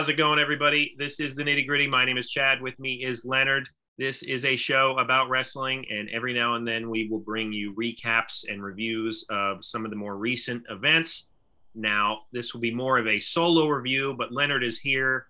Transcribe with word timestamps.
How's 0.00 0.08
it 0.08 0.14
going, 0.14 0.38
everybody? 0.38 0.94
This 0.96 1.20
is 1.20 1.34
the 1.34 1.42
nitty 1.42 1.66
gritty. 1.66 1.86
My 1.86 2.06
name 2.06 2.16
is 2.16 2.30
Chad. 2.30 2.62
With 2.62 2.80
me 2.80 3.04
is 3.04 3.26
Leonard. 3.26 3.68
This 3.98 4.22
is 4.22 4.46
a 4.46 4.56
show 4.56 4.96
about 4.96 5.28
wrestling, 5.28 5.84
and 5.90 6.08
every 6.08 6.32
now 6.32 6.54
and 6.54 6.66
then 6.66 6.88
we 6.88 7.06
will 7.10 7.18
bring 7.18 7.52
you 7.52 7.74
recaps 7.74 8.50
and 8.50 8.62
reviews 8.62 9.26
of 9.28 9.62
some 9.62 9.84
of 9.84 9.90
the 9.90 9.98
more 9.98 10.16
recent 10.16 10.64
events. 10.70 11.28
Now, 11.74 12.20
this 12.32 12.54
will 12.54 12.62
be 12.62 12.72
more 12.72 12.96
of 12.96 13.08
a 13.08 13.20
solo 13.20 13.68
review, 13.68 14.14
but 14.16 14.32
Leonard 14.32 14.64
is 14.64 14.78
here 14.78 15.26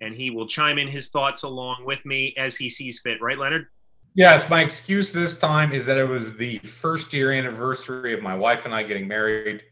and 0.00 0.12
he 0.12 0.32
will 0.32 0.48
chime 0.48 0.78
in 0.78 0.88
his 0.88 1.10
thoughts 1.10 1.44
along 1.44 1.84
with 1.84 2.04
me 2.04 2.34
as 2.36 2.56
he 2.56 2.68
sees 2.68 2.98
fit. 2.98 3.22
Right, 3.22 3.38
Leonard? 3.38 3.68
Yes, 4.16 4.50
my 4.50 4.60
excuse 4.60 5.12
this 5.12 5.38
time 5.38 5.72
is 5.72 5.86
that 5.86 5.98
it 5.98 6.08
was 6.08 6.36
the 6.36 6.58
first 6.58 7.12
year 7.12 7.30
anniversary 7.30 8.12
of 8.12 8.22
my 8.22 8.34
wife 8.34 8.64
and 8.64 8.74
I 8.74 8.82
getting 8.82 9.06
married. 9.06 9.62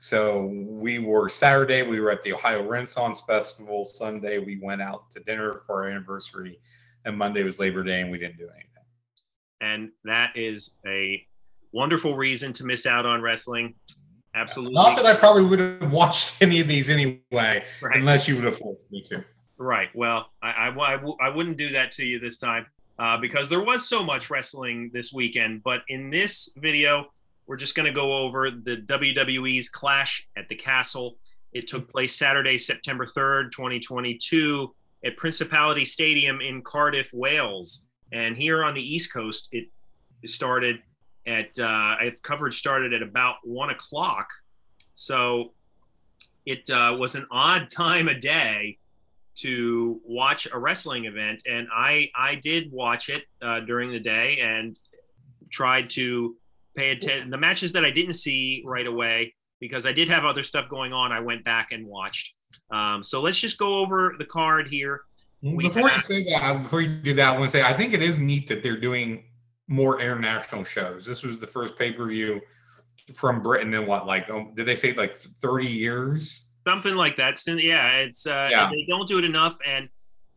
So 0.00 0.46
we 0.46 0.98
were 0.98 1.28
Saturday, 1.28 1.82
we 1.82 2.00
were 2.00 2.10
at 2.10 2.22
the 2.22 2.32
Ohio 2.32 2.66
Renaissance 2.66 3.20
Festival. 3.26 3.84
Sunday, 3.84 4.38
we 4.38 4.58
went 4.60 4.80
out 4.80 5.10
to 5.10 5.20
dinner 5.20 5.60
for 5.66 5.82
our 5.84 5.90
anniversary. 5.90 6.60
And 7.04 7.16
Monday 7.16 7.42
was 7.42 7.58
Labor 7.58 7.82
Day, 7.82 8.00
and 8.00 8.10
we 8.10 8.18
didn't 8.18 8.38
do 8.38 8.44
anything. 8.44 8.64
And 9.60 9.90
that 10.04 10.36
is 10.36 10.72
a 10.86 11.24
wonderful 11.72 12.16
reason 12.16 12.52
to 12.54 12.64
miss 12.64 12.86
out 12.86 13.06
on 13.06 13.22
wrestling. 13.22 13.74
Absolutely. 14.34 14.74
Not 14.74 14.96
that 14.96 15.06
I 15.06 15.14
probably 15.14 15.42
would 15.42 15.58
have 15.58 15.90
watched 15.92 16.36
any 16.42 16.60
of 16.60 16.68
these 16.68 16.90
anyway, 16.90 17.22
Right. 17.32 17.96
unless 17.96 18.28
you 18.28 18.36
would 18.36 18.44
have 18.44 18.58
forced 18.58 18.82
me 18.90 19.02
to. 19.04 19.24
Right. 19.56 19.88
Well, 19.94 20.30
I 20.40 20.68
I 21.20 21.28
wouldn't 21.30 21.56
do 21.56 21.70
that 21.70 21.90
to 21.92 22.04
you 22.04 22.20
this 22.20 22.38
time 22.38 22.66
uh, 23.00 23.16
because 23.16 23.48
there 23.48 23.62
was 23.62 23.88
so 23.88 24.04
much 24.04 24.30
wrestling 24.30 24.90
this 24.92 25.12
weekend. 25.12 25.64
But 25.64 25.80
in 25.88 26.10
this 26.10 26.48
video, 26.56 27.06
we're 27.48 27.56
just 27.56 27.74
going 27.74 27.86
to 27.86 27.92
go 27.92 28.12
over 28.12 28.50
the 28.50 28.76
WWE's 28.76 29.70
Clash 29.70 30.28
at 30.36 30.48
the 30.48 30.54
Castle. 30.54 31.16
It 31.52 31.66
took 31.66 31.90
place 31.90 32.14
Saturday, 32.14 32.58
September 32.58 33.06
3rd, 33.06 33.50
2022, 33.52 34.72
at 35.04 35.16
Principality 35.16 35.86
Stadium 35.86 36.42
in 36.42 36.60
Cardiff, 36.62 37.10
Wales. 37.14 37.86
And 38.12 38.36
here 38.36 38.62
on 38.62 38.74
the 38.74 38.82
East 38.82 39.12
Coast, 39.12 39.48
it 39.52 39.68
started 40.26 40.82
at, 41.26 41.58
uh, 41.58 41.96
coverage 42.22 42.58
started 42.58 42.92
at 42.92 43.02
about 43.02 43.36
one 43.44 43.70
o'clock. 43.70 44.28
So 44.92 45.54
it 46.44 46.68
uh, 46.68 46.96
was 46.98 47.14
an 47.14 47.26
odd 47.30 47.70
time 47.74 48.08
of 48.08 48.20
day 48.20 48.76
to 49.36 50.00
watch 50.04 50.48
a 50.52 50.58
wrestling 50.58 51.04
event, 51.04 51.42
and 51.48 51.68
I 51.72 52.10
I 52.16 52.34
did 52.34 52.72
watch 52.72 53.08
it 53.08 53.22
uh, 53.40 53.60
during 53.60 53.90
the 53.90 54.00
day 54.00 54.38
and 54.38 54.76
tried 55.48 55.90
to 55.90 56.34
pay 56.78 56.90
attention. 56.90 57.30
The 57.30 57.36
matches 57.38 57.72
that 57.72 57.84
I 57.84 57.90
didn't 57.90 58.14
see 58.14 58.62
right 58.64 58.86
away 58.86 59.34
because 59.60 59.84
I 59.86 59.92
did 59.92 60.08
have 60.08 60.24
other 60.24 60.42
stuff 60.42 60.68
going 60.68 60.92
on, 60.92 61.12
I 61.12 61.20
went 61.20 61.44
back 61.44 61.72
and 61.72 61.86
watched. 61.86 62.34
Um, 62.70 63.02
so 63.02 63.20
let's 63.20 63.38
just 63.38 63.58
go 63.58 63.78
over 63.78 64.14
the 64.18 64.24
card 64.24 64.68
here. 64.68 65.02
We 65.42 65.68
before 65.68 65.90
you 65.90 66.00
say 66.00 66.24
that, 66.24 66.62
before 66.62 66.80
you 66.80 67.00
do 67.00 67.14
that, 67.14 67.34
I 67.34 67.38
want 67.38 67.50
to 67.50 67.58
say 67.58 67.62
I 67.62 67.72
think 67.72 67.92
it 67.92 68.02
is 68.02 68.18
neat 68.18 68.48
that 68.48 68.62
they're 68.62 68.80
doing 68.80 69.24
more 69.68 70.00
international 70.00 70.64
shows. 70.64 71.04
This 71.04 71.22
was 71.22 71.38
the 71.38 71.46
first 71.46 71.78
pay 71.78 71.92
per 71.92 72.06
view 72.06 72.40
from 73.14 73.42
Britain 73.42 73.72
in 73.74 73.86
what, 73.86 74.06
like, 74.06 74.28
um, 74.30 74.52
did 74.54 74.66
they 74.66 74.76
say 74.76 74.92
like 74.94 75.18
30 75.42 75.66
years? 75.66 76.48
Something 76.66 76.96
like 76.96 77.16
that. 77.16 77.38
So, 77.38 77.52
yeah, 77.52 77.98
it's 77.98 78.26
uh, 78.26 78.48
Yeah. 78.50 78.70
they 78.70 78.84
don't 78.86 79.08
do 79.08 79.18
it 79.18 79.24
enough, 79.24 79.56
and 79.66 79.88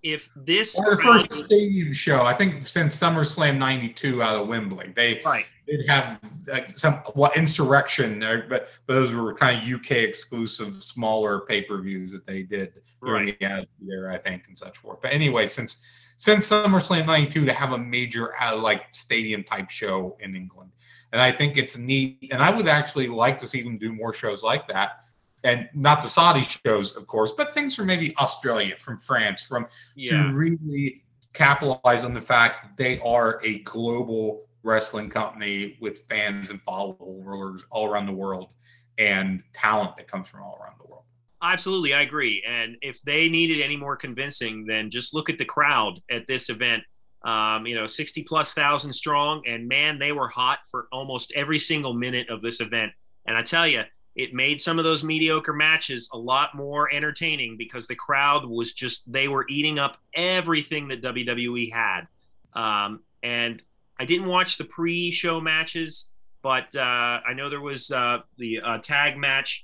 if 0.03 0.29
this 0.35 0.77
Or 0.77 0.95
the 0.95 1.01
first 1.01 1.31
stadium 1.33 1.93
show, 1.93 2.23
I 2.23 2.33
think 2.33 2.65
since 2.65 2.97
SummerSlam 2.97 3.57
92 3.57 4.21
out 4.21 4.41
of 4.41 4.47
Wembley. 4.47 4.93
They 4.95 5.21
right, 5.23 5.45
did 5.71 5.89
have 5.89 6.19
like 6.47 6.77
some 6.77 6.95
what 7.13 7.33
Insurrextion, 7.33 8.19
there, 8.19 8.45
but, 8.49 8.69
but 8.85 8.93
those 8.93 9.13
were 9.13 9.33
kind 9.33 9.61
of 9.61 9.79
UK 9.79 9.91
exclusive, 9.91 10.81
smaller 10.83 11.41
pay 11.41 11.61
per 11.61 11.81
views 11.81 12.11
that 12.11 12.25
they 12.25 12.43
did 12.43 12.73
during 13.03 13.25
right. 13.25 13.39
the 13.39 13.45
end 13.45 13.59
of 13.59 13.65
the 13.79 13.87
year, 13.87 14.11
I 14.11 14.17
think, 14.17 14.43
and 14.47 14.57
such 14.57 14.77
forth. 14.77 14.99
But 15.01 15.13
anyway, 15.13 15.47
since 15.47 15.77
since 16.17 16.49
SummerSlam 16.49 17.05
'92 17.05 17.45
to 17.45 17.53
have 17.53 17.71
a 17.71 17.77
major 17.77 18.39
uh, 18.41 18.57
like 18.57 18.83
stadium 18.91 19.43
type 19.43 19.69
show 19.69 20.17
in 20.19 20.35
England, 20.35 20.71
and 21.11 21.21
I 21.21 21.31
think 21.31 21.57
it's 21.57 21.77
neat. 21.77 22.29
And 22.31 22.41
I 22.41 22.55
would 22.55 22.67
actually 22.67 23.07
like 23.07 23.37
to 23.37 23.47
see 23.47 23.61
them 23.61 23.77
do 23.77 23.93
more 23.93 24.13
shows 24.13 24.43
like 24.43 24.67
that. 24.67 25.05
And 25.43 25.67
not 25.73 26.03
the 26.03 26.07
Saudi 26.07 26.43
shows, 26.43 26.95
of 26.95 27.07
course, 27.07 27.31
but 27.31 27.55
things 27.55 27.75
from 27.75 27.87
maybe 27.87 28.15
Australia, 28.17 28.77
from 28.77 28.99
France, 28.99 29.41
from 29.41 29.65
yeah, 29.95 30.27
to 30.27 30.33
really 30.33 31.03
capitalize 31.33 32.03
on 32.03 32.13
the 32.13 32.21
fact 32.21 32.63
that 32.63 32.77
they 32.77 32.99
are 32.99 33.41
a 33.43 33.59
global 33.59 34.43
wrestling 34.63 35.09
company 35.09 35.77
with 35.81 35.99
fans 36.09 36.49
and 36.49 36.61
followers 36.61 37.65
all 37.71 37.87
around 37.87 38.05
the 38.05 38.13
world 38.13 38.49
and 38.97 39.41
talent 39.53 39.97
that 39.97 40.07
comes 40.07 40.27
from 40.27 40.43
all 40.43 40.59
around 40.61 40.75
the 40.79 40.87
world. 40.87 41.03
Absolutely, 41.41 41.93
I 41.93 42.01
agree. 42.01 42.43
And 42.47 42.77
if 42.81 43.01
they 43.01 43.27
needed 43.27 43.61
any 43.61 43.75
more 43.75 43.95
convincing, 43.95 44.65
then 44.65 44.91
just 44.91 45.13
look 45.13 45.29
at 45.29 45.39
the 45.39 45.45
crowd 45.45 45.99
at 46.09 46.27
this 46.27 46.49
event. 46.49 46.83
Um, 47.23 47.65
you 47.67 47.75
know, 47.75 47.87
60 47.87 48.23
plus 48.23 48.53
thousand 48.53 48.93
strong, 48.93 49.43
and 49.47 49.67
man, 49.67 49.99
they 49.99 50.11
were 50.11 50.27
hot 50.27 50.59
for 50.69 50.87
almost 50.91 51.31
every 51.35 51.59
single 51.59 51.93
minute 51.93 52.29
of 52.29 52.41
this 52.41 52.61
event. 52.61 52.91
And 53.27 53.37
I 53.37 53.43
tell 53.43 53.67
you, 53.67 53.83
it 54.15 54.33
made 54.33 54.59
some 54.59 54.77
of 54.77 54.83
those 54.83 55.03
mediocre 55.03 55.53
matches 55.53 56.09
a 56.13 56.17
lot 56.17 56.55
more 56.55 56.91
entertaining 56.93 57.57
because 57.57 57.87
the 57.87 57.95
crowd 57.95 58.45
was 58.45 58.73
just, 58.73 59.09
they 59.11 59.27
were 59.27 59.45
eating 59.49 59.79
up 59.79 59.97
everything 60.13 60.87
that 60.89 61.01
WWE 61.01 61.71
had. 61.71 62.07
Um, 62.53 63.01
and 63.23 63.63
I 64.01 64.05
didn't 64.05 64.25
watch 64.25 64.57
the 64.57 64.65
pre 64.65 65.11
show 65.11 65.39
matches, 65.39 66.09
but 66.41 66.75
uh, 66.75 67.19
I 67.23 67.33
know 67.35 67.49
there 67.49 67.61
was 67.61 67.91
uh, 67.91 68.21
the 68.39 68.59
uh, 68.59 68.77
tag 68.79 69.15
match 69.15 69.63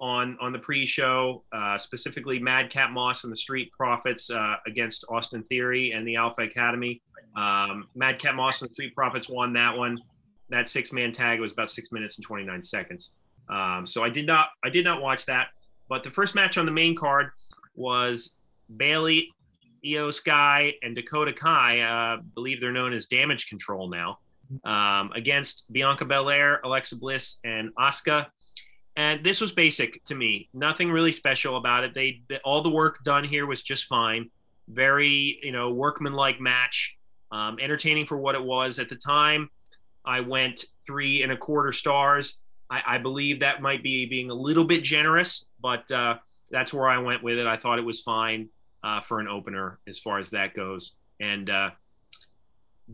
on 0.00 0.38
on 0.40 0.52
the 0.52 0.58
pre-show, 0.58 1.44
uh, 1.52 1.76
specifically 1.76 2.38
Madcap 2.38 2.92
Moss 2.92 3.24
and 3.24 3.30
the 3.30 3.36
Street 3.36 3.70
Profits 3.72 4.30
uh, 4.30 4.56
against 4.66 5.04
Austin 5.10 5.42
Theory 5.42 5.92
and 5.92 6.08
the 6.08 6.16
Alpha 6.16 6.40
Academy. 6.40 7.02
Um, 7.36 7.88
Madcap 7.94 8.34
Moss 8.34 8.62
and 8.62 8.70
the 8.70 8.74
Street 8.74 8.94
Profits 8.94 9.28
won 9.28 9.52
that 9.52 9.76
one. 9.76 9.98
That 10.48 10.66
six-man 10.66 11.12
tag 11.12 11.40
was 11.40 11.52
about 11.52 11.68
six 11.68 11.92
minutes 11.92 12.16
and 12.16 12.24
29 12.24 12.62
seconds. 12.62 13.12
Um, 13.50 13.84
so 13.84 14.02
I 14.02 14.08
did 14.08 14.26
not 14.26 14.48
I 14.64 14.70
did 14.70 14.86
not 14.86 15.02
watch 15.02 15.26
that. 15.26 15.48
But 15.90 16.04
the 16.04 16.10
first 16.10 16.34
match 16.34 16.56
on 16.56 16.64
the 16.64 16.72
main 16.72 16.96
card 16.96 17.32
was 17.74 18.34
Bayley, 18.78 19.28
Iyo 19.84 20.12
Sky, 20.12 20.74
and 20.82 20.94
Dakota 20.94 21.32
Kai. 21.32 21.80
Uh, 21.80 22.22
believe 22.34 22.60
they're 22.60 22.72
known 22.72 22.92
as 22.92 23.06
Damage 23.06 23.48
Control 23.48 23.88
now. 23.88 24.18
Um, 24.64 25.10
against 25.14 25.72
Bianca 25.72 26.04
Belair, 26.04 26.60
Alexa 26.64 26.96
Bliss, 26.96 27.38
and 27.44 27.70
Asuka. 27.78 28.26
And 28.96 29.24
this 29.24 29.40
was 29.40 29.52
basic 29.52 30.04
to 30.04 30.14
me. 30.14 30.48
Nothing 30.52 30.90
really 30.90 31.12
special 31.12 31.56
about 31.56 31.82
it. 31.82 31.94
They, 31.94 32.22
the, 32.28 32.38
all 32.40 32.62
the 32.62 32.70
work 32.70 33.02
done 33.02 33.24
here 33.24 33.46
was 33.46 33.62
just 33.62 33.86
fine. 33.86 34.30
Very 34.68 35.38
you 35.42 35.52
know 35.52 35.72
workmanlike 35.72 36.40
match 36.40 36.96
um, 37.32 37.58
entertaining 37.60 38.06
for 38.06 38.16
what 38.16 38.34
it 38.34 38.42
was. 38.42 38.78
At 38.78 38.88
the 38.88 38.96
time 38.96 39.50
i 40.06 40.20
went 40.20 40.66
three 40.86 41.22
and 41.22 41.32
a 41.32 41.36
quarter 41.36 41.72
stars. 41.72 42.38
I, 42.70 42.82
I 42.86 42.98
believe 42.98 43.40
that 43.40 43.62
might 43.62 43.82
be 43.82 44.06
being 44.06 44.30
a 44.30 44.34
little 44.34 44.64
bit 44.64 44.82
generous 44.82 45.46
but 45.60 45.90
uh, 45.90 46.16
that's 46.50 46.72
where 46.72 46.88
i 46.88 46.98
went 46.98 47.22
with 47.22 47.38
it. 47.38 47.46
I 47.46 47.56
thought 47.56 47.78
it 47.78 47.84
was 47.84 48.00
fine 48.00 48.48
uh, 48.84 49.00
for 49.00 49.18
an 49.18 49.26
opener 49.26 49.80
as 49.88 49.98
far 49.98 50.20
as 50.20 50.30
that 50.30 50.54
goes 50.54 50.92
and 51.18 51.50
uh, 51.50 51.70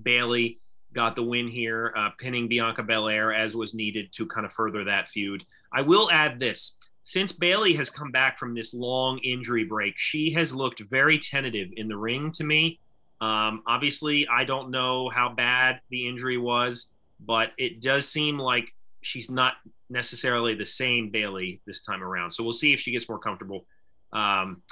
bayley 0.02 0.58
got 0.92 1.16
the 1.16 1.22
win 1.22 1.46
here, 1.46 1.92
uh, 1.96 2.10
pinning 2.18 2.48
Bianca 2.48 2.82
Belair 2.82 3.32
as 3.32 3.54
was 3.54 3.74
needed 3.74 4.12
to 4.12 4.26
kind 4.26 4.44
of 4.44 4.52
further 4.52 4.84
that 4.84 5.08
feud. 5.08 5.44
I 5.72 5.82
will 5.82 6.10
add 6.10 6.40
this. 6.40 6.76
Since 7.02 7.32
Bayley 7.32 7.74
has 7.74 7.90
come 7.90 8.10
back 8.10 8.38
from 8.38 8.54
this 8.54 8.74
long 8.74 9.18
injury 9.18 9.64
break, 9.64 9.94
she 9.96 10.30
has 10.32 10.54
looked 10.54 10.80
very 10.80 11.18
tentative 11.18 11.68
in 11.76 11.88
the 11.88 11.96
ring 11.96 12.30
to 12.32 12.44
me. 12.44 12.78
Um, 13.20 13.62
obviously, 13.66 14.26
I 14.28 14.44
don't 14.44 14.70
know 14.70 15.08
how 15.08 15.31
bad 15.31 15.81
the 15.90 16.08
injury 16.08 16.38
was, 16.38 16.88
but 17.19 17.52
it 17.58 17.81
does 17.81 18.08
seem 18.08 18.38
like 18.38 18.75
she's 19.02 19.31
not 19.31 19.54
necessarily 19.88 20.54
the 20.54 20.64
same 20.64 21.10
Bayley 21.10 21.60
this 21.66 21.81
time 21.81 22.02
around. 22.02 22.31
So 22.32 22.43
we'll 22.43 22.52
see 22.52 22.72
if 22.72 22.81
she 22.81 22.93
gets 22.93 23.08
more 23.08 23.19
comfortable. 23.19 23.64
Um, 24.12 24.62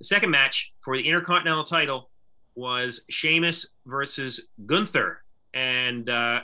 the 0.00 0.04
second 0.04 0.30
match 0.30 0.72
for 0.80 0.96
the 0.96 1.06
Intercontinental 1.06 1.62
title 1.62 2.10
was 2.56 3.04
Sheamus 3.08 3.66
versus 3.86 4.48
Gunther 4.66 5.22
and 5.54 6.08
uh, 6.08 6.40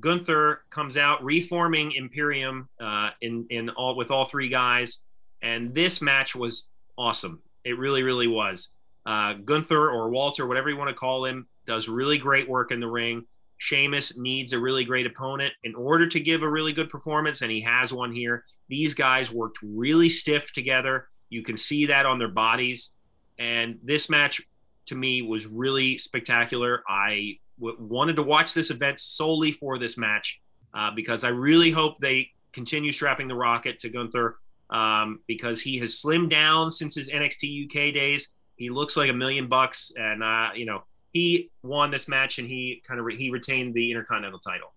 Gunther 0.00 0.62
comes 0.70 0.96
out 0.96 1.22
reforming 1.22 1.92
Imperium 1.92 2.68
uh, 2.80 3.10
in 3.20 3.46
in 3.50 3.70
all 3.70 3.96
with 3.96 4.10
all 4.10 4.24
three 4.24 4.48
guys, 4.48 4.98
and 5.42 5.74
this 5.74 6.00
match 6.00 6.34
was 6.34 6.68
awesome. 6.96 7.42
It 7.64 7.78
really, 7.78 8.02
really 8.02 8.26
was. 8.26 8.70
Uh, 9.04 9.34
Gunther 9.34 9.90
or 9.90 10.10
Walter, 10.10 10.46
whatever 10.46 10.70
you 10.70 10.76
want 10.76 10.88
to 10.88 10.94
call 10.94 11.24
him, 11.24 11.46
does 11.66 11.88
really 11.88 12.18
great 12.18 12.48
work 12.48 12.72
in 12.72 12.80
the 12.80 12.88
ring. 12.88 13.24
Sheamus 13.58 14.16
needs 14.18 14.52
a 14.52 14.58
really 14.58 14.84
great 14.84 15.06
opponent 15.06 15.52
in 15.62 15.74
order 15.74 16.08
to 16.08 16.18
give 16.18 16.42
a 16.42 16.50
really 16.50 16.72
good 16.72 16.88
performance, 16.88 17.42
and 17.42 17.50
he 17.50 17.60
has 17.60 17.92
one 17.92 18.12
here. 18.12 18.44
These 18.68 18.94
guys 18.94 19.30
worked 19.30 19.58
really 19.62 20.08
stiff 20.08 20.52
together. 20.52 21.08
You 21.32 21.42
can 21.42 21.56
see 21.56 21.86
that 21.86 22.04
on 22.04 22.18
their 22.18 22.28
bodies. 22.28 22.90
And 23.38 23.78
this 23.82 24.10
match, 24.10 24.42
to 24.86 24.94
me, 24.94 25.22
was 25.22 25.46
really 25.46 25.96
spectacular. 25.96 26.82
I 26.86 27.38
w- 27.58 27.78
wanted 27.80 28.16
to 28.16 28.22
watch 28.22 28.52
this 28.52 28.70
event 28.70 29.00
solely 29.00 29.50
for 29.50 29.78
this 29.78 29.96
match 29.96 30.40
uh, 30.74 30.90
because 30.94 31.24
I 31.24 31.28
really 31.28 31.70
hope 31.70 31.98
they 32.00 32.28
continue 32.52 32.92
strapping 32.92 33.28
the 33.28 33.34
rocket 33.34 33.78
to 33.80 33.88
Gunther 33.88 34.36
um, 34.68 35.20
because 35.26 35.60
he 35.60 35.78
has 35.78 35.94
slimmed 35.94 36.30
down 36.30 36.70
since 36.70 36.94
his 36.94 37.08
NXT 37.08 37.64
UK 37.64 37.94
days. 37.94 38.28
He 38.56 38.68
looks 38.68 38.96
like 38.96 39.08
a 39.08 39.14
million 39.14 39.48
bucks, 39.48 39.90
and 39.96 40.22
uh, 40.22 40.50
you 40.54 40.66
know 40.66 40.84
he 41.12 41.50
won 41.62 41.90
this 41.90 42.08
match 42.08 42.38
and 42.38 42.48
he 42.48 42.82
kind 42.86 43.00
of 43.00 43.06
re- 43.06 43.16
he 43.16 43.30
retained 43.30 43.72
the 43.74 43.90
Intercontinental 43.90 44.38
title. 44.38 44.74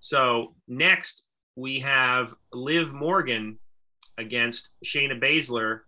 So 0.00 0.54
next 0.66 1.24
we 1.54 1.80
have 1.80 2.34
Liv 2.52 2.92
Morgan 2.92 3.58
against 4.18 4.70
Shayna 4.84 5.20
Baszler 5.20 5.80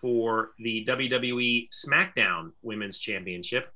for 0.00 0.50
the 0.58 0.84
WWE 0.86 1.68
SmackDown 1.70 2.52
Women's 2.62 2.98
Championship. 2.98 3.72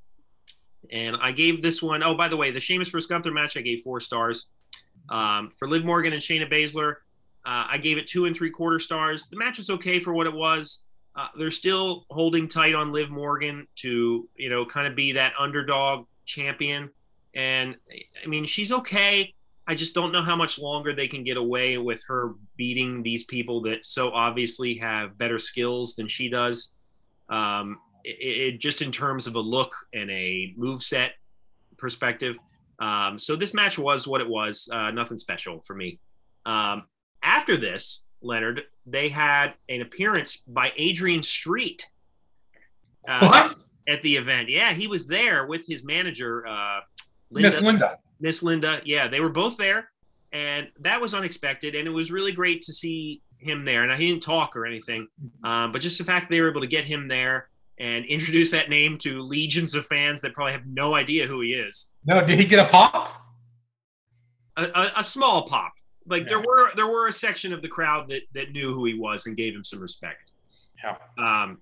And 0.91 1.17
I 1.21 1.33
gave 1.33 1.63
this 1.63 1.83
one, 1.83 2.03
oh, 2.03 2.15
by 2.15 2.29
the 2.29 2.37
way, 2.37 2.51
the 2.51 2.61
Sheamus 2.61 2.91
vs. 2.91 3.07
Gunther 3.07 3.33
match, 3.33 3.57
I 3.57 3.61
gave 3.61 3.83
four 3.83 4.01
stars. 4.01 4.47
Um, 5.09 5.51
for 5.59 5.69
Liv 5.69 5.85
Morgan 5.85 6.13
and 6.13 6.23
Shayna 6.23 6.51
Baszler, 6.51 6.97
uh, 7.45 7.67
I 7.71 7.79
gave 7.79 7.99
it 7.99 8.07
two 8.07 8.27
and 8.27 8.37
three 8.37 8.51
quarter 8.51 8.79
stars. 8.79 9.29
The 9.29 9.37
match 9.37 9.59
was 9.59 9.71
okay 9.71 9.99
for 9.99 10.13
what 10.13 10.27
it 10.27 10.33
was. 10.33 10.81
Uh, 11.15 11.29
they're 11.37 11.51
still 11.51 12.07
holding 12.11 12.49
tight 12.49 12.75
on 12.75 12.93
Liv 12.93 13.11
Morgan 13.11 13.67
to, 13.77 14.29
you 14.37 14.49
know, 14.49 14.65
kind 14.65 14.87
of 14.87 14.95
be 14.95 15.13
that 15.13 15.33
underdog 15.39 16.07
champion. 16.25 16.91
And 17.35 17.77
I 18.23 18.27
mean, 18.27 18.45
she's 18.45 18.73
okay. 18.73 19.35
I 19.67 19.75
just 19.75 19.95
don't 19.95 20.13
know 20.13 20.23
how 20.23 20.35
much 20.35 20.59
longer 20.59 20.93
they 20.93 21.07
can 21.07 21.23
get 21.23 21.37
away 21.37 21.79
with 21.79 22.03
her 22.09 22.35
beating 22.57 23.03
these 23.03 23.25
people 23.25 23.63
that 23.63 23.87
so 23.87 24.11
obviously 24.11 24.75
have 24.79 25.17
better 25.17 25.39
skills 25.39 25.95
than 25.95 26.09
she 26.09 26.29
does. 26.29 26.75
Um, 27.29 27.79
it, 28.05 28.55
it, 28.55 28.61
just 28.61 28.83
in 28.83 28.91
terms 28.91 29.27
of 29.27 29.37
a 29.37 29.41
look 29.41 29.75
and 29.95 30.11
a 30.11 30.53
move 30.57 30.83
set 30.83 31.13
perspective. 31.79 32.37
Um, 32.81 33.19
so 33.19 33.37
this 33.37 33.55
match 33.55 33.79
was 33.79 34.09
what 34.09 34.21
it 34.21 34.29
was. 34.29 34.69
Uh, 34.73 34.91
nothing 34.91 35.19
special 35.19 35.63
for 35.65 35.75
me. 35.75 36.01
Um, 36.45 36.85
after 37.23 37.57
this, 37.57 38.05
Leonard, 38.21 38.63
they 38.87 39.09
had 39.09 39.55
an 39.69 39.81
appearance 39.81 40.39
by 40.39 40.73
Adrian 40.77 41.23
Street. 41.23 41.87
Uh, 43.07 43.29
what? 43.29 43.65
At 43.89 44.03
the 44.03 44.17
event. 44.17 44.49
Yeah, 44.49 44.73
he 44.73 44.87
was 44.87 45.07
there 45.07 45.47
with 45.47 45.67
his 45.67 45.85
manager, 45.85 46.47
uh, 46.47 46.81
Linda. 47.31 47.51
Miss 47.51 47.61
Linda. 47.61 47.99
Miss 48.23 48.43
Linda. 48.43 48.81
Yeah, 48.87 49.09
they 49.09 49.21
were 49.21 49.29
both 49.29 49.59
there. 49.59 49.91
And 50.33 50.69
that 50.81 50.99
was 50.99 51.13
unexpected. 51.13 51.75
And 51.75 51.87
it 51.87 51.91
was 51.91 52.11
really 52.11 52.33
great 52.33 52.63
to 52.63 52.73
see 52.73 53.21
him 53.37 53.67
there. 53.67 53.83
And 53.83 54.01
he 54.01 54.09
didn't 54.09 54.23
talk 54.23 54.57
or 54.57 54.65
anything, 54.65 55.09
um, 55.45 55.73
but 55.73 55.83
just 55.83 55.99
the 55.99 56.05
fact 56.05 56.29
that 56.29 56.35
they 56.35 56.41
were 56.41 56.49
able 56.49 56.63
to 56.63 56.67
get 56.67 56.85
him 56.85 57.09
there 57.09 57.49
and 57.79 58.07
introduce 58.07 58.51
that 58.53 58.71
name 58.71 58.97
to 58.99 59.21
legions 59.23 59.75
of 59.75 59.85
fans 59.87 60.21
that 60.21 60.33
probably 60.33 60.53
have 60.53 60.67
no 60.67 60.95
idea 60.95 61.27
who 61.27 61.41
he 61.41 61.53
is. 61.53 61.89
No, 62.07 62.25
did 62.25 62.39
he 62.39 62.47
get 62.47 62.61
a 62.61 62.71
pop? 62.71 63.13
A, 64.57 64.63
a, 64.63 64.93
a 64.99 65.05
small 65.05 65.49
pop. 65.49 65.73
Like 66.07 66.23
yeah. 66.23 66.29
there 66.29 66.41
were 66.41 66.71
there 66.77 66.87
were 66.87 67.09
a 67.09 67.13
section 67.13 67.53
of 67.53 67.63
the 67.63 67.69
crowd 67.69 68.09
that 68.11 68.23
that 68.35 68.53
knew 68.53 68.75
who 68.75 68.85
he 68.85 68.95
was 68.95 69.27
and 69.27 69.37
gave 69.37 69.55
him 69.55 69.65
some 69.65 69.81
respect. 69.81 70.31
Yeah. 70.83 70.97
Um, 71.19 71.59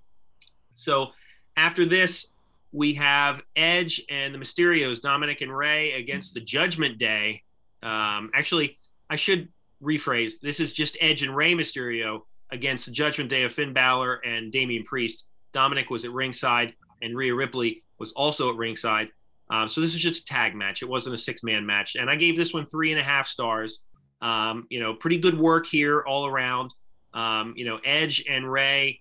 so 0.72 1.08
after 1.56 1.84
this, 1.84 2.26
we 2.72 2.94
have 2.94 3.42
Edge 3.56 4.02
and 4.08 4.34
the 4.34 4.38
Mysterios, 4.38 5.00
Dominic 5.00 5.40
and 5.40 5.54
Rey, 5.54 5.92
against 5.92 6.34
the 6.34 6.40
Judgment 6.40 6.98
Day. 6.98 7.42
Um, 7.82 8.30
actually, 8.34 8.78
I 9.08 9.16
should 9.16 9.48
rephrase. 9.82 10.40
This 10.40 10.60
is 10.60 10.72
just 10.72 10.96
Edge 11.00 11.22
and 11.22 11.34
Rey 11.34 11.54
Mysterio 11.54 12.20
against 12.50 12.86
the 12.86 12.92
Judgment 12.92 13.30
Day 13.30 13.42
of 13.42 13.52
Finn 13.52 13.72
Balor 13.72 14.16
and 14.24 14.52
Damian 14.52 14.82
Priest. 14.84 15.28
Dominic 15.52 15.90
was 15.90 16.04
at 16.04 16.12
ringside, 16.12 16.74
and 17.02 17.16
Rhea 17.16 17.34
Ripley 17.34 17.82
was 17.98 18.12
also 18.12 18.50
at 18.50 18.56
ringside. 18.56 19.08
Um, 19.50 19.66
so 19.66 19.80
this 19.80 19.92
was 19.92 20.02
just 20.02 20.22
a 20.22 20.24
tag 20.32 20.54
match. 20.54 20.82
It 20.82 20.88
wasn't 20.88 21.14
a 21.14 21.18
six 21.18 21.42
man 21.42 21.66
match. 21.66 21.96
And 21.96 22.08
I 22.08 22.14
gave 22.14 22.36
this 22.36 22.54
one 22.54 22.66
three 22.66 22.92
and 22.92 23.00
a 23.00 23.04
half 23.04 23.26
stars. 23.26 23.80
Um, 24.22 24.66
you 24.70 24.80
know, 24.80 24.94
pretty 24.94 25.18
good 25.18 25.38
work 25.38 25.66
here 25.66 26.02
all 26.02 26.26
around. 26.26 26.72
Um, 27.14 27.54
you 27.56 27.64
know, 27.64 27.80
Edge 27.84 28.24
and 28.28 28.50
Rey 28.50 29.00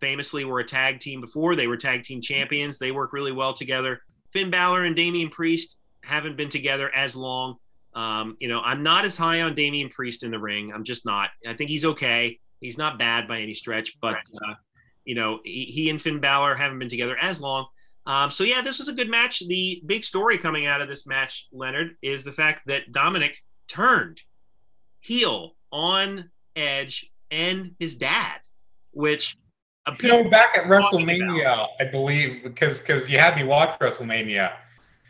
famously 0.00 0.44
were 0.44 0.60
a 0.60 0.64
tag 0.64 1.00
team 1.00 1.20
before. 1.20 1.56
They 1.56 1.66
were 1.66 1.76
tag 1.76 2.02
team 2.02 2.20
champions. 2.20 2.78
They 2.78 2.92
work 2.92 3.12
really 3.12 3.32
well 3.32 3.52
together. 3.52 4.00
Finn 4.32 4.50
Balor 4.50 4.84
and 4.84 4.96
Damian 4.96 5.28
Priest 5.28 5.78
haven't 6.02 6.36
been 6.36 6.48
together 6.48 6.94
as 6.94 7.16
long. 7.16 7.56
Um, 7.94 8.36
you 8.38 8.48
know, 8.48 8.60
I'm 8.60 8.82
not 8.82 9.04
as 9.04 9.16
high 9.16 9.42
on 9.42 9.54
Damian 9.54 9.88
Priest 9.88 10.22
in 10.22 10.30
the 10.30 10.38
ring. 10.38 10.72
I'm 10.72 10.84
just 10.84 11.04
not. 11.04 11.30
I 11.46 11.54
think 11.54 11.70
he's 11.70 11.84
okay. 11.84 12.38
He's 12.60 12.78
not 12.78 12.98
bad 12.98 13.26
by 13.26 13.40
any 13.40 13.54
stretch, 13.54 13.98
but 14.00 14.16
uh, 14.16 14.54
you 15.04 15.14
know, 15.14 15.40
he, 15.44 15.64
he, 15.64 15.90
and 15.90 16.00
Finn 16.00 16.20
Balor 16.20 16.54
haven't 16.54 16.78
been 16.78 16.88
together 16.88 17.16
as 17.20 17.40
long. 17.40 17.66
Um, 18.06 18.30
so 18.30 18.44
yeah, 18.44 18.62
this 18.62 18.78
was 18.78 18.88
a 18.88 18.92
good 18.92 19.10
match. 19.10 19.42
The 19.46 19.82
big 19.86 20.04
story 20.04 20.38
coming 20.38 20.66
out 20.66 20.80
of 20.80 20.88
this 20.88 21.06
match, 21.06 21.48
Leonard, 21.52 21.96
is 22.02 22.22
the 22.22 22.32
fact 22.32 22.62
that 22.66 22.92
Dominic 22.92 23.42
turned 23.68 24.20
heel 25.00 25.56
on 25.72 26.30
Edge 26.56 27.10
and 27.30 27.74
his 27.78 27.94
dad, 27.94 28.40
which 28.92 29.36
you 30.02 30.08
know 30.08 30.28
back 30.28 30.56
at 30.56 30.64
WrestleMania, 30.64 31.66
I 31.78 31.84
believe 31.84 32.42
because 32.42 32.78
because 32.80 33.08
you 33.08 33.18
had 33.18 33.36
me 33.36 33.44
watch 33.44 33.78
WrestleMania. 33.78 34.52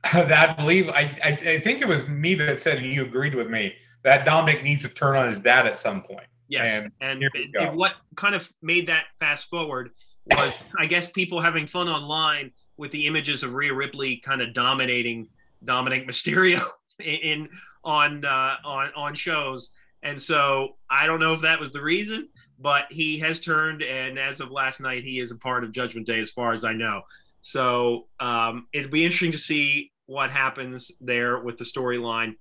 that 0.14 0.50
I 0.50 0.54
believe 0.54 0.88
I, 0.90 1.14
I 1.22 1.28
I 1.28 1.60
think 1.60 1.82
it 1.82 1.88
was 1.88 2.08
me 2.08 2.34
that 2.36 2.60
said 2.60 2.78
and 2.78 2.86
you 2.86 3.02
agreed 3.02 3.34
with 3.34 3.50
me 3.50 3.74
that 4.02 4.24
Dominic 4.24 4.62
needs 4.62 4.82
to 4.82 4.88
turn 4.88 5.16
on 5.16 5.28
his 5.28 5.40
dad 5.40 5.66
at 5.66 5.78
some 5.78 6.02
point. 6.02 6.26
Yes, 6.48 6.70
and, 6.70 6.92
and 7.00 7.22
it, 7.22 7.30
it, 7.34 7.74
what 7.74 7.94
kind 8.16 8.34
of 8.34 8.50
made 8.62 8.86
that 8.88 9.04
fast 9.18 9.48
forward 9.48 9.90
was 10.26 10.58
I 10.78 10.86
guess 10.86 11.10
people 11.10 11.40
having 11.40 11.66
fun 11.66 11.88
online 11.88 12.52
with 12.76 12.90
the 12.92 13.06
images 13.06 13.42
of 13.42 13.52
Rhea 13.52 13.74
Ripley 13.74 14.16
kind 14.16 14.40
of 14.40 14.54
dominating 14.54 15.28
Dominic 15.64 16.08
Mysterio 16.08 16.62
in, 16.98 17.14
in 17.14 17.48
on 17.84 18.24
uh, 18.24 18.56
on 18.64 18.90
on 18.96 19.14
shows 19.14 19.70
and 20.02 20.20
so 20.20 20.76
I 20.88 21.06
don't 21.06 21.20
know 21.20 21.34
if 21.34 21.42
that 21.42 21.60
was 21.60 21.72
the 21.72 21.82
reason, 21.82 22.28
but 22.58 22.84
he 22.90 23.18
has 23.18 23.40
turned, 23.40 23.82
and 23.82 24.18
as 24.18 24.40
of 24.40 24.50
last 24.50 24.80
night, 24.80 25.04
he 25.04 25.18
is 25.20 25.30
a 25.30 25.36
part 25.36 25.64
of 25.64 25.72
Judgment 25.72 26.06
Day, 26.06 26.20
as 26.20 26.30
far 26.30 26.52
as 26.52 26.64
I 26.64 26.72
know. 26.72 27.02
So 27.40 28.08
um, 28.18 28.66
it'll 28.72 28.90
be 28.90 29.04
interesting 29.04 29.32
to 29.32 29.38
see 29.38 29.92
what 30.06 30.30
happens 30.30 30.90
there 31.00 31.38
with 31.38 31.56
the 31.56 31.64
storyline. 31.64 32.34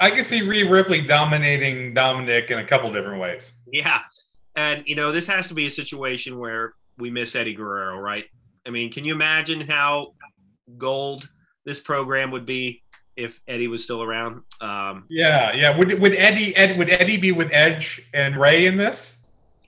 I 0.00 0.10
can 0.10 0.24
see 0.24 0.42
Rhea 0.42 0.68
Ripley 0.68 1.00
dominating 1.00 1.94
Dominic 1.94 2.50
in 2.50 2.58
a 2.58 2.64
couple 2.64 2.92
different 2.92 3.20
ways. 3.20 3.52
Yeah, 3.72 4.00
and 4.56 4.82
you 4.86 4.94
know 4.94 5.12
this 5.12 5.26
has 5.26 5.48
to 5.48 5.54
be 5.54 5.66
a 5.66 5.70
situation 5.70 6.38
where 6.38 6.74
we 6.98 7.10
miss 7.10 7.34
Eddie 7.34 7.54
Guerrero, 7.54 7.98
right? 7.98 8.24
I 8.66 8.70
mean, 8.70 8.92
can 8.92 9.04
you 9.04 9.14
imagine 9.14 9.60
how 9.60 10.14
gold 10.78 11.28
this 11.64 11.80
program 11.80 12.30
would 12.30 12.46
be 12.46 12.82
if 13.16 13.40
Eddie 13.46 13.68
was 13.68 13.82
still 13.84 14.02
around. 14.02 14.42
Um, 14.60 15.04
yeah, 15.08 15.52
yeah. 15.52 15.76
Would 15.76 16.00
would 16.00 16.14
Eddie 16.14 16.54
Ed, 16.56 16.78
would 16.78 16.90
Eddie 16.90 17.16
be 17.16 17.32
with 17.32 17.50
Edge 17.52 18.08
and 18.12 18.36
Rey 18.36 18.66
in 18.66 18.76
this? 18.76 19.18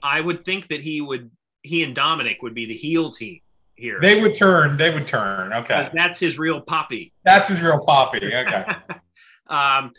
I 0.02 0.20
would 0.20 0.44
think 0.44 0.68
that 0.68 0.80
he 0.80 1.00
would. 1.00 1.30
He 1.62 1.82
and 1.82 1.94
Dominic 1.94 2.42
would 2.42 2.54
be 2.54 2.66
the 2.66 2.74
heel 2.74 3.10
team 3.10 3.40
here. 3.74 3.98
They 4.00 4.20
would 4.20 4.34
turn. 4.34 4.76
They 4.76 4.90
would 4.90 5.06
turn. 5.06 5.52
Okay, 5.52 5.88
that's 5.92 6.20
his 6.20 6.38
real 6.38 6.60
poppy. 6.60 7.12
That's 7.24 7.48
his 7.48 7.60
real 7.60 7.78
poppy. 7.78 8.20
Okay. 8.34 8.64
um, 9.48 9.92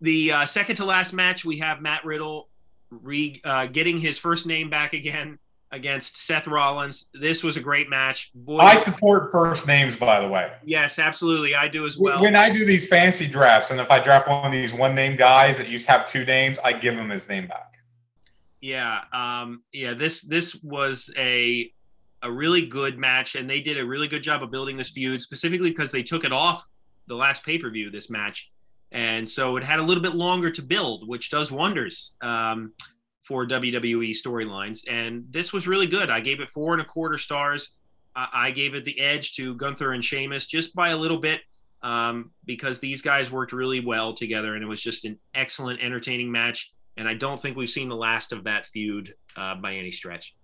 the 0.00 0.32
uh, 0.32 0.46
second 0.46 0.76
to 0.76 0.84
last 0.84 1.12
match, 1.12 1.44
we 1.44 1.58
have 1.58 1.80
Matt 1.80 2.04
Riddle 2.04 2.48
re, 2.90 3.40
uh, 3.44 3.66
getting 3.66 3.98
his 3.98 4.18
first 4.18 4.46
name 4.46 4.70
back 4.70 4.92
again 4.92 5.38
against 5.72 6.16
Seth 6.16 6.46
Rollins. 6.46 7.06
This 7.14 7.44
was 7.44 7.56
a 7.56 7.60
great 7.60 7.88
match. 7.88 8.30
Boy, 8.34 8.58
I 8.58 8.76
support 8.76 9.30
first 9.30 9.66
names, 9.66 9.96
by 9.96 10.20
the 10.20 10.28
way. 10.28 10.52
Yes, 10.64 10.98
absolutely. 10.98 11.54
I 11.54 11.68
do 11.68 11.86
as 11.86 11.96
well. 11.96 12.20
When 12.20 12.36
I 12.36 12.50
do 12.50 12.64
these 12.64 12.88
fancy 12.88 13.26
drafts, 13.26 13.70
and 13.70 13.80
if 13.80 13.90
I 13.90 14.00
draft 14.00 14.28
one 14.28 14.44
of 14.44 14.52
these 14.52 14.72
one 14.72 14.94
name 14.94 15.16
guys 15.16 15.58
that 15.58 15.68
used 15.68 15.86
to 15.86 15.92
have 15.92 16.08
two 16.08 16.24
names, 16.24 16.58
I 16.64 16.72
give 16.72 16.94
him 16.94 17.10
his 17.10 17.28
name 17.28 17.46
back. 17.46 17.74
Yeah, 18.60 19.00
um, 19.12 19.62
yeah. 19.72 19.94
This 19.94 20.22
this 20.22 20.56
was 20.62 21.10
a 21.16 21.72
a 22.22 22.30
really 22.30 22.66
good 22.66 22.98
match, 22.98 23.34
and 23.34 23.48
they 23.48 23.60
did 23.60 23.78
a 23.78 23.86
really 23.86 24.08
good 24.08 24.22
job 24.22 24.42
of 24.42 24.50
building 24.50 24.76
this 24.76 24.90
feud, 24.90 25.20
specifically 25.20 25.70
because 25.70 25.92
they 25.92 26.02
took 26.02 26.24
it 26.24 26.32
off 26.32 26.66
the 27.06 27.14
last 27.14 27.44
pay 27.44 27.58
per 27.58 27.70
view. 27.70 27.90
This 27.90 28.10
match, 28.10 28.50
and 28.92 29.26
so 29.26 29.56
it 29.56 29.64
had 29.64 29.78
a 29.78 29.82
little 29.82 30.02
bit 30.02 30.14
longer 30.14 30.50
to 30.50 30.62
build, 30.62 31.08
which 31.08 31.30
does 31.30 31.50
wonders. 31.50 32.16
Um, 32.20 32.74
for 33.22 33.46
WWE 33.46 34.10
storylines. 34.10 34.84
And 34.90 35.24
this 35.30 35.52
was 35.52 35.66
really 35.66 35.86
good. 35.86 36.10
I 36.10 36.20
gave 36.20 36.40
it 36.40 36.50
four 36.50 36.72
and 36.72 36.82
a 36.82 36.84
quarter 36.84 37.18
stars. 37.18 37.70
I 38.16 38.50
gave 38.50 38.74
it 38.74 38.84
the 38.84 38.98
edge 39.00 39.34
to 39.36 39.54
Gunther 39.54 39.92
and 39.92 40.04
Sheamus 40.04 40.46
just 40.46 40.74
by 40.74 40.88
a 40.90 40.96
little 40.96 41.18
bit 41.18 41.40
um, 41.82 42.32
because 42.44 42.78
these 42.78 43.02
guys 43.02 43.30
worked 43.30 43.52
really 43.52 43.80
well 43.80 44.12
together 44.12 44.54
and 44.54 44.64
it 44.64 44.66
was 44.66 44.82
just 44.82 45.04
an 45.04 45.18
excellent, 45.34 45.80
entertaining 45.80 46.30
match. 46.30 46.72
And 46.96 47.08
I 47.08 47.14
don't 47.14 47.40
think 47.40 47.56
we've 47.56 47.70
seen 47.70 47.88
the 47.88 47.96
last 47.96 48.32
of 48.32 48.44
that 48.44 48.66
feud 48.66 49.14
uh, 49.36 49.54
by 49.54 49.74
any 49.74 49.90
stretch. 49.90 50.34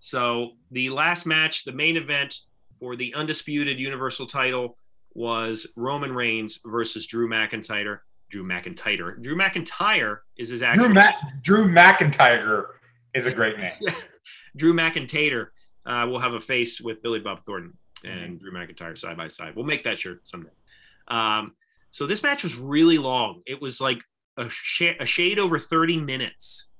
So 0.00 0.52
the 0.70 0.90
last 0.90 1.26
match, 1.26 1.64
the 1.64 1.72
main 1.72 1.96
event 1.96 2.40
for 2.80 2.96
the 2.96 3.14
undisputed 3.14 3.78
Universal 3.78 4.26
title 4.26 4.76
was 5.14 5.66
Roman 5.76 6.12
Reigns 6.12 6.60
versus 6.64 7.06
Drew 7.06 7.28
McIntyre. 7.28 8.00
Drew 8.34 8.42
McIntyre. 8.42 9.22
Drew 9.22 9.36
McIntyre 9.36 10.18
is 10.36 10.48
his 10.48 10.60
actual. 10.60 10.86
Drew, 10.86 10.94
Ma- 10.94 11.12
Drew 11.42 11.68
McIntyre 11.68 12.64
is 13.14 13.26
a 13.26 13.32
great 13.32 13.60
name. 13.60 13.74
Drew 14.56 14.74
McIntyre 14.74 15.50
uh, 15.86 16.08
will 16.10 16.18
have 16.18 16.32
a 16.32 16.40
face 16.40 16.80
with 16.80 17.00
Billy 17.00 17.20
Bob 17.20 17.44
Thornton 17.44 17.78
and 18.04 18.40
Drew 18.40 18.50
McIntyre 18.50 18.98
side 18.98 19.16
by 19.16 19.28
side. 19.28 19.54
We'll 19.54 19.66
make 19.66 19.84
that 19.84 20.00
shirt 20.00 20.28
someday. 20.28 20.50
Um, 21.06 21.54
so 21.92 22.08
this 22.08 22.24
match 22.24 22.42
was 22.42 22.56
really 22.56 22.98
long. 22.98 23.42
It 23.46 23.62
was 23.62 23.80
like 23.80 24.02
a, 24.36 24.50
sh- 24.50 24.96
a 24.98 25.06
shade 25.06 25.38
over 25.38 25.56
30 25.56 26.00
minutes. 26.00 26.70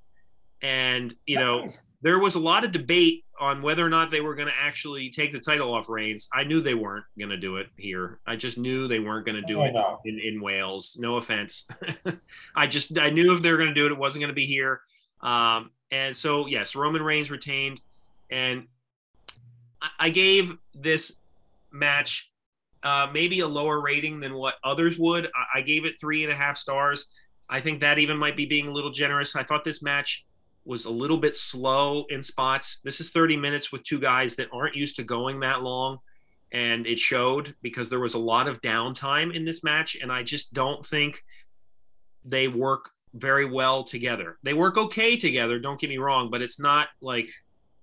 And 0.60 1.14
you 1.24 1.38
know, 1.38 1.64
there 2.02 2.18
was 2.18 2.34
a 2.34 2.40
lot 2.40 2.64
of 2.64 2.72
debate 2.72 3.23
on 3.40 3.62
whether 3.62 3.84
or 3.84 3.88
not 3.88 4.10
they 4.10 4.20
were 4.20 4.34
going 4.34 4.48
to 4.48 4.54
actually 4.60 5.10
take 5.10 5.32
the 5.32 5.40
title 5.40 5.72
off 5.74 5.88
Reigns. 5.88 6.28
I 6.32 6.44
knew 6.44 6.60
they 6.60 6.74
weren't 6.74 7.04
going 7.18 7.30
to 7.30 7.36
do 7.36 7.56
it 7.56 7.68
here. 7.76 8.20
I 8.26 8.36
just 8.36 8.58
knew 8.58 8.86
they 8.86 9.00
weren't 9.00 9.26
going 9.26 9.40
to 9.40 9.46
do 9.46 9.60
I 9.60 9.66
it 9.66 9.74
in, 10.04 10.20
in 10.20 10.40
Wales. 10.40 10.96
No 10.98 11.16
offense. 11.16 11.66
I 12.56 12.66
just 12.66 12.98
I 12.98 13.10
knew 13.10 13.34
if 13.34 13.42
they 13.42 13.50
were 13.50 13.58
going 13.58 13.70
to 13.70 13.74
do 13.74 13.86
it, 13.86 13.92
it 13.92 13.98
wasn't 13.98 14.22
going 14.22 14.28
to 14.28 14.34
be 14.34 14.46
here. 14.46 14.80
Um, 15.20 15.70
and 15.90 16.16
so 16.16 16.46
yes, 16.46 16.74
Roman 16.74 17.02
Reigns 17.02 17.30
retained, 17.30 17.80
and 18.30 18.66
I, 19.82 19.88
I 19.98 20.08
gave 20.10 20.52
this 20.74 21.16
match 21.72 22.30
uh, 22.82 23.08
maybe 23.12 23.40
a 23.40 23.48
lower 23.48 23.80
rating 23.80 24.20
than 24.20 24.34
what 24.34 24.56
others 24.62 24.98
would. 24.98 25.26
I, 25.26 25.58
I 25.58 25.60
gave 25.62 25.84
it 25.84 25.98
three 26.00 26.22
and 26.22 26.32
a 26.32 26.36
half 26.36 26.56
stars. 26.56 27.06
I 27.48 27.60
think 27.60 27.80
that 27.80 27.98
even 27.98 28.16
might 28.16 28.36
be 28.36 28.46
being 28.46 28.68
a 28.68 28.72
little 28.72 28.90
generous. 28.90 29.36
I 29.36 29.42
thought 29.42 29.64
this 29.64 29.82
match 29.82 30.24
was 30.64 30.86
a 30.86 30.90
little 30.90 31.18
bit 31.18 31.34
slow 31.34 32.04
in 32.08 32.22
spots. 32.22 32.80
This 32.84 33.00
is 33.00 33.10
30 33.10 33.36
minutes 33.36 33.70
with 33.70 33.82
two 33.82 34.00
guys 34.00 34.34
that 34.36 34.48
aren't 34.52 34.74
used 34.74 34.96
to 34.96 35.02
going 35.02 35.40
that 35.40 35.62
long. 35.62 35.98
And 36.52 36.86
it 36.86 36.98
showed 36.98 37.54
because 37.62 37.90
there 37.90 38.00
was 38.00 38.14
a 38.14 38.18
lot 38.18 38.48
of 38.48 38.60
downtime 38.62 39.34
in 39.34 39.44
this 39.44 39.64
match. 39.64 39.96
And 40.00 40.12
I 40.12 40.22
just 40.22 40.54
don't 40.54 40.84
think 40.86 41.22
they 42.24 42.48
work 42.48 42.90
very 43.12 43.44
well 43.44 43.84
together. 43.84 44.38
They 44.42 44.54
work 44.54 44.76
okay 44.76 45.16
together, 45.16 45.58
don't 45.58 45.80
get 45.80 45.90
me 45.90 45.98
wrong, 45.98 46.30
but 46.30 46.42
it's 46.42 46.58
not 46.58 46.88
like, 47.00 47.30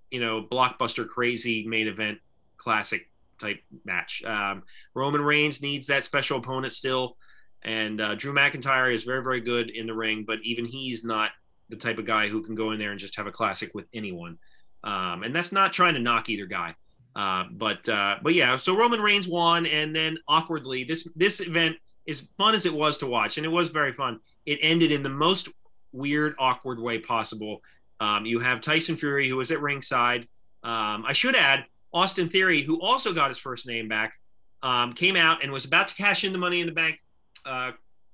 you 0.09 0.19
know, 0.19 0.43
blockbuster 0.43 1.07
crazy 1.07 1.65
main 1.67 1.87
event 1.87 2.19
classic 2.57 3.09
type 3.39 3.59
match. 3.85 4.23
Um, 4.23 4.63
Roman 4.93 5.21
Reigns 5.21 5.61
needs 5.61 5.87
that 5.87 6.03
special 6.03 6.39
opponent 6.39 6.73
still. 6.73 7.17
And 7.63 8.01
uh, 8.01 8.15
Drew 8.15 8.33
McIntyre 8.33 8.93
is 8.93 9.03
very, 9.03 9.23
very 9.23 9.39
good 9.39 9.69
in 9.69 9.85
the 9.85 9.93
ring, 9.93 10.23
but 10.25 10.39
even 10.43 10.65
he's 10.65 11.03
not 11.03 11.31
the 11.71 11.77
type 11.77 11.97
of 11.97 12.05
guy 12.05 12.27
who 12.27 12.43
can 12.43 12.53
go 12.53 12.71
in 12.71 12.79
there 12.79 12.91
and 12.91 12.99
just 12.99 13.15
have 13.15 13.25
a 13.25 13.31
classic 13.31 13.73
with 13.73 13.85
anyone. 13.93 14.37
Um, 14.83 15.23
and 15.23 15.35
that's 15.35 15.51
not 15.51 15.73
trying 15.73 15.95
to 15.95 15.99
knock 15.99 16.29
either 16.29 16.45
guy. 16.45 16.75
Uh, 17.15 17.45
but 17.51 17.87
uh, 17.89 18.17
but 18.21 18.33
yeah, 18.35 18.55
so 18.55 18.75
Roman 18.75 19.01
Reigns 19.01 19.27
won, 19.27 19.65
and 19.65 19.95
then 19.95 20.17
awkwardly, 20.27 20.83
this 20.83 21.07
this 21.15 21.41
event, 21.41 21.75
as 22.07 22.27
fun 22.37 22.55
as 22.55 22.65
it 22.65 22.73
was 22.73 22.97
to 22.99 23.07
watch, 23.07 23.37
and 23.37 23.45
it 23.45 23.49
was 23.49 23.69
very 23.69 23.91
fun, 23.91 24.19
it 24.45 24.59
ended 24.61 24.91
in 24.91 25.03
the 25.03 25.09
most 25.09 25.49
weird, 25.91 26.35
awkward 26.39 26.79
way 26.79 26.99
possible. 26.99 27.61
Um, 27.99 28.25
you 28.25 28.39
have 28.39 28.61
Tyson 28.61 28.95
Fury, 28.95 29.27
who 29.27 29.37
was 29.37 29.51
at 29.51 29.61
ringside. 29.61 30.21
Um, 30.63 31.03
I 31.05 31.13
should 31.13 31.35
add 31.35 31.65
Austin 31.93 32.29
Theory, 32.29 32.61
who 32.61 32.81
also 32.81 33.13
got 33.13 33.29
his 33.29 33.37
first 33.37 33.67
name 33.67 33.87
back, 33.87 34.17
um, 34.63 34.93
came 34.93 35.15
out 35.15 35.43
and 35.43 35.51
was 35.51 35.65
about 35.65 35.87
to 35.89 35.95
cash 35.95 36.23
in 36.23 36.31
the 36.31 36.37
Money 36.37 36.61
in 36.61 36.67
the 36.67 36.73
Bank 36.73 36.99
uh, 37.45 37.71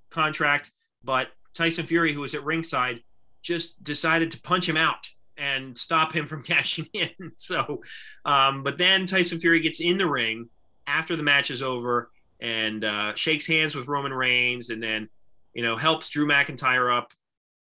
contract, 0.09 0.71
but 1.03 1.29
Tyson 1.53 1.85
Fury, 1.85 2.13
who 2.13 2.21
was 2.21 2.33
at 2.33 2.43
ringside, 2.43 3.01
just 3.47 3.81
decided 3.83 4.29
to 4.31 4.41
punch 4.41 4.67
him 4.67 4.75
out 4.77 5.07
and 5.37 5.77
stop 5.77 6.11
him 6.11 6.27
from 6.27 6.43
cashing 6.53 6.87
in. 6.93 7.09
So, 7.37 7.81
um, 8.25 8.61
but 8.63 8.77
then 8.77 9.05
Tyson 9.05 9.39
Fury 9.39 9.61
gets 9.61 9.79
in 9.79 9.97
the 9.97 10.07
ring 10.07 10.49
after 10.85 11.15
the 11.15 11.23
match 11.23 11.49
is 11.49 11.63
over 11.63 12.11
and 12.41 12.83
uh, 12.83 13.15
shakes 13.15 13.47
hands 13.47 13.73
with 13.75 13.87
Roman 13.87 14.13
Reigns, 14.13 14.69
and 14.69 14.83
then 14.83 15.09
you 15.53 15.63
know 15.63 15.75
helps 15.77 16.09
Drew 16.09 16.27
McIntyre 16.27 16.95
up. 16.95 17.13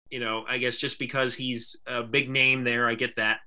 You 0.10 0.20
know, 0.20 0.46
I 0.48 0.58
guess 0.58 0.78
just 0.78 1.00
because 1.00 1.36
he's 1.36 1.76
a 1.88 2.04
big 2.04 2.30
name 2.30 2.64
there, 2.64 2.88
I 2.88 2.96
get 2.96 3.16
that. 3.18 3.40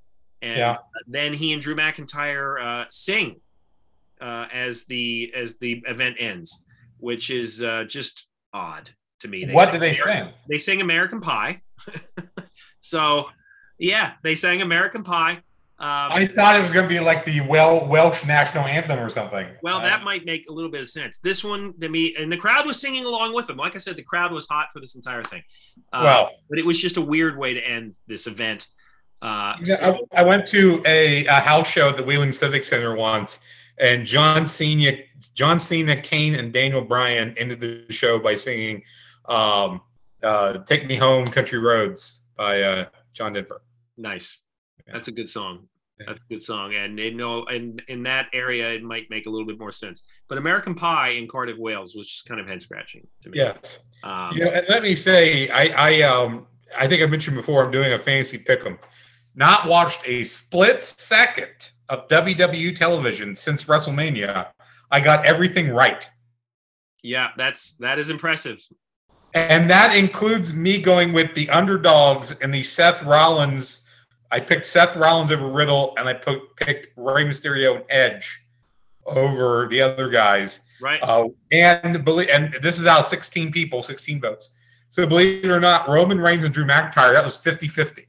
And 0.43 0.59
Yeah. 0.59 0.77
then 1.07 1.33
he 1.33 1.53
and 1.53 1.63
Drew 1.63 1.75
McIntyre 1.75 2.61
uh, 2.61 2.85
sing 2.91 3.41
uh, 4.21 4.47
as 4.53 4.85
the 4.85 5.33
as 5.35 5.57
the 5.59 5.83
event 5.87 6.17
ends, 6.19 6.65
which 6.99 7.31
is 7.31 7.63
uh, 7.63 7.85
just 7.85 8.27
odd 8.53 8.91
to 9.21 9.29
me. 9.29 9.49
What 9.53 9.73
do 9.73 9.79
they 9.79 9.93
sing? 9.95 10.29
They 10.51 10.59
sing 10.59 10.81
American 10.81 11.21
Pie. 11.21 11.63
so, 12.81 13.29
yeah, 13.79 14.13
they 14.23 14.35
sang 14.35 14.63
American 14.63 15.03
Pie. 15.03 15.43
Um, 15.79 15.89
I 16.11 16.27
thought 16.35 16.57
it 16.57 16.63
was 16.63 16.73
going 16.73 16.89
to 16.89 16.95
be 16.95 17.01
like 17.01 17.27
the 17.27 17.43
Wel- 17.43 17.87
Welsh 17.87 18.25
national 18.25 18.65
anthem 18.65 18.99
or 18.99 19.11
something. 19.11 19.47
well, 19.63 19.79
that 19.83 20.05
might 20.05 20.25
make 20.25 20.49
a 20.49 20.53
little 20.53 20.71
bit 20.71 20.81
of 20.81 20.89
sense. 20.89 21.19
This 21.19 21.45
one 21.45 21.79
to 21.81 21.89
me, 21.91 22.15
and 22.17 22.33
the 22.33 22.37
crowd 22.39 22.65
was 22.65 22.81
singing 22.81 23.05
along 23.05 23.35
with 23.35 23.47
them. 23.47 23.59
Like 23.59 23.75
I 23.75 23.79
said, 23.79 23.95
the 23.97 24.03
crowd 24.03 24.33
was 24.33 24.47
hot 24.49 24.69
for 24.73 24.81
this 24.81 24.95
entire 24.95 25.23
thing. 25.23 25.43
Uh, 25.93 26.01
well, 26.03 26.31
but 26.49 26.59
it 26.59 26.65
was 26.65 26.81
just 26.81 26.97
a 26.97 27.03
weird 27.03 27.37
way 27.37 27.53
to 27.53 27.61
end 27.61 27.95
this 28.07 28.27
event. 28.27 28.69
Uh, 29.21 29.55
You 29.61 29.67
know, 29.67 29.77
so- 29.77 30.09
I, 30.15 30.21
I 30.21 30.23
went 30.23 30.47
to 30.49 30.83
a, 30.87 31.27
a 31.27 31.41
house 31.41 31.69
show 31.69 31.91
at 31.91 31.99
the 31.99 32.05
Wheeling 32.05 32.33
Civic 32.33 32.65
Center 32.65 32.95
once, 32.97 33.41
and 33.79 34.07
John 34.07 34.49
Cena, 34.49 34.93
John 35.35 35.59
Cena, 35.59 36.01
Kane, 36.01 36.37
and 36.37 36.55
Daniel 36.55 36.81
Bryan 36.81 37.35
ended 37.37 37.61
the 37.61 37.85
show 37.93 38.19
by 38.19 38.35
singing 38.35 38.83
um, 39.27 39.83
uh, 40.23 40.59
"Take 40.65 40.87
Me 40.87 40.97
Home, 40.97 41.27
Country 41.27 41.59
Roads" 41.59 42.27
by 42.37 42.63
uh, 42.63 42.87
John 43.13 43.33
Denver. 43.33 43.63
Nice. 43.97 44.41
Yeah. 44.87 44.95
That's 44.95 45.09
a 45.09 45.13
good 45.13 45.29
song. 45.29 45.69
Yeah. 45.99 46.07
That's 46.09 46.23
a 46.23 46.27
good 46.29 46.43
song, 46.43 46.75
and 46.75 46.99
you 46.99 47.15
know, 47.15 47.45
and 47.47 47.83
in 47.89 48.03
that 48.03 48.27
area, 48.35 48.71
it 48.73 48.83
might 48.83 49.09
make 49.09 49.25
a 49.27 49.31
little 49.31 49.47
bit 49.47 49.59
more 49.59 49.73
sense. 49.73 50.03
But 50.29 50.37
American 50.37 50.75
Pie 50.75 51.11
in 51.11 51.27
Cardiff, 51.27 51.57
Wales, 51.57 51.95
was 51.95 52.07
just 52.07 52.27
kind 52.27 52.39
of 52.39 52.47
head 52.47 52.63
scratching 52.63 53.07
to 53.23 53.31
me. 53.31 53.39
Yes. 53.39 53.81
Um, 54.05 54.37
know, 54.37 54.51
and 54.51 54.67
let 54.69 54.83
me 54.83 54.95
say, 54.95 55.49
I, 55.49 55.69
I, 55.69 56.03
um, 56.03 56.47
I 56.79 56.87
think 56.87 57.03
I 57.03 57.07
mentioned 57.07 57.35
before, 57.35 57.65
I'm 57.65 57.71
doing 57.71 57.95
a 57.95 57.99
fantasy 57.99 58.39
pick'em. 58.39 58.79
Not 59.35 59.67
watched 59.69 60.03
a 60.05 60.23
split 60.23 60.85
second 60.85 61.71
of 61.89 62.07
WWE 62.09 62.77
television 62.77 63.35
since 63.35 63.65
WrestleMania. 63.65 64.49
I 64.91 65.01
got 65.01 65.25
everything 65.25 65.71
right. 65.71 66.07
yeah, 67.03 67.29
that's 67.37 67.73
that 67.81 67.99
is 67.99 68.11
impressive. 68.11 68.63
And 69.37 69.69
that 69.69 69.95
includes 69.95 70.55
me 70.55 70.81
going 70.81 71.13
with 71.13 71.35
the 71.35 71.51
underdogs 71.51 72.33
and 72.41 72.55
the 72.55 72.63
Seth 72.63 73.03
Rollins. 73.03 73.87
I 74.33 74.41
picked 74.41 74.65
Seth 74.65 74.97
Rollins 74.97 75.31
over 75.31 75.47
Riddle, 75.47 75.93
and 75.99 76.09
I 76.09 76.15
put, 76.15 76.57
picked 76.57 76.97
Rey 76.97 77.27
Mysterio 77.27 77.77
and 77.77 77.85
Edge 77.91 78.41
over 79.05 79.69
the 79.69 79.83
other 79.83 80.09
guys. 80.09 80.61
Right. 80.81 81.03
Uh, 81.03 81.29
and 81.53 82.03
believe, 82.03 82.31
and 82.33 82.57
this 82.63 82.79
is 82.79 82.87
out 82.87 83.01
of 83.01 83.07
16 83.07 83.53
people, 83.53 83.83
16 83.83 84.23
votes. 84.23 84.49
So 84.89 85.07
believe 85.07 85.45
it 85.45 85.51
or 85.51 85.61
not, 85.61 85.87
Roman 85.87 86.19
Reigns 86.19 86.45
and 86.45 86.55
Drew 86.55 86.65
McIntyre, 86.65 87.13
that 87.13 87.23
was 87.23 87.37
50 87.37 87.69
50. 87.69 88.09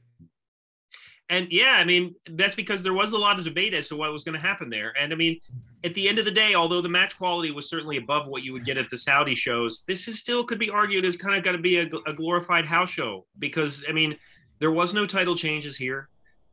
And 1.28 1.52
yeah, 1.52 1.76
I 1.78 1.84
mean, 1.84 2.14
that's 2.30 2.54
because 2.54 2.82
there 2.82 2.94
was 2.94 3.12
a 3.12 3.18
lot 3.18 3.38
of 3.38 3.44
debate 3.44 3.74
as 3.74 3.88
to 3.88 3.96
what 3.96 4.10
was 4.14 4.24
going 4.24 4.34
to 4.34 4.40
happen 4.40 4.70
there. 4.70 4.94
And 4.98 5.12
I 5.12 5.16
mean, 5.16 5.40
at 5.84 5.94
the 5.94 6.08
end 6.08 6.18
of 6.18 6.24
the 6.24 6.30
day, 6.30 6.54
although 6.54 6.80
the 6.80 6.88
match 6.88 7.16
quality 7.16 7.50
was 7.50 7.68
certainly 7.68 7.98
above 7.98 8.26
what 8.26 8.42
you 8.42 8.52
would 8.52 8.64
get 8.64 8.78
at 8.78 8.90
the 8.90 8.98
Saudi 8.98 9.34
shows, 9.34 9.84
this 9.86 10.08
is 10.08 10.18
still 10.18 10.44
could 10.44 10.58
be 10.58 10.70
argued 10.70 11.04
as 11.04 11.16
kind 11.16 11.36
of 11.36 11.44
going 11.44 11.56
to 11.56 11.62
be 11.62 11.78
a, 11.78 11.88
a 12.06 12.12
glorified 12.12 12.66
house 12.66 12.90
show 12.90 13.26
because, 13.38 13.84
I 13.88 13.92
mean, 13.92 14.16
there 14.58 14.72
was 14.72 14.92
no 14.92 15.06
title 15.06 15.36
changes 15.36 15.76
here. 15.76 16.08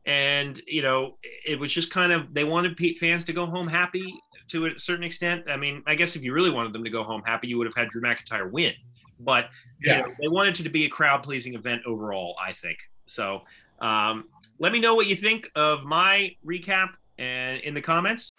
And, 0.05 0.61
you 0.67 0.83
know, 0.83 1.17
it 1.47 1.59
was 1.59 1.71
just 1.71 1.89
kind 1.89 2.11
of, 2.11 2.31
they 2.33 2.43
wanted 2.43 2.77
fans 2.99 3.25
to 3.25 3.33
go 3.33 3.47
home 3.47 3.67
happy 3.67 4.13
to 4.49 4.67
a 4.67 4.79
certain 4.79 5.03
extent. 5.03 5.45
I 5.49 5.57
mean, 5.57 5.81
I 5.87 5.95
guess 5.95 6.15
if 6.15 6.23
you 6.23 6.31
really 6.31 6.51
wanted 6.51 6.73
them 6.73 6.83
to 6.83 6.91
go 6.91 7.03
home 7.03 7.23
happy, 7.25 7.47
you 7.47 7.57
would 7.57 7.65
have 7.65 7.75
had 7.75 7.89
Drew 7.89 8.03
McIntyre 8.03 8.51
win. 8.51 8.73
But 9.19 9.49
you 9.79 9.91
Yeah. 9.91 10.01
know, 10.01 10.13
they 10.21 10.27
wanted 10.27 10.59
it 10.59 10.63
to 10.63 10.69
be 10.69 10.85
a 10.85 10.89
crowd 10.89 11.23
pleasing 11.23 11.55
event 11.55 11.81
overall, 11.87 12.35
I 12.39 12.51
think. 12.51 12.77
So, 13.07 13.41
um, 13.79 14.25
let 14.59 14.71
me 14.71 14.79
know 14.79 14.93
what 14.93 15.07
you 15.07 15.15
think 15.15 15.49
of 15.55 15.83
my 15.83 16.35
recap 16.45 16.89
and 17.17 17.59
in 17.61 17.73
the 17.73 17.81
comments. 17.81 18.31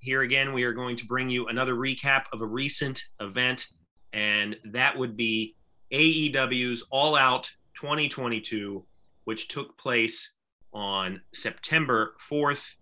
Here 0.00 0.22
again, 0.22 0.52
we 0.52 0.64
are 0.64 0.72
going 0.72 0.96
to 0.96 1.04
bring 1.04 1.28
you 1.28 1.48
another 1.48 1.74
recap 1.74 2.24
of 2.32 2.40
a 2.40 2.46
recent 2.46 3.04
event, 3.20 3.66
and 4.12 4.56
that 4.72 4.96
would 4.96 5.16
be 5.16 5.54
AEW's 5.92 6.82
All 6.90 7.14
Out 7.14 7.50
2022, 7.74 8.84
which 9.24 9.48
took 9.48 9.76
place 9.76 10.32
on 10.72 11.20
September 11.32 12.14
4th, 12.30 12.74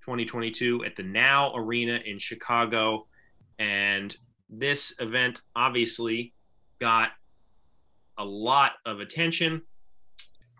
2022, 0.00 0.84
at 0.84 0.96
the 0.96 1.02
Now 1.02 1.54
Arena 1.54 2.00
in 2.04 2.18
Chicago. 2.18 3.06
And 3.58 4.16
this 4.50 4.94
event 4.98 5.42
obviously 5.54 6.34
got 6.80 7.10
a 8.18 8.24
lot 8.24 8.72
of 8.86 9.00
attention 9.00 9.62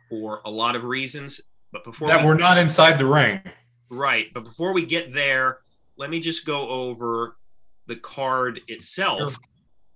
for 0.08 0.40
a 0.44 0.50
lot 0.50 0.76
of 0.76 0.84
reasons. 0.84 1.40
But 1.72 1.84
before 1.84 2.08
That 2.08 2.20
we, 2.20 2.26
we're 2.26 2.34
not 2.34 2.58
inside 2.58 2.98
the 2.98 3.06
ring. 3.06 3.40
Right, 3.92 4.28
but 4.32 4.44
before 4.44 4.72
we 4.72 4.86
get 4.86 5.12
there, 5.12 5.58
let 5.98 6.08
me 6.08 6.18
just 6.18 6.46
go 6.46 6.66
over 6.66 7.36
the 7.86 7.96
card 7.96 8.62
itself. 8.66 9.36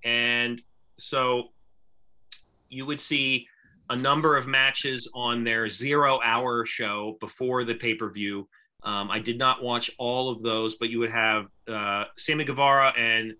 And 0.04 0.60
so 0.98 1.48
you 2.68 2.84
would 2.84 3.00
see 3.00 3.48
a 3.88 3.96
number 3.96 4.36
of 4.36 4.46
matches 4.46 5.08
on 5.14 5.44
their 5.44 5.70
zero 5.70 6.20
hour 6.22 6.66
show 6.66 7.16
before 7.20 7.64
the 7.64 7.74
pay 7.74 7.94
per 7.94 8.10
view. 8.10 8.46
Um, 8.82 9.10
I 9.10 9.18
did 9.18 9.38
not 9.38 9.62
watch 9.62 9.90
all 9.96 10.28
of 10.28 10.42
those, 10.42 10.74
but 10.74 10.90
you 10.90 10.98
would 10.98 11.10
have 11.10 11.46
uh, 11.66 12.04
Sammy 12.18 12.44
Guevara 12.44 12.92
and 12.98 13.32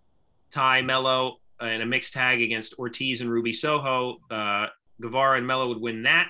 Tay 0.51 0.81
Melo 0.81 1.37
in 1.61 1.83
a 1.83 1.87
mixed 1.87 2.15
tag 2.15 2.41
against 2.41 2.79
Ortiz 2.79 3.21
and 3.21 3.31
Ruby 3.31 3.53
Soho. 3.53 4.17
Uh, 4.31 4.69
Guevara 5.03 5.37
and 5.37 5.47
Melo 5.47 5.69
would 5.69 5.83
win 5.83 6.03
that. 6.05 6.29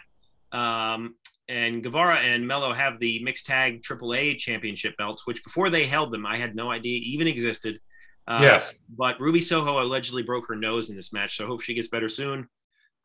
Um, 0.51 1.15
and 1.49 1.83
Guevara 1.83 2.17
and 2.17 2.47
Melo 2.47 2.73
have 2.73 2.99
the 2.99 3.23
mixed 3.23 3.47
tag 3.47 3.83
AAA 3.83 4.39
championship 4.39 4.97
belts, 4.97 5.27
which 5.27 5.43
before 5.45 5.71
they 5.71 5.87
held 5.87 6.13
them, 6.13 6.27
I 6.27 6.37
had 6.37 6.57
no 6.57 6.71
idea 6.71 7.01
even 7.05 7.27
existed. 7.27 7.81
Uh, 8.27 8.41
yes. 8.43 8.79
But 8.89 9.21
Ruby 9.21 9.41
Soho 9.41 9.83
allegedly 9.83 10.23
broke 10.23 10.49
her 10.49 10.57
nose 10.57 10.91
in 10.91 10.97
this 10.97 11.13
match, 11.13 11.37
so 11.37 11.45
I 11.45 11.47
hope 11.47 11.61
she 11.61 11.75
gets 11.75 11.89
better 11.89 12.09
soon. 12.09 12.49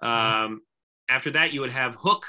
Um, 0.02 0.62
after 1.10 1.30
that, 1.32 1.54
you 1.54 1.62
would 1.62 1.72
have 1.72 1.96
Hook 1.96 2.26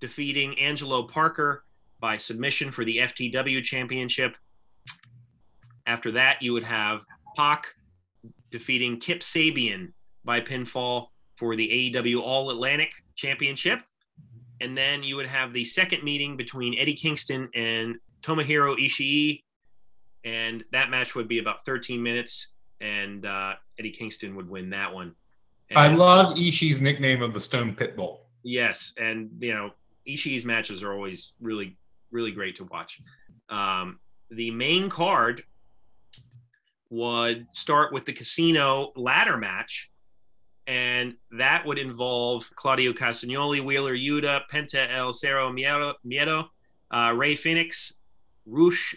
defeating 0.00 0.58
Angelo 0.58 1.04
Parker 1.04 1.64
by 2.00 2.18
submission 2.18 2.70
for 2.70 2.84
the 2.84 2.98
FTW 2.98 3.62
championship. 3.62 4.36
After 5.86 6.10
that, 6.12 6.42
you 6.42 6.52
would 6.52 6.64
have 6.64 7.04
Pac 7.36 7.66
defeating 8.50 9.00
Kip 9.00 9.20
Sabian 9.20 9.92
by 10.24 10.40
pinfall 10.40 11.06
for 11.36 11.56
the 11.56 11.92
AEW 11.94 12.20
All 12.20 12.50
Atlantic 12.50 12.92
Championship. 13.14 13.80
And 14.64 14.76
then 14.78 15.02
you 15.02 15.16
would 15.16 15.26
have 15.26 15.52
the 15.52 15.62
second 15.62 16.02
meeting 16.02 16.38
between 16.38 16.78
Eddie 16.78 16.94
Kingston 16.94 17.50
and 17.54 17.96
Tomohiro 18.22 18.74
Ishii. 18.78 19.42
And 20.24 20.64
that 20.72 20.88
match 20.88 21.14
would 21.14 21.28
be 21.28 21.38
about 21.38 21.66
13 21.66 22.02
minutes, 22.02 22.48
and 22.80 23.26
uh, 23.26 23.56
Eddie 23.78 23.90
Kingston 23.90 24.34
would 24.36 24.48
win 24.48 24.70
that 24.70 24.94
one. 24.94 25.14
And, 25.68 25.78
I 25.78 25.94
love 25.94 26.36
Ishii's 26.36 26.80
nickname 26.80 27.20
of 27.20 27.34
the 27.34 27.40
Stone 27.40 27.76
Pitbull. 27.76 28.20
Yes, 28.42 28.94
and 28.98 29.30
you 29.38 29.52
know 29.52 29.72
Ishii's 30.08 30.46
matches 30.46 30.82
are 30.82 30.94
always 30.94 31.34
really, 31.42 31.76
really 32.10 32.30
great 32.30 32.56
to 32.56 32.64
watch. 32.64 33.02
Um, 33.50 33.98
the 34.30 34.50
main 34.50 34.88
card 34.88 35.44
would 36.88 37.46
start 37.52 37.92
with 37.92 38.06
the 38.06 38.14
casino 38.14 38.92
ladder 38.96 39.36
match, 39.36 39.90
and 40.66 41.14
that 41.32 41.64
would 41.66 41.78
involve 41.78 42.50
Claudio 42.54 42.92
Castagnoli, 42.92 43.64
Wheeler 43.64 43.94
Yuta, 43.94 44.42
Penta 44.50 44.88
El 44.90 45.12
Zero 45.12 45.52
Miedo, 45.52 45.94
Miedo 46.06 46.48
uh, 46.90 47.12
Rey 47.14 47.34
Fenix, 47.34 47.94
Rush, 48.46 48.94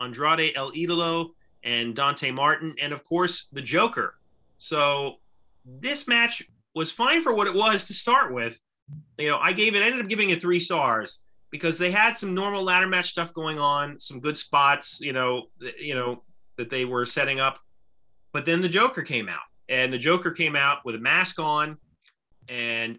Andrade 0.00 0.52
El 0.54 0.72
Idolo, 0.72 1.30
and 1.64 1.94
Dante 1.94 2.30
Martin, 2.30 2.74
and 2.80 2.92
of 2.92 3.04
course 3.04 3.48
the 3.52 3.60
Joker. 3.60 4.14
So 4.58 5.16
this 5.64 6.06
match 6.06 6.42
was 6.74 6.92
fine 6.92 7.22
for 7.22 7.34
what 7.34 7.46
it 7.46 7.54
was 7.54 7.86
to 7.86 7.94
start 7.94 8.32
with. 8.32 8.58
You 9.18 9.28
know, 9.28 9.38
I 9.38 9.52
gave 9.52 9.74
it, 9.74 9.82
I 9.82 9.86
ended 9.86 10.00
up 10.00 10.08
giving 10.08 10.30
it 10.30 10.40
three 10.40 10.60
stars 10.60 11.20
because 11.50 11.76
they 11.76 11.90
had 11.90 12.16
some 12.16 12.34
normal 12.34 12.62
ladder 12.62 12.86
match 12.86 13.10
stuff 13.10 13.34
going 13.34 13.58
on, 13.58 13.98
some 13.98 14.20
good 14.20 14.38
spots, 14.38 15.00
you 15.00 15.12
know, 15.12 15.46
you 15.78 15.94
know, 15.94 16.22
that 16.56 16.70
they 16.70 16.84
were 16.84 17.04
setting 17.04 17.40
up. 17.40 17.58
But 18.32 18.44
then 18.44 18.62
the 18.62 18.68
Joker 18.68 19.02
came 19.02 19.28
out, 19.28 19.40
and 19.70 19.92
the 19.92 19.98
Joker 19.98 20.32
came 20.32 20.56
out 20.56 20.84
with 20.84 20.96
a 20.96 20.98
mask 20.98 21.38
on, 21.38 21.78
and 22.48 22.98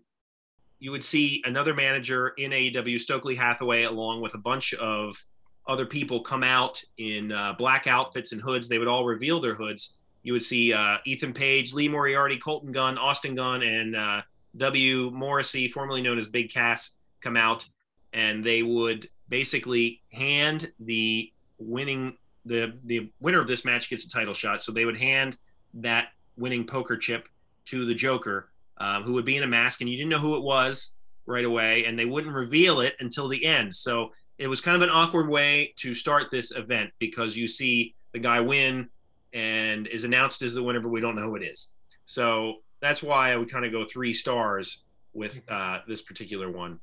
you 0.80 0.90
would 0.90 1.04
see 1.04 1.44
another 1.46 1.76
manager 1.76 2.30
in 2.38 2.52
AEW, 2.52 3.00
Stokely 3.00 3.36
Hathaway, 3.36 3.84
along 3.84 4.22
with 4.22 4.34
a 4.34 4.40
bunch 4.40 4.74
of 4.76 5.24
other 5.68 5.86
people 5.86 6.22
come 6.22 6.44
out 6.44 6.82
in 6.98 7.32
uh, 7.32 7.54
black 7.58 7.86
outfits 7.86 8.32
and 8.32 8.42
hoods. 8.42 8.68
They 8.68 8.80
would 8.80 8.88
all 8.88 9.06
reveal 9.06 9.40
their 9.40 9.54
hoods. 9.54 9.94
You 10.24 10.34
would 10.34 10.42
see 10.42 10.74
uh, 10.74 10.98
Ethan 11.06 11.34
Page, 11.34 11.74
Lee 11.74 11.90
Moriarty, 11.90 12.38
Colton 12.38 12.72
Gunn, 12.72 12.98
Austin 12.98 13.36
Gunn, 13.36 13.62
and 13.62 13.96
uh, 13.96 14.22
W. 14.58 15.12
Morrissey, 15.12 15.68
formerly 15.68 16.02
known 16.02 16.18
as 16.18 16.28
Big 16.28 16.52
Cass, 16.52 16.92
come 17.20 17.36
out, 17.36 17.68
and 18.14 18.44
they 18.44 18.64
would 18.64 19.10
basically 19.30 20.02
hand 20.14 20.72
the 20.80 21.32
winning 21.60 22.18
the 22.46 22.74
the 22.86 23.12
winner 23.20 23.40
of 23.40 23.48
this 23.48 23.66
match 23.66 23.90
gets 23.90 24.06
a 24.06 24.10
title 24.10 24.34
shot. 24.34 24.62
So 24.62 24.72
they 24.72 24.86
would 24.86 24.98
hand 24.98 25.38
that 25.76 26.10
winning 26.42 26.66
poker 26.66 26.98
chip 26.98 27.30
to 27.68 27.86
the 27.86 27.96
Joker, 27.96 28.50
um, 28.78 29.04
who 29.04 29.14
would 29.14 29.26
be 29.26 29.38
in 29.38 29.44
a 29.44 29.48
mask, 29.48 29.82
and 29.82 29.90
you 29.90 29.96
didn't 29.96 30.10
know 30.10 30.20
who 30.20 30.36
it 30.36 30.44
was 30.44 30.92
right 31.26 31.46
away, 31.46 31.86
and 31.86 31.98
they 31.98 32.06
wouldn't 32.06 32.34
reveal 32.34 32.82
it 32.82 32.96
until 33.00 33.28
the 33.28 33.46
end. 33.46 33.74
So 33.74 34.12
it 34.38 34.48
was 34.48 34.60
kind 34.60 34.76
of 34.76 34.82
an 34.82 34.90
awkward 34.90 35.30
way 35.30 35.74
to 35.78 35.94
start 35.94 36.32
this 36.32 36.52
event 36.52 36.90
because 37.00 37.38
you 37.38 37.48
see 37.48 37.94
the 38.12 38.20
guy 38.20 38.42
win 38.42 38.90
and 39.34 39.88
is 39.88 40.04
announced 40.04 40.42
as 40.42 40.54
the 40.54 40.64
winner, 40.64 40.82
but 40.82 40.90
we 40.90 41.00
don't 41.00 41.16
know 41.16 41.24
who 41.24 41.36
it 41.36 41.44
is. 41.44 41.70
So 42.06 42.56
that's 42.82 43.02
why 43.04 43.32
I 43.32 43.38
would 43.38 43.50
kind 43.52 43.64
of 43.64 43.72
go 43.72 43.86
three 43.86 44.14
stars 44.14 44.84
with 45.14 45.42
uh, 45.48 45.80
this 45.88 46.02
particular 46.02 46.50
one. 46.52 46.80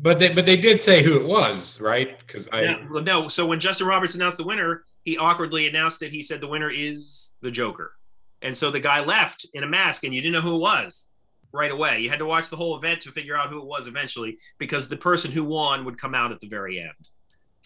But 0.00 0.18
they 0.18 0.34
but 0.34 0.44
they 0.44 0.56
did 0.56 0.80
say 0.80 1.02
who 1.02 1.18
it 1.20 1.26
was, 1.26 1.80
right? 1.80 2.18
Because 2.18 2.48
I 2.52 2.76
no. 2.90 3.28
So 3.28 3.46
when 3.46 3.58
Justin 3.58 3.86
Roberts 3.86 4.14
announced 4.14 4.36
the 4.36 4.44
winner, 4.44 4.84
he 5.04 5.16
awkwardly 5.16 5.66
announced 5.66 6.02
it. 6.02 6.10
He 6.10 6.22
said 6.22 6.42
the 6.42 6.48
winner 6.48 6.70
is 6.70 7.32
the 7.40 7.50
Joker, 7.50 7.92
and 8.42 8.56
so 8.56 8.70
the 8.70 8.80
guy 8.80 9.00
left 9.04 9.46
in 9.54 9.62
a 9.64 9.66
mask, 9.66 10.04
and 10.04 10.14
you 10.14 10.20
didn't 10.20 10.34
know 10.34 10.40
who 10.40 10.54
it 10.56 10.60
was 10.60 11.08
right 11.52 11.70
away. 11.70 12.00
You 12.00 12.10
had 12.10 12.18
to 12.18 12.26
watch 12.26 12.50
the 12.50 12.56
whole 12.56 12.76
event 12.76 13.00
to 13.02 13.10
figure 13.12 13.36
out 13.36 13.48
who 13.50 13.58
it 13.58 13.64
was 13.64 13.86
eventually, 13.86 14.38
because 14.58 14.88
the 14.88 14.96
person 14.96 15.30
who 15.32 15.44
won 15.44 15.84
would 15.84 15.98
come 15.98 16.14
out 16.14 16.30
at 16.32 16.40
the 16.40 16.46
very 16.48 16.78
end. 16.78 17.08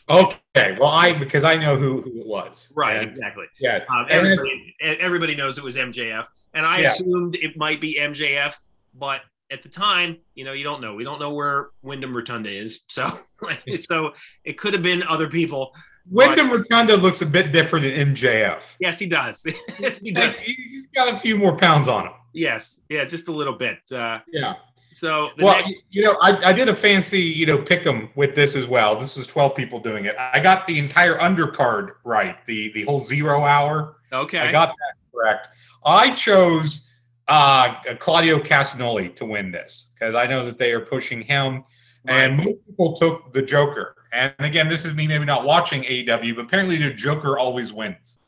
okay. 0.08 0.76
Well, 0.78 0.90
I 0.90 1.12
because 1.12 1.44
I 1.44 1.56
know 1.56 1.76
who, 1.76 2.02
who 2.02 2.20
it 2.20 2.26
was. 2.26 2.70
Right, 2.74 2.96
And, 3.02 3.10
exactly. 3.10 3.46
Yeah. 3.60 3.84
Um, 3.88 4.06
everybody, 4.10 4.74
everybody 4.80 5.34
knows 5.34 5.58
it 5.58 5.64
was 5.64 5.76
MJF, 5.76 6.26
and 6.54 6.66
I 6.66 6.80
Yeah. 6.80 6.92
assumed 6.92 7.36
it 7.36 7.56
might 7.56 7.80
be 7.80 7.98
MJF, 8.00 8.54
but 8.94 9.22
at 9.50 9.62
the 9.62 9.68
time, 9.68 10.16
you 10.34 10.44
know, 10.44 10.52
you 10.52 10.64
don't 10.64 10.80
know. 10.80 10.94
We 10.94 11.04
don't 11.04 11.20
know 11.20 11.32
where 11.34 11.70
Windham 11.82 12.14
Rotunda 12.16 12.50
is, 12.50 12.82
so 12.88 13.10
so 13.76 14.12
it 14.44 14.58
could 14.58 14.72
have 14.72 14.82
been 14.82 15.02
other 15.04 15.28
people. 15.28 15.74
Windham 16.10 16.50
Rotunda 16.50 16.96
looks 16.96 17.22
a 17.22 17.26
bit 17.26 17.52
different 17.52 17.84
than 17.84 18.14
MJF. 18.14 18.62
Yes, 18.80 18.98
he 18.98 19.06
does. 19.06 19.42
he 20.02 20.10
does. 20.10 20.38
He's 20.38 20.86
got 20.94 21.12
a 21.14 21.18
few 21.18 21.36
more 21.36 21.56
pounds 21.56 21.88
on 21.88 22.06
him. 22.06 22.12
Yes, 22.32 22.80
yeah, 22.88 23.04
just 23.04 23.28
a 23.28 23.32
little 23.32 23.52
bit. 23.54 23.78
Uh, 23.92 24.20
Yeah. 24.32 24.54
so 24.90 25.30
Well, 25.38 25.54
next- 25.54 25.70
you- 25.90 26.02
know, 26.02 26.16
I, 26.22 26.38
I 26.46 26.52
did 26.52 26.68
a 26.68 26.74
fancy, 26.74 27.20
you 27.20 27.46
know, 27.46 27.58
pick 27.58 27.80
pick 27.82 27.86
'em 27.86 28.10
with 28.14 28.34
this 28.34 28.56
as 28.56 28.66
well. 28.66 28.98
This 28.98 29.16
is 29.16 29.26
12 29.26 29.54
people 29.54 29.80
doing 29.80 30.06
it. 30.06 30.16
I 30.18 30.40
got 30.40 30.66
the 30.66 30.78
entire 30.78 31.18
undercard 31.18 31.90
right, 32.04 32.36
the 32.46 32.72
the 32.72 32.84
whole 32.84 33.00
zero 33.00 33.44
hour. 33.44 33.96
okay, 34.12 34.38
I 34.40 34.52
got 34.52 34.68
that 34.68 34.94
correct. 35.14 35.48
I 35.84 36.10
chose 36.14 36.88
uh, 37.28 37.74
Claudio 37.98 38.38
Castagnoli 38.40 39.14
to 39.16 39.24
win 39.24 39.50
this 39.52 39.92
because 39.94 40.14
I 40.14 40.26
know 40.26 40.44
that 40.44 40.58
they 40.58 40.72
are 40.72 40.80
pushing 40.80 41.22
him, 41.22 41.64
and 42.06 42.36
most 42.38 42.66
people 42.66 42.92
took 42.96 43.32
the 43.32 43.42
Joker. 43.42 43.96
And 44.12 44.34
again, 44.40 44.68
this 44.68 44.84
is 44.84 44.94
me 44.94 45.06
maybe 45.06 45.24
not 45.24 45.44
watching 45.44 45.82
AEW, 45.84 46.36
but 46.36 46.44
apparently 46.44 46.76
the 46.76 46.92
Joker 46.92 47.38
always 47.38 47.72
wins. 47.72 48.18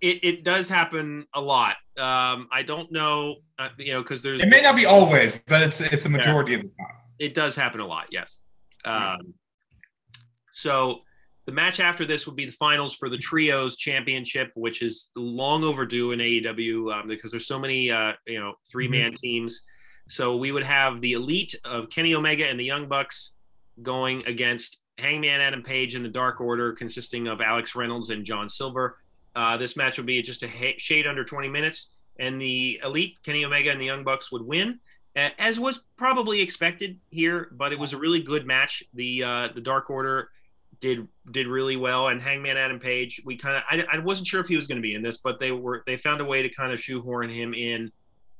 it, 0.00 0.20
it 0.22 0.44
does 0.44 0.68
happen 0.68 1.26
a 1.34 1.40
lot. 1.40 1.76
Um, 1.96 2.48
I 2.52 2.62
don't 2.62 2.90
know, 2.92 3.36
uh, 3.58 3.68
you 3.78 3.92
know, 3.92 4.02
because 4.02 4.22
there's 4.22 4.42
It 4.42 4.48
may 4.48 4.60
not 4.60 4.76
be 4.76 4.84
always, 4.86 5.40
but 5.46 5.62
it's 5.62 5.80
it's 5.80 6.06
a 6.06 6.08
majority 6.08 6.54
of 6.54 6.62
the 6.62 6.68
time. 6.68 6.96
it 7.18 7.34
does 7.34 7.56
happen 7.56 7.80
a 7.80 7.86
lot. 7.86 8.06
Yes. 8.10 8.40
Um, 8.84 9.34
so 10.50 11.00
the 11.46 11.52
match 11.52 11.80
after 11.80 12.04
this 12.04 12.26
would 12.26 12.36
be 12.36 12.44
the 12.44 12.52
finals 12.52 12.94
for 12.94 13.08
the 13.08 13.16
trios 13.16 13.76
championship, 13.76 14.50
which 14.54 14.82
is 14.82 15.10
long 15.16 15.64
overdue 15.64 16.12
in 16.12 16.18
AEW 16.18 16.92
um, 16.94 17.06
because 17.08 17.30
there's 17.30 17.46
so 17.46 17.58
many, 17.58 17.90
uh, 17.90 18.12
you 18.26 18.38
know, 18.38 18.54
three 18.70 18.88
man 18.88 19.14
teams. 19.14 19.62
So 20.08 20.36
we 20.36 20.52
would 20.52 20.64
have 20.64 21.00
the 21.00 21.14
elite 21.14 21.54
of 21.64 21.88
Kenny 21.88 22.14
Omega 22.14 22.46
and 22.46 22.60
the 22.60 22.64
Young 22.64 22.88
Bucks 22.88 23.36
going 23.82 24.24
against 24.26 24.82
Hangman 24.98 25.40
Adam 25.40 25.62
Page 25.62 25.94
in 25.94 26.02
the 26.02 26.08
Dark 26.08 26.40
Order, 26.40 26.72
consisting 26.72 27.26
of 27.26 27.40
Alex 27.40 27.74
Reynolds 27.74 28.10
and 28.10 28.24
John 28.24 28.48
Silver. 28.48 28.98
Uh, 29.34 29.56
this 29.56 29.76
match 29.76 29.96
would 29.96 30.06
be 30.06 30.22
just 30.22 30.42
a 30.42 30.48
ha- 30.48 30.78
shade 30.78 31.06
under 31.06 31.24
20 31.24 31.48
minutes, 31.48 31.92
and 32.18 32.40
the 32.40 32.80
elite 32.84 33.16
Kenny 33.24 33.44
Omega 33.44 33.70
and 33.70 33.80
the 33.80 33.86
Young 33.86 34.04
Bucks 34.04 34.30
would 34.30 34.42
win 34.42 34.78
as 35.16 35.60
was 35.60 35.80
probably 35.96 36.40
expected 36.40 36.98
here, 37.10 37.48
but 37.52 37.72
it 37.72 37.78
was 37.78 37.92
a 37.92 37.98
really 37.98 38.20
good 38.20 38.46
match. 38.46 38.82
The 38.94 39.22
uh, 39.22 39.48
the 39.54 39.60
Dark 39.60 39.90
Order 39.90 40.30
did 40.80 41.06
did 41.30 41.46
really 41.46 41.76
well, 41.76 42.08
and 42.08 42.20
Hangman 42.20 42.56
Adam 42.56 42.80
Page. 42.80 43.22
We 43.24 43.36
kind 43.36 43.56
of 43.56 43.62
I, 43.70 43.96
I 43.96 43.98
wasn't 44.00 44.26
sure 44.26 44.40
if 44.40 44.48
he 44.48 44.56
was 44.56 44.66
going 44.66 44.78
to 44.78 44.82
be 44.82 44.94
in 44.94 45.02
this, 45.02 45.18
but 45.18 45.38
they 45.38 45.52
were 45.52 45.84
they 45.86 45.96
found 45.96 46.20
a 46.20 46.24
way 46.24 46.42
to 46.42 46.48
kind 46.48 46.72
of 46.72 46.80
shoehorn 46.80 47.30
him 47.30 47.54
in 47.54 47.92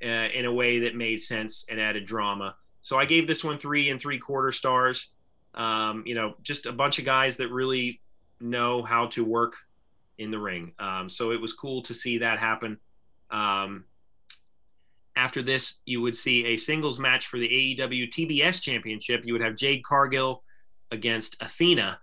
uh, 0.03 0.29
in 0.35 0.47
a 0.47 0.53
way 0.53 0.81
that 0.81 0.97
made 0.97 1.20
sense 1.23 1.64
and 1.68 1.81
added 1.81 2.07
drama. 2.07 2.57
So 2.83 2.99
I 2.99 3.05
gave 3.05 3.29
this 3.29 3.44
one 3.44 3.59
three 3.59 3.90
and 3.90 4.01
three 4.01 4.18
quarter 4.18 4.51
stars. 4.51 5.11
Um, 5.55 6.03
you 6.07 6.14
know, 6.14 6.35
just 6.43 6.67
a 6.67 6.73
bunch 6.73 6.99
of 6.99 7.05
guys 7.05 7.37
that 7.37 7.51
really 7.51 8.01
know 8.40 8.83
how 8.83 9.07
to 9.09 9.25
work 9.25 9.55
in 10.19 10.31
the 10.31 10.38
ring. 10.38 10.73
Um, 10.79 11.09
so 11.09 11.31
it 11.31 11.40
was 11.40 11.53
cool 11.53 11.83
to 11.83 11.95
see 11.95 12.19
that 12.19 12.38
happen. 12.38 12.79
Um, 13.31 13.85
after 15.17 15.43
this, 15.43 15.81
you 15.87 16.01
would 16.01 16.17
see 16.17 16.47
a 16.47 16.57
singles 16.57 16.99
match 16.99 17.27
for 17.27 17.38
the 17.38 17.49
AEW 17.49 18.11
TBS 18.11 18.61
Championship. 18.61 19.25
You 19.25 19.33
would 19.33 19.43
have 19.43 19.57
Jade 19.57 19.85
Cargill 19.85 20.43
against 20.90 21.37
Athena, 21.40 21.99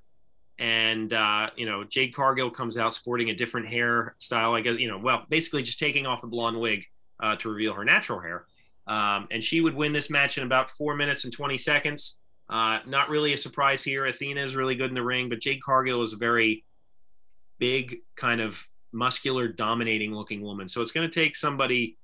and 0.60 1.12
uh, 1.14 1.50
you 1.56 1.66
know 1.66 1.84
Jade 1.84 2.14
Cargill 2.14 2.50
comes 2.50 2.78
out 2.78 2.94
sporting 2.94 3.30
a 3.30 3.34
different 3.34 3.68
hairstyle. 3.68 4.58
I 4.58 4.62
guess 4.62 4.78
you 4.78 4.88
know, 4.88 4.98
well, 4.98 5.26
basically 5.30 5.64
just 5.64 5.80
taking 5.80 6.06
off 6.06 6.22
the 6.22 6.28
blonde 6.28 6.60
wig 6.60 6.86
uh, 7.20 7.36
to 7.38 7.50
reveal 7.50 7.74
her 7.74 7.84
natural 7.84 8.20
hair, 8.20 8.46
um, 8.88 9.28
and 9.30 9.44
she 9.44 9.60
would 9.60 9.76
win 9.76 9.92
this 9.92 10.10
match 10.10 10.38
in 10.38 10.46
about 10.46 10.72
four 10.72 10.96
minutes 10.96 11.26
and 11.26 11.34
twenty 11.34 11.58
seconds. 11.58 12.20
Uh, 12.52 12.80
not 12.86 13.10
really 13.10 13.32
a 13.32 13.38
surprise 13.38 13.82
here. 13.82 14.06
Athena 14.06 14.42
is 14.42 14.56
really 14.56 14.76
good 14.76 14.90
in 14.90 14.96
the 14.96 15.04
ring, 15.04 15.30
but 15.30 15.40
Jade 15.40 15.64
Cargill 15.64 16.04
is 16.04 16.12
a 16.12 16.18
very 16.18 16.66
big, 17.60 18.00
kind 18.18 18.42
of 18.42 18.68
muscular, 18.92 19.48
dominating 19.48 20.14
looking 20.14 20.42
woman. 20.42 20.68
So 20.68 20.82
it's 20.82 20.92
going 20.92 21.10
to 21.10 21.20
take 21.20 21.38
somebody 21.38 21.98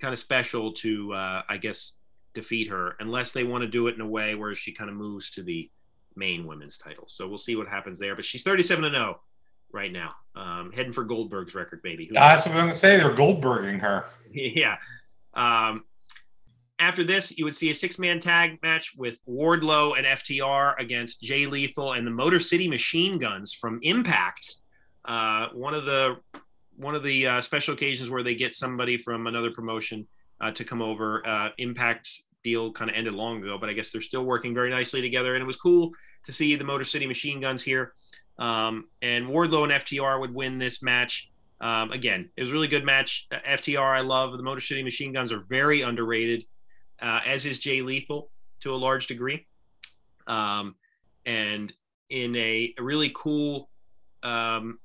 kind 0.00 0.12
of 0.12 0.20
special 0.20 0.72
to, 0.74 1.12
uh, 1.12 1.42
I 1.48 1.56
guess, 1.56 1.94
defeat 2.32 2.68
her, 2.68 2.94
unless 3.00 3.32
they 3.32 3.42
want 3.42 3.62
to 3.62 3.68
do 3.68 3.88
it 3.88 3.96
in 3.96 4.00
a 4.00 4.06
way 4.06 4.36
where 4.36 4.54
she 4.54 4.72
kind 4.72 4.88
of 4.88 4.94
moves 4.94 5.32
to 5.32 5.42
the 5.42 5.68
main 6.14 6.46
women's 6.46 6.78
title. 6.78 7.04
So 7.08 7.26
we'll 7.26 7.36
see 7.36 7.56
what 7.56 7.66
happens 7.66 7.98
there. 7.98 8.14
But 8.14 8.24
she's 8.24 8.44
37 8.44 8.84
to 8.84 8.90
0 8.90 9.20
right 9.72 9.92
now, 9.92 10.12
um, 10.36 10.70
heading 10.72 10.92
for 10.92 11.02
Goldberg's 11.02 11.56
record, 11.56 11.82
baby. 11.82 12.06
Who 12.06 12.14
That's 12.14 12.46
what 12.46 12.54
I'm 12.54 12.62
going 12.62 12.70
to 12.70 12.78
say. 12.78 12.98
They're 12.98 13.14
Goldberging 13.14 13.80
her. 13.80 14.04
yeah. 14.32 14.76
Um, 15.34 15.84
after 16.78 17.02
this, 17.02 17.36
you 17.36 17.44
would 17.44 17.56
see 17.56 17.70
a 17.70 17.74
six 17.74 17.98
man 17.98 18.20
tag 18.20 18.58
match 18.62 18.94
with 18.96 19.18
Wardlow 19.26 19.96
and 19.98 20.06
FTR 20.06 20.74
against 20.78 21.20
Jay 21.20 21.46
Lethal 21.46 21.92
and 21.94 22.06
the 22.06 22.10
Motor 22.10 22.38
City 22.38 22.68
Machine 22.68 23.18
Guns 23.18 23.52
from 23.52 23.80
Impact. 23.82 24.56
Uh, 25.04 25.48
one 25.54 25.74
of 25.74 25.86
the 25.86 26.16
one 26.76 26.94
of 26.94 27.02
the 27.02 27.26
uh, 27.26 27.40
special 27.40 27.74
occasions 27.74 28.10
where 28.10 28.22
they 28.22 28.34
get 28.34 28.52
somebody 28.52 28.96
from 28.96 29.26
another 29.26 29.50
promotion 29.50 30.06
uh, 30.40 30.52
to 30.52 30.64
come 30.64 30.80
over. 30.80 31.26
Uh, 31.26 31.48
Impact 31.58 32.08
deal 32.44 32.70
kind 32.72 32.90
of 32.90 32.96
ended 32.96 33.12
long 33.12 33.42
ago, 33.42 33.58
but 33.58 33.68
I 33.68 33.72
guess 33.72 33.90
they're 33.90 34.00
still 34.00 34.24
working 34.24 34.54
very 34.54 34.70
nicely 34.70 35.02
together. 35.02 35.34
And 35.34 35.42
it 35.42 35.46
was 35.46 35.56
cool 35.56 35.90
to 36.24 36.32
see 36.32 36.54
the 36.54 36.64
Motor 36.64 36.84
City 36.84 37.06
Machine 37.06 37.40
Guns 37.40 37.62
here. 37.62 37.94
Um, 38.38 38.86
and 39.02 39.26
Wardlow 39.26 39.64
and 39.64 39.72
FTR 39.72 40.20
would 40.20 40.32
win 40.32 40.58
this 40.58 40.80
match. 40.80 41.28
Um, 41.60 41.90
again, 41.90 42.30
it 42.36 42.40
was 42.40 42.50
a 42.50 42.52
really 42.52 42.68
good 42.68 42.84
match. 42.84 43.26
FTR, 43.32 43.98
I 43.98 44.02
love. 44.02 44.30
The 44.36 44.44
Motor 44.44 44.60
City 44.60 44.84
Machine 44.84 45.12
Guns 45.12 45.32
are 45.32 45.44
very 45.48 45.82
underrated 45.82 46.44
uh, 47.00 47.20
as 47.26 47.46
is 47.46 47.58
Jay 47.58 47.82
Lethal 47.82 48.30
to 48.60 48.74
a 48.74 48.76
large 48.76 49.06
degree. 49.06 49.46
Um, 50.26 50.74
and 51.24 51.72
in 52.10 52.36
a, 52.36 52.74
a 52.78 52.82
really 52.82 53.12
cool 53.14 53.68
um, 54.22 54.78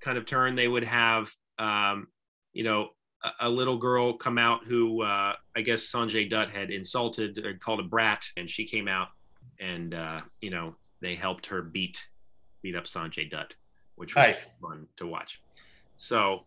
kind 0.00 0.18
of 0.18 0.26
turn, 0.26 0.54
they 0.54 0.68
would 0.68 0.84
have, 0.84 1.32
um, 1.58 2.08
you 2.52 2.64
know, 2.64 2.90
a, 3.22 3.30
a, 3.40 3.50
little 3.50 3.76
girl 3.76 4.12
come 4.12 4.38
out 4.38 4.64
who 4.64 5.02
uh, 5.02 5.34
I 5.54 5.60
guess 5.62 5.82
Sanjay 5.82 6.28
Dutt 6.28 6.50
had 6.50 6.70
insulted 6.70 7.44
or 7.44 7.54
called 7.54 7.80
a 7.80 7.84
brat, 7.84 8.24
and 8.36 8.48
she 8.48 8.64
came 8.64 8.88
out 8.88 9.08
and, 9.60 9.94
uh, 9.94 10.20
you 10.40 10.50
know, 10.50 10.74
they 11.00 11.14
helped 11.14 11.46
her 11.46 11.62
beat 11.62 12.06
beat 12.62 12.74
up 12.74 12.84
Sanjay 12.84 13.30
Dutt, 13.30 13.54
which 13.96 14.14
was 14.14 14.26
nice. 14.26 14.50
fun 14.60 14.86
to 14.96 15.06
watch. 15.06 15.40
So 15.96 16.44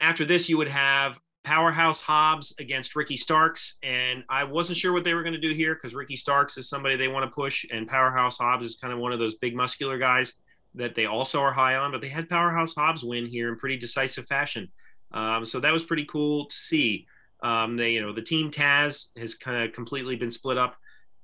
after 0.00 0.24
this, 0.24 0.48
you 0.48 0.58
would 0.58 0.68
have 0.68 1.18
Powerhouse 1.44 2.00
Hobbs 2.00 2.54
against 2.58 2.96
Ricky 2.96 3.16
Starks, 3.16 3.76
and 3.82 4.24
I 4.28 4.44
wasn't 4.44 4.78
sure 4.78 4.92
what 4.92 5.04
they 5.04 5.14
were 5.14 5.22
going 5.22 5.34
to 5.34 5.40
do 5.40 5.52
here 5.52 5.74
because 5.74 5.94
Ricky 5.94 6.16
Starks 6.16 6.56
is 6.56 6.68
somebody 6.68 6.96
they 6.96 7.08
want 7.08 7.30
to 7.30 7.34
push, 7.34 7.66
and 7.70 7.86
Powerhouse 7.86 8.38
Hobbs 8.38 8.64
is 8.64 8.76
kind 8.76 8.92
of 8.92 8.98
one 8.98 9.12
of 9.12 9.18
those 9.18 9.34
big 9.34 9.54
muscular 9.54 9.98
guys 9.98 10.34
that 10.74 10.94
they 10.94 11.06
also 11.06 11.40
are 11.40 11.52
high 11.52 11.76
on. 11.76 11.92
But 11.92 12.00
they 12.00 12.08
had 12.08 12.28
Powerhouse 12.28 12.74
Hobbs 12.74 13.04
win 13.04 13.26
here 13.26 13.50
in 13.50 13.58
pretty 13.58 13.76
decisive 13.76 14.26
fashion, 14.26 14.70
um, 15.12 15.44
so 15.44 15.60
that 15.60 15.72
was 15.72 15.84
pretty 15.84 16.06
cool 16.06 16.46
to 16.46 16.56
see. 16.56 17.06
Um, 17.42 17.76
they, 17.76 17.92
you 17.92 18.00
know, 18.00 18.12
the 18.12 18.22
team 18.22 18.50
Taz 18.50 19.08
has 19.18 19.34
kind 19.34 19.62
of 19.62 19.74
completely 19.74 20.16
been 20.16 20.30
split 20.30 20.56
up 20.56 20.76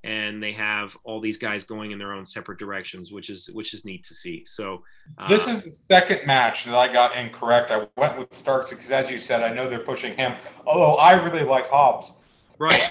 and 0.02 0.42
they 0.42 0.52
have 0.52 0.96
all 1.04 1.20
these 1.20 1.36
guys 1.36 1.64
going 1.64 1.90
in 1.90 1.98
their 1.98 2.12
own 2.12 2.24
separate 2.24 2.58
directions, 2.58 3.12
which 3.12 3.28
is 3.28 3.50
which 3.52 3.74
is 3.74 3.84
neat 3.84 4.02
to 4.04 4.14
see. 4.14 4.44
So 4.46 4.82
uh, 5.18 5.28
this 5.28 5.46
is 5.46 5.62
the 5.62 5.72
second 5.72 6.26
match 6.26 6.64
that 6.64 6.74
I 6.74 6.90
got 6.90 7.16
incorrect. 7.16 7.70
I 7.70 7.86
went 7.96 8.18
with 8.18 8.32
Starks 8.32 8.70
because, 8.70 8.90
as 8.90 9.10
you 9.10 9.18
said, 9.18 9.42
I 9.42 9.52
know 9.52 9.68
they're 9.68 9.78
pushing 9.80 10.16
him. 10.16 10.34
Although 10.66 10.96
I 10.96 11.12
really 11.12 11.44
like 11.44 11.68
Hobbs. 11.68 12.12
Right. 12.58 12.82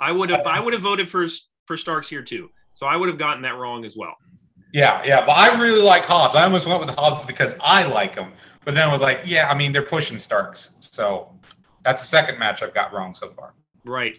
I 0.00 0.12
would 0.12 0.30
have 0.30 0.46
I 0.46 0.60
would 0.60 0.72
have 0.72 0.82
voted 0.82 1.08
for 1.08 1.26
for 1.66 1.76
Starks 1.76 2.08
here 2.08 2.22
too. 2.22 2.50
So 2.74 2.86
I 2.86 2.96
would 2.96 3.08
have 3.08 3.18
gotten 3.18 3.42
that 3.42 3.56
wrong 3.56 3.84
as 3.84 3.96
well. 3.96 4.16
Yeah, 4.72 5.02
yeah, 5.04 5.26
but 5.26 5.32
I 5.32 5.60
really 5.60 5.82
like 5.82 6.04
Hobbs. 6.04 6.34
I 6.34 6.44
almost 6.44 6.66
went 6.66 6.80
with 6.80 6.88
Hobbs 6.94 7.26
because 7.26 7.54
I 7.60 7.84
like 7.84 8.14
him, 8.14 8.32
but 8.64 8.74
then 8.74 8.88
I 8.88 8.90
was 8.90 9.02
like, 9.02 9.20
yeah, 9.26 9.50
I 9.50 9.54
mean 9.54 9.70
they're 9.70 9.82
pushing 9.82 10.18
Starks, 10.18 10.76
so 10.80 11.30
that's 11.84 12.00
the 12.00 12.08
second 12.08 12.38
match 12.38 12.62
I've 12.62 12.72
got 12.72 12.92
wrong 12.92 13.14
so 13.14 13.28
far. 13.28 13.52
Right. 13.84 14.16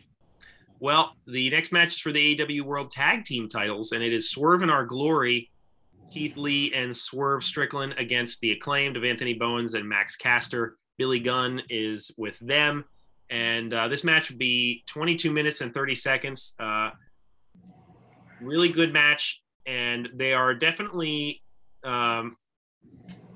Well, 0.80 1.16
the 1.28 1.50
next 1.50 1.72
match 1.72 1.90
is 1.90 2.00
for 2.00 2.12
the 2.12 2.36
AEW 2.36 2.62
World 2.62 2.92
Tag 2.92 3.24
Team 3.24 3.48
titles, 3.48 3.92
and 3.92 4.04
it 4.04 4.12
is 4.14 4.30
Swerve 4.30 4.64
in 4.64 4.70
Our 4.70 4.86
Glory, 4.86 5.50
Keith 6.12 6.38
Lee 6.38 6.74
and 6.74 6.96
Swerve 6.96 7.44
Strickland 7.44 7.96
against 7.98 8.40
the 8.42 8.52
acclaimed 8.52 8.98
of 8.98 9.04
Anthony 9.04 9.34
Bowens 9.34 9.74
and 9.74 9.88
Max 9.88 10.16
Caster. 10.16 10.76
Billy 10.98 11.20
Gunn 11.20 11.62
is 11.70 12.12
with 12.18 12.38
them, 12.40 12.86
and 13.30 13.74
uh, 13.74 13.88
this 13.88 14.04
match 14.04 14.30
would 14.30 14.38
be 14.38 14.84
22 14.88 15.32
minutes 15.32 15.62
and 15.62 15.74
30 15.74 15.96
seconds. 15.96 16.54
Uh, 16.60 16.92
really 18.42 18.70
good 18.70 18.94
match, 18.94 19.42
and 19.66 20.10
they 20.14 20.34
are 20.34 20.54
definitely, 20.54 21.42
um, 21.84 22.36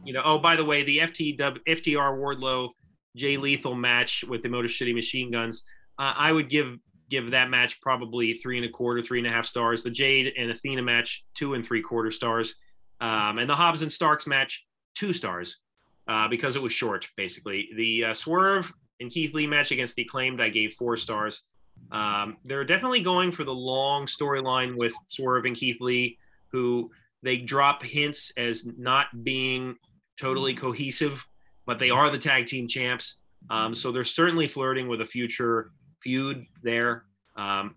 you 0.03 0.13
know. 0.13 0.21
Oh, 0.23 0.37
by 0.37 0.55
the 0.55 0.65
way, 0.65 0.83
the 0.83 0.99
FTW, 0.99 1.59
FTR 1.67 2.17
Wardlow 2.17 2.69
Jay 3.15 3.37
Lethal 3.37 3.73
match 3.73 4.23
with 4.27 4.43
the 4.43 4.49
Motor 4.49 4.67
City 4.67 4.93
Machine 4.93 5.31
Guns. 5.31 5.63
Uh, 5.97 6.13
I 6.15 6.31
would 6.31 6.49
give 6.49 6.77
give 7.09 7.31
that 7.31 7.49
match 7.49 7.79
probably 7.81 8.33
three 8.33 8.57
and 8.57 8.65
a 8.65 8.69
quarter, 8.69 9.01
three 9.01 9.19
and 9.19 9.27
a 9.27 9.31
half 9.31 9.45
stars. 9.45 9.83
The 9.83 9.91
Jade 9.91 10.33
and 10.37 10.51
Athena 10.51 10.81
match, 10.81 11.23
two 11.33 11.53
and 11.53 11.65
three 11.65 11.81
quarter 11.81 12.11
stars. 12.11 12.55
Um, 12.99 13.37
and 13.37 13.49
the 13.49 13.55
Hobbs 13.55 13.81
and 13.81 13.91
Starks 13.91 14.27
match, 14.27 14.65
two 14.95 15.13
stars 15.13 15.59
uh, 16.07 16.27
because 16.27 16.55
it 16.55 16.61
was 16.61 16.73
short, 16.73 17.07
basically. 17.15 17.69
The 17.75 18.05
uh, 18.05 18.13
Swerve 18.13 18.73
and 18.99 19.11
Keith 19.11 19.33
Lee 19.33 19.47
match 19.47 19.71
against 19.71 19.95
the 19.95 20.03
Acclaimed, 20.03 20.41
I 20.41 20.49
gave 20.49 20.73
four 20.73 20.97
stars. 20.97 21.43
Um, 21.91 22.37
they're 22.43 22.63
definitely 22.63 23.01
going 23.01 23.31
for 23.31 23.43
the 23.43 23.53
long 23.53 24.05
storyline 24.05 24.75
with 24.75 24.93
Swerve 25.05 25.45
and 25.45 25.55
Keith 25.55 25.77
Lee, 25.79 26.17
who 26.51 26.89
they 27.23 27.37
drop 27.37 27.83
hints 27.83 28.31
as 28.37 28.65
not 28.77 29.07
being 29.23 29.75
totally 30.19 30.53
cohesive, 30.53 31.25
but 31.65 31.77
they 31.79 31.89
are 31.89 32.09
the 32.09 32.17
tag 32.17 32.47
team 32.47 32.67
champs. 32.67 33.17
Um, 33.49 33.75
so 33.75 33.91
they're 33.91 34.03
certainly 34.03 34.47
flirting 34.47 34.87
with 34.87 35.01
a 35.01 35.05
future 35.05 35.71
feud 36.01 36.45
there. 36.63 37.05
Um, 37.35 37.75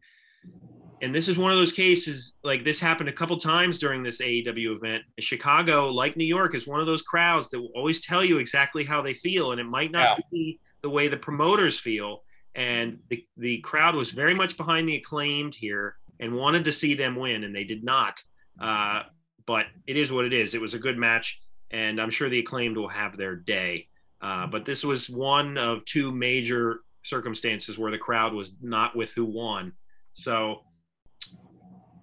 and 1.02 1.14
this 1.14 1.28
is 1.28 1.38
one 1.38 1.50
of 1.50 1.56
those 1.56 1.72
cases 1.72 2.34
like 2.42 2.62
this 2.62 2.78
happened 2.78 3.08
a 3.08 3.12
couple 3.12 3.36
times 3.38 3.78
during 3.78 4.02
this 4.02 4.20
AEW 4.20 4.76
event. 4.76 5.02
Chicago, 5.18 5.88
like 5.88 6.16
New 6.16 6.24
York, 6.24 6.54
is 6.54 6.66
one 6.66 6.80
of 6.80 6.86
those 6.86 7.02
crowds 7.02 7.48
that 7.50 7.60
will 7.60 7.72
always 7.74 8.00
tell 8.02 8.24
you 8.24 8.38
exactly 8.38 8.84
how 8.84 9.00
they 9.00 9.14
feel, 9.14 9.52
and 9.52 9.60
it 9.60 9.64
might 9.64 9.90
not 9.90 10.18
yeah. 10.18 10.24
be 10.30 10.60
the 10.82 10.90
way 10.90 11.08
the 11.08 11.16
promoters 11.16 11.78
feel. 11.78 12.22
And 12.54 12.98
the, 13.08 13.24
the 13.36 13.58
crowd 13.60 13.94
was 13.94 14.10
very 14.10 14.34
much 14.34 14.56
behind 14.56 14.88
the 14.88 14.96
acclaimed 14.96 15.54
here 15.54 15.96
and 16.18 16.36
wanted 16.36 16.64
to 16.64 16.72
see 16.72 16.94
them 16.94 17.16
win, 17.16 17.44
and 17.44 17.54
they 17.54 17.64
did 17.64 17.82
not. 17.82 18.22
Uh, 18.60 19.04
but 19.46 19.66
it 19.86 19.96
is 19.96 20.12
what 20.12 20.26
it 20.26 20.32
is. 20.32 20.54
It 20.54 20.60
was 20.60 20.74
a 20.74 20.78
good 20.78 20.98
match, 20.98 21.40
and 21.70 22.00
I'm 22.00 22.10
sure 22.10 22.28
the 22.28 22.40
acclaimed 22.40 22.76
will 22.76 22.88
have 22.88 23.16
their 23.16 23.36
day. 23.36 23.88
Uh, 24.20 24.46
but 24.46 24.66
this 24.66 24.84
was 24.84 25.08
one 25.08 25.56
of 25.56 25.84
two 25.86 26.12
major 26.12 26.80
circumstances 27.02 27.78
where 27.78 27.90
the 27.90 27.98
crowd 27.98 28.32
was 28.32 28.52
not 28.60 28.96
with 28.96 29.12
who 29.12 29.24
won. 29.24 29.72
So 30.12 30.62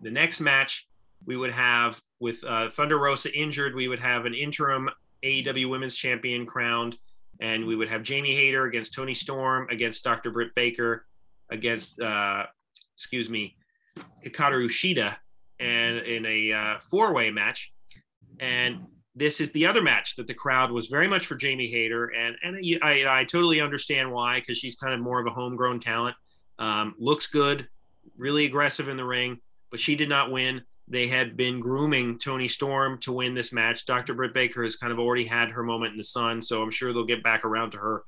the 0.02 0.12
next 0.12 0.40
match 0.40 0.88
we 1.26 1.38
would 1.38 1.52
have 1.52 2.02
with 2.20 2.44
uh, 2.44 2.70
Thunder 2.70 2.98
Rosa 2.98 3.34
injured, 3.34 3.76
we 3.76 3.88
would 3.88 4.00
have 4.00 4.26
an 4.26 4.34
interim 4.34 4.90
AEW 5.24 5.70
Women's 5.70 5.96
Champion 5.96 6.46
crowned, 6.46 6.98
and 7.42 7.66
we 7.66 7.76
would 7.76 7.90
have 7.90 8.04
Jamie 8.04 8.36
Hayter 8.36 8.66
against 8.66 8.94
Toni 8.94 9.14
Storm 9.14 9.68
against 9.70 10.04
Dr. 10.04 10.32
Britt 10.32 10.56
Baker 10.56 11.06
against 11.50 12.02
uh, 12.02 12.46
excuse 12.96 13.30
me 13.30 13.56
Hikaru 14.26 14.68
Shida 14.68 15.16
and 15.60 15.98
in 15.98 16.26
a 16.26 16.52
uh, 16.52 16.80
four-way 16.90 17.32
match. 17.32 17.72
And 18.40 18.86
this 19.18 19.42
is 19.42 19.52
the 19.52 19.66
other 19.66 19.82
match 19.82 20.16
that 20.16 20.28
the 20.28 20.34
crowd 20.34 20.72
was 20.72 20.88
very 20.88 21.08
much 21.08 21.26
for 21.26 21.36
Jamie 21.36 21.70
Hayter, 21.72 22.08
and 22.08 22.36
and 22.44 22.58
I, 22.84 23.22
I 23.22 23.24
totally 23.24 23.60
understand 23.60 24.12
why 24.12 24.40
because 24.40 24.60
she's 24.60 24.76
kind 24.76 24.94
of 24.94 25.00
more 25.00 25.20
of 25.20 25.26
a 25.26 25.32
homegrown 25.32 25.80
talent. 25.80 26.16
Um, 26.60 26.96
looks 27.00 27.28
good, 27.28 27.68
really 28.16 28.46
aggressive 28.46 28.88
in 28.88 28.98
the 28.98 29.06
ring, 29.06 29.40
but 29.72 29.80
she 29.80 29.96
did 29.96 30.10
not 30.10 30.32
win. 30.32 30.62
They 30.88 31.08
had 31.08 31.36
been 31.36 31.60
grooming 31.60 32.20
Toni 32.20 32.48
Storm 32.48 33.00
to 33.00 33.12
win 33.12 33.34
this 33.34 33.52
match. 33.52 33.86
Dr. 33.86 34.14
Britt 34.14 34.34
Baker 34.34 34.64
has 34.64 34.76
kind 34.76 34.94
of 34.94 35.00
already 35.00 35.26
had 35.26 35.50
her 35.50 35.64
moment 35.64 35.92
in 35.92 35.98
the 35.98 36.04
sun, 36.04 36.42
so 36.42 36.62
I'm 36.62 36.72
sure 36.72 36.94
they'll 36.94 37.04
get 37.04 37.24
back 37.24 37.44
around 37.44 37.72
to 37.72 37.78
her. 37.78 38.04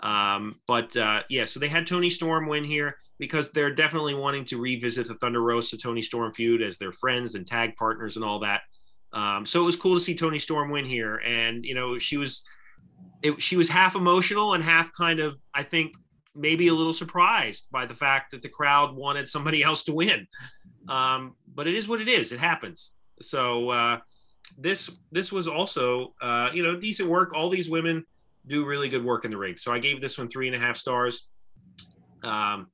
Um, 0.00 0.60
but 0.66 0.96
uh, 0.96 1.22
yeah, 1.30 1.44
so 1.44 1.60
they 1.60 1.68
had 1.68 1.86
Toni 1.86 2.10
Storm 2.10 2.46
win 2.48 2.64
here 2.64 2.96
because 3.18 3.50
they're 3.50 3.74
definitely 3.74 4.14
wanting 4.14 4.44
to 4.46 4.60
revisit 4.60 5.08
the 5.08 5.14
Thunder 5.14 5.42
Rosa 5.42 5.76
Toni 5.76 6.02
Storm 6.02 6.32
feud 6.32 6.62
as 6.62 6.78
their 6.78 6.92
friends 6.92 7.34
and 7.34 7.46
tag 7.46 7.76
partners 7.76 8.16
and 8.16 8.24
all 8.24 8.40
that. 8.40 8.62
Um, 9.12 9.46
so 9.46 9.60
it 9.60 9.64
was 9.64 9.76
cool 9.76 9.94
to 9.94 10.00
see 10.00 10.14
Toni 10.14 10.38
Storm 10.38 10.70
win 10.70 10.84
here, 10.84 11.16
and 11.24 11.64
you 11.64 11.74
know 11.74 11.98
she 11.98 12.16
was 12.16 12.42
it, 13.22 13.40
she 13.40 13.56
was 13.56 13.68
half 13.68 13.94
emotional 13.94 14.54
and 14.54 14.62
half 14.62 14.92
kind 14.92 15.20
of 15.20 15.38
I 15.54 15.62
think 15.62 15.94
maybe 16.34 16.68
a 16.68 16.74
little 16.74 16.92
surprised 16.92 17.68
by 17.70 17.86
the 17.86 17.94
fact 17.94 18.30
that 18.30 18.42
the 18.42 18.48
crowd 18.48 18.94
wanted 18.94 19.26
somebody 19.26 19.62
else 19.68 19.84
to 19.84 19.92
win. 19.92 20.26
Um, 20.88 21.36
but 21.54 21.66
it 21.66 21.74
is 21.74 21.88
what 21.88 22.00
it 22.00 22.08
is; 22.08 22.32
it 22.32 22.38
happens. 22.38 22.92
So 23.20 23.70
uh, 23.70 23.98
this 24.56 24.90
this 25.10 25.32
was 25.32 25.48
also 25.48 26.14
uh, 26.20 26.50
you 26.52 26.62
know 26.62 26.76
decent 26.76 27.08
work. 27.08 27.32
All 27.34 27.50
these 27.50 27.68
women 27.68 28.04
do 28.46 28.64
really 28.64 28.88
good 28.88 29.04
work 29.04 29.24
in 29.24 29.30
the 29.30 29.36
ring. 29.36 29.56
So 29.56 29.72
I 29.72 29.78
gave 29.78 30.00
this 30.00 30.16
one 30.18 30.28
three 30.28 30.46
and 30.46 30.56
a 30.56 30.58
half 30.58 30.76
stars. 30.76 31.26
Um, 32.22 32.68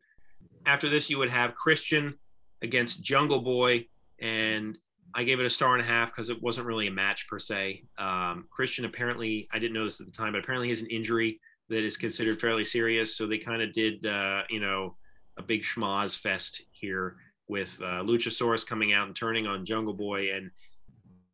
after 0.67 0.89
this, 0.89 1.11
you 1.11 1.19
would 1.19 1.31
have 1.31 1.55
Christian 1.55 2.15
against 2.63 3.03
Jungle 3.03 3.41
Boy, 3.41 3.87
and 4.21 4.79
I 5.15 5.25
gave 5.25 5.41
it 5.41 5.47
a 5.47 5.51
star 5.51 5.75
and 5.75 5.83
a 5.83 5.87
half 5.87 6.11
because 6.11 6.29
it 6.29 6.43
wasn't 6.43 6.67
really 6.67 6.89
a 6.89 6.93
match 6.93 7.29
per 7.29 7.39
se. 7.39 7.85
Um, 7.99 8.47
Christian 8.51 8.85
apparently, 8.85 9.49
I 9.53 9.59
didn't 9.59 9.75
know 9.75 9.85
this 9.85 10.01
at 10.01 10.07
the 10.07 10.13
time, 10.13 10.33
but 10.33 10.43
apparently 10.43 10.69
he 10.69 10.73
has 10.73 10.83
an 10.83 10.91
injury 10.91 11.41
that 11.69 11.85
is 11.85 11.97
considered 11.97 12.41
fairly 12.41 12.65
serious. 12.65 13.17
So 13.17 13.27
they 13.27 13.39
kind 13.39 13.63
of 13.63 13.73
did, 13.73 14.05
uh, 14.07 14.43
you 14.51 14.61
know, 14.61 14.97
a 15.37 15.43
big 15.43 15.63
schmoz 15.63 16.19
fest 16.19 16.63
here 16.73 17.17
with 17.49 17.81
uh, 17.83 18.03
Luchasaurus 18.03 18.67
coming 18.67 18.93
out 18.93 19.07
and 19.07 19.17
turning 19.17 19.47
on 19.47 19.65
Jungle 19.65 19.95
Boy. 19.95 20.35
And 20.35 20.51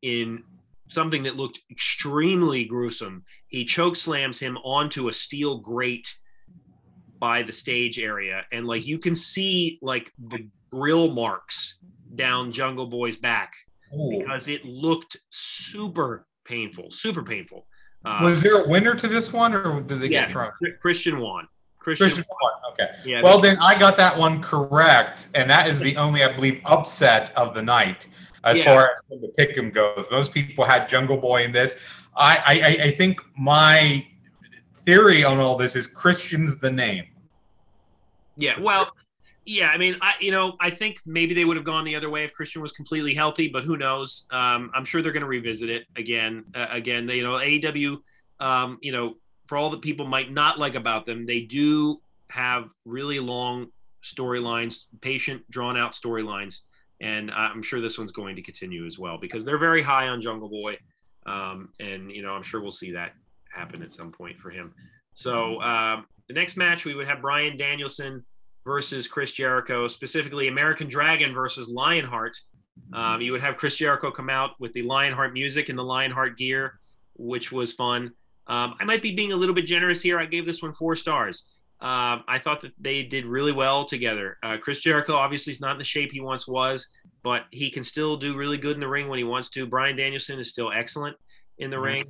in 0.03 0.45
something 0.89 1.23
that 1.23 1.37
looked 1.37 1.61
extremely 1.71 2.65
gruesome, 2.65 3.25
he 3.49 3.65
choke 3.65 3.97
slams 3.97 4.39
him 4.39 4.57
onto 4.59 5.09
a 5.09 5.13
steel 5.13 5.59
grate 5.59 6.15
by 7.19 7.43
the 7.43 7.53
stage 7.53 7.99
area, 7.99 8.47
and 8.51 8.67
like 8.67 8.87
you 8.87 8.99
can 8.99 9.15
see 9.15 9.79
like 9.83 10.11
the 10.29 10.49
grill 10.71 11.13
marks 11.13 11.79
down 12.15 12.51
Jungle 12.51 12.87
Boy's 12.87 13.19
back 13.19 13.53
Ooh. 13.95 14.19
because 14.19 14.49
it 14.49 14.65
looked 14.65 15.17
super 15.31 16.27
painful, 16.45 16.91
super 16.91 17.23
painful. 17.23 17.67
Uh, 18.05 18.21
Was 18.23 18.43
there 18.43 18.63
a 18.65 18.69
winner 18.69 18.95
to 18.95 19.09
this 19.09 19.33
one, 19.33 19.55
or 19.55 19.81
did 19.81 20.01
they 20.01 20.07
yeah, 20.09 20.23
get 20.23 20.31
drunk? 20.31 20.55
Christian 20.81 21.21
won. 21.21 21.47
Christian, 21.79 22.07
Christian 22.09 22.25
won. 22.43 22.53
Okay. 22.73 22.91
yeah, 23.05 23.23
Well, 23.23 23.41
then 23.41 23.59
I 23.59 23.79
got 23.79 23.97
that 23.99 24.17
one 24.17 24.41
correct, 24.43 25.29
and 25.35 25.49
that 25.51 25.67
is 25.69 25.79
the 25.81 25.97
only, 25.97 26.25
I 26.25 26.33
believe, 26.33 26.61
upset 26.65 27.33
of 27.37 27.55
the 27.55 27.63
night 27.63 28.07
as 28.45 28.59
Yeah. 28.59 28.65
far 28.65 28.91
as 28.93 29.03
the 29.21 29.33
pick'em 29.39 29.73
goes. 29.73 30.07
Most 30.11 30.33
people 30.33 30.65
had 30.65 30.89
Jungle 30.89 31.17
Boy 31.19 31.45
in 31.45 31.53
this. 31.53 31.75
I, 32.17 32.37
I, 32.37 32.61
I- 32.61 32.85
I 32.87 32.91
think 32.93 33.21
my 33.37 34.07
theory 34.87 35.25
on 35.25 35.39
all 35.39 35.57
this 35.57 35.77
is 35.77 35.87
Christian's 35.87 36.59
the 36.59 36.71
name. 36.71 37.05
Yeah, 38.37 38.59
well, 38.61 38.91
yeah. 39.45 39.71
I 39.71 39.79
mean, 39.79 39.97
I 40.01 40.15
you 40.21 40.31
know, 40.31 40.57
I 40.61 40.71
think 40.71 41.01
maybe 41.07 41.35
they 41.35 41.45
would 41.45 41.57
have 41.57 41.65
gone 41.65 41.85
the 41.85 41.97
other 41.97 42.11
way 42.11 42.25
if 42.25 42.33
Christian 42.33 42.63
was 42.63 42.73
completely 42.73 43.15
healthy, 43.15 43.49
but 43.49 43.65
who 43.65 43.77
knows? 43.77 44.27
Um, 44.31 44.71
I'm 44.75 44.85
sure 44.85 45.03
they're 45.03 45.13
going 45.13 45.23
to 45.23 45.29
revisit 45.29 45.71
it 45.71 45.87
again. 45.97 46.45
Uh, 46.55 46.67
again, 46.71 47.07
they, 47.07 47.17
you 47.17 47.23
know, 47.23 47.35
AEW, 47.35 47.99
um, 48.41 48.79
you 48.83 48.93
know, 48.93 49.17
for 49.47 49.57
all 49.57 49.71
that 49.71 49.83
people 49.83 50.07
might 50.07 50.31
not 50.31 50.59
like 50.59 50.75
about 50.75 51.07
them, 51.07 51.27
they 51.27 51.41
do 51.41 52.01
have 52.29 52.69
really 52.85 53.19
long 53.19 53.67
storylines, 54.03 54.87
patient, 55.01 55.43
drawn 55.51 55.77
out 55.77 55.93
storylines, 55.93 56.63
and 57.01 57.31
I'm 57.31 57.63
sure 57.63 57.81
this 57.81 57.99
one's 57.99 58.13
going 58.13 58.37
to 58.37 58.43
continue 58.43 58.87
as 58.87 58.99
well 58.99 59.19
because 59.19 59.45
they're 59.45 59.59
very 59.59 59.83
high 59.83 60.09
on 60.09 60.21
Jungle 60.21 60.49
Boy, 60.49 60.79
um, 61.27 61.71
and 61.81 62.11
you 62.11 62.23
know, 62.23 62.33
I'm 62.33 62.43
sure 62.43 62.61
we'll 62.61 62.71
see 62.71 62.93
that 62.93 63.13
happen 63.51 63.83
at 63.83 63.91
some 63.91 64.13
point 64.13 64.39
for 64.39 64.51
him. 64.51 64.73
So 65.15 65.61
um, 65.61 66.07
the 66.29 66.35
next 66.35 66.57
match 66.57 66.85
we 66.85 66.95
would 66.95 67.09
have 67.09 67.21
Bryan 67.21 67.57
Danielson 67.57 68.25
versus 68.65 69.09
Chris 69.09 69.31
Jericho, 69.33 69.89
specifically 69.89 70.49
American 70.49 70.87
Dragon 70.89 71.33
versus 71.33 71.69
Lionheart. 71.69 72.37
Um, 72.93 73.21
you 73.21 73.33
would 73.33 73.41
have 73.41 73.57
Chris 73.57 73.75
Jericho 73.77 74.11
come 74.11 74.31
out 74.31 74.53
with 74.59 74.73
the 74.73 74.83
Lionheart 74.83 75.33
music 75.33 75.69
and 75.69 75.79
the 75.79 75.85
Lionheart 75.85 76.37
gear, 76.37 76.79
which 77.15 77.53
was 77.53 77.73
fun. 77.73 78.13
Um, 78.47 78.75
I 78.81 78.85
might 78.85 79.03
be 79.03 79.15
being 79.15 79.33
a 79.33 79.37
little 79.37 79.55
bit 79.55 79.67
generous 79.67 80.01
here. 80.03 80.19
I 80.19 80.27
gave 80.27 80.47
this 80.47 80.63
one 80.63 80.73
four 80.73 80.97
stars. 80.97 81.47
Um, 81.81 82.25
I 82.29 82.39
thought 82.39 82.61
that 82.63 82.73
they 82.79 83.03
did 83.03 83.25
really 83.25 83.53
well 83.53 83.85
together. 83.85 84.37
Uh, 84.43 84.57
Chris 84.59 84.81
Jericho 84.81 85.15
obviously 85.15 85.51
is 85.53 85.61
not 85.61 85.73
in 85.73 85.79
the 85.79 85.85
shape 85.85 86.13
he 86.13 86.21
once 86.21 86.47
was, 86.47 86.87
but 87.23 87.45
he 87.53 87.71
can 87.71 87.85
still 87.85 88.17
do 88.17 88.37
really 88.37 88.59
good 88.59 88.75
in 88.75 88.81
the 88.81 88.89
ring 88.89 89.09
when 89.09 89.19
he 89.19 89.25
wants 89.25 89.49
to. 89.51 89.67
Bryan 89.67 89.97
Danielson 89.97 90.39
is 90.39 90.51
still 90.51 90.71
excellent 90.73 91.17
in 91.59 91.71
the 91.71 91.77
Mhm. 91.79 91.83
ring, 91.85 92.05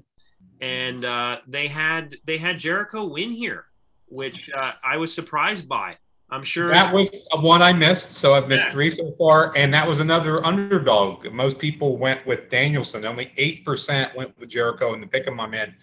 and 0.60 1.04
uh, 1.04 1.40
they 1.46 1.68
had 1.68 2.14
they 2.24 2.38
had 2.38 2.58
Jericho 2.58 3.04
win 3.04 3.30
here, 3.30 3.66
which 4.06 4.50
uh, 4.54 4.72
I 4.82 4.96
was 4.96 5.12
surprised 5.14 5.68
by. 5.68 5.96
I'm 6.32 6.44
sure 6.44 6.68
That 6.68 6.92
was 6.94 7.26
one 7.40 7.60
I 7.60 7.72
missed, 7.72 8.12
so 8.12 8.34
I've 8.34 8.46
missed 8.48 8.66
Yeah. 8.66 8.72
three 8.72 8.90
so 8.90 9.12
far, 9.18 9.52
and 9.56 9.72
that 9.74 9.86
was 9.86 10.00
another 10.00 10.44
underdog. 10.46 11.30
Most 11.32 11.58
people 11.58 11.96
went 11.98 12.24
with 12.26 12.48
Danielson. 12.48 13.04
Only 13.04 13.32
eight 13.36 13.64
percent 13.64 14.14
went 14.14 14.38
with 14.38 14.48
Jericho 14.48 14.94
in 14.94 15.00
the 15.00 15.06
pick 15.06 15.26
'em 15.26 15.40
I'm 15.40 15.54
in, 15.54 15.74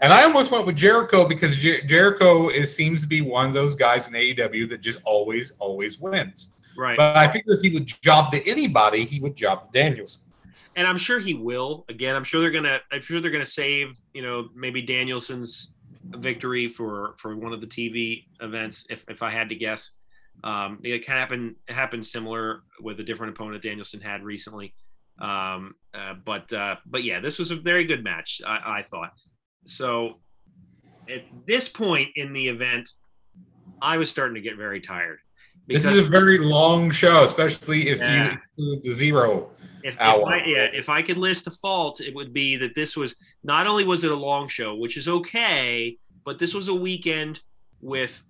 and 0.00 0.12
I 0.12 0.22
almost 0.22 0.50
went 0.52 0.64
with 0.66 0.76
Jericho 0.76 1.26
because 1.26 1.56
Jer- 1.56 1.82
Jericho 1.82 2.48
is 2.50 2.74
seems 2.74 3.00
to 3.02 3.08
be 3.08 3.20
one 3.20 3.48
of 3.48 3.54
those 3.54 3.74
guys 3.74 4.06
in 4.08 4.14
AEW 4.14 4.66
that 4.68 4.80
just 4.80 5.00
always, 5.04 5.52
always 5.58 5.98
wins. 5.98 6.52
right. 6.78 6.96
But 6.98 7.16
I 7.16 7.26
figure 7.32 7.54
if 7.54 7.60
he 7.62 7.70
would 7.70 7.86
job 8.02 8.30
to 8.32 8.46
anybody, 8.48 9.04
he 9.06 9.18
would 9.20 9.34
job 9.34 9.72
to 9.72 9.78
Danielson. 9.78 10.22
and 10.76 10.86
I'm 10.86 10.98
sure 10.98 11.18
he 11.18 11.32
will. 11.32 11.86
Again, 11.88 12.14
I'm 12.14 12.22
sure 12.22 12.40
they're 12.42 12.50
gonna. 12.50 12.80
I'm 12.92 13.00
sure 13.00 13.18
they're 13.18 13.30
gonna 13.30 13.46
save. 13.46 13.98
You 14.12 14.20
know, 14.20 14.50
maybe 14.54 14.82
Danielson's 14.82 15.72
victory 16.04 16.68
for 16.68 17.14
for 17.16 17.34
one 17.34 17.52
of 17.54 17.60
the 17.62 17.66
TV 17.66 18.26
events. 18.42 18.86
If 18.90 19.02
if 19.08 19.22
I 19.22 19.30
had 19.30 19.48
to 19.48 19.54
guess, 19.54 19.92
um, 20.44 20.80
it 20.82 21.04
can 21.04 21.16
happen. 21.16 21.56
It 21.68 21.74
happened 21.74 22.06
similar 22.06 22.62
with 22.80 23.00
a 23.00 23.02
different 23.02 23.34
opponent 23.34 23.62
Danielson 23.62 24.00
had 24.00 24.22
recently. 24.22 24.74
Um, 25.18 25.74
uh, 25.94 26.14
but 26.24 26.52
uh, 26.52 26.76
but 26.86 27.02
yeah, 27.04 27.20
this 27.20 27.38
was 27.38 27.50
a 27.50 27.56
very 27.56 27.84
good 27.84 28.04
match. 28.04 28.40
I, 28.46 28.78
I 28.78 28.82
thought. 28.82 29.12
So 29.64 30.20
at 31.08 31.22
this 31.46 31.68
point 31.68 32.08
in 32.16 32.32
the 32.32 32.48
event, 32.48 32.90
I 33.80 33.96
was 33.96 34.10
starting 34.10 34.34
to 34.34 34.40
get 34.40 34.56
very 34.56 34.80
tired. 34.80 35.18
This 35.68 35.84
is 35.84 35.98
a 35.98 36.04
very 36.04 36.38
long 36.38 36.90
show, 36.92 37.24
especially 37.24 37.88
if 37.88 37.98
Yeah. 37.98 38.24
you 38.24 38.38
include 38.58 38.84
the 38.84 38.92
zero. 38.94 39.50
if, 39.82 39.94
if 39.94 40.00
hour. 40.00 40.34
I, 40.34 40.44
yeah, 40.44 40.68
if 40.72 40.88
I 40.88 41.02
could 41.02 41.16
list 41.16 41.46
a 41.48 41.50
fault, 41.50 42.00
it 42.00 42.14
would 42.14 42.32
be 42.32 42.56
that 42.56 42.74
this 42.74 42.96
was 42.96 43.16
not 43.42 43.66
only 43.66 43.84
was 43.84 44.04
it 44.04 44.12
a 44.12 44.16
long 44.16 44.46
show, 44.48 44.76
which 44.76 44.96
is 44.96 45.08
okay, 45.08 45.98
but 46.24 46.38
this 46.38 46.54
was 46.54 46.68
a 46.68 46.74
weekend 46.74 47.40
with 47.80 48.22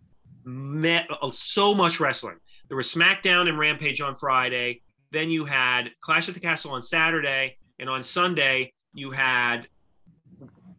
uh, 0.47 1.31
so 1.33 1.75
much 1.75 2.01
wrestling. 2.01 2.37
There 2.69 2.77
was 2.77 2.93
SmackDown 2.93 3.49
and 3.49 3.59
Rampage 3.59 4.01
on 4.01 4.15
Friday. 4.15 4.83
Then 5.13 5.31
you 5.31 5.45
had 5.45 5.91
Clash 6.01 6.29
at 6.29 6.35
the 6.35 6.41
Castle 6.41 6.73
on 6.73 6.83
Saturday, 6.83 7.57
and 7.79 7.89
on 7.89 8.03
Sunday 8.03 8.73
you 8.93 9.11
had 9.11 9.69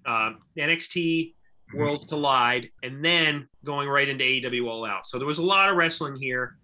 um, 0.05 0.39
NXT 0.57 1.33
Worlds 1.73 2.05
Collide, 2.05 2.69
and 2.83 3.03
then 3.03 3.47
going 3.63 3.89
right 3.89 4.07
into 4.07 4.23
AEW 4.23 4.67
All 4.67 4.85
Out. 4.85 5.05
So 5.05 5.17
there 5.17 5.27
was 5.27 5.37
a 5.37 5.43
lot 5.43 5.69
of 5.69 5.75
wrestling 5.75 6.15
here. 6.15 6.57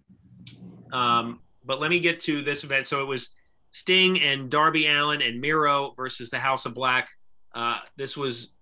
Um, 0.92 1.40
but 1.64 1.80
let 1.80 1.90
me 1.90 2.00
get 2.00 2.20
to 2.20 2.42
this 2.42 2.64
event. 2.64 2.86
So 2.86 3.02
it 3.02 3.06
was 3.06 3.30
Sting 3.70 4.20
and 4.20 4.50
Darby 4.50 4.86
Allin 4.86 5.20
and 5.22 5.40
Miro 5.40 5.92
versus 5.96 6.30
the 6.30 6.38
House 6.38 6.66
of 6.66 6.74
Black. 6.74 7.08
Uh, 7.54 7.80
this 7.96 8.16
was 8.16 8.52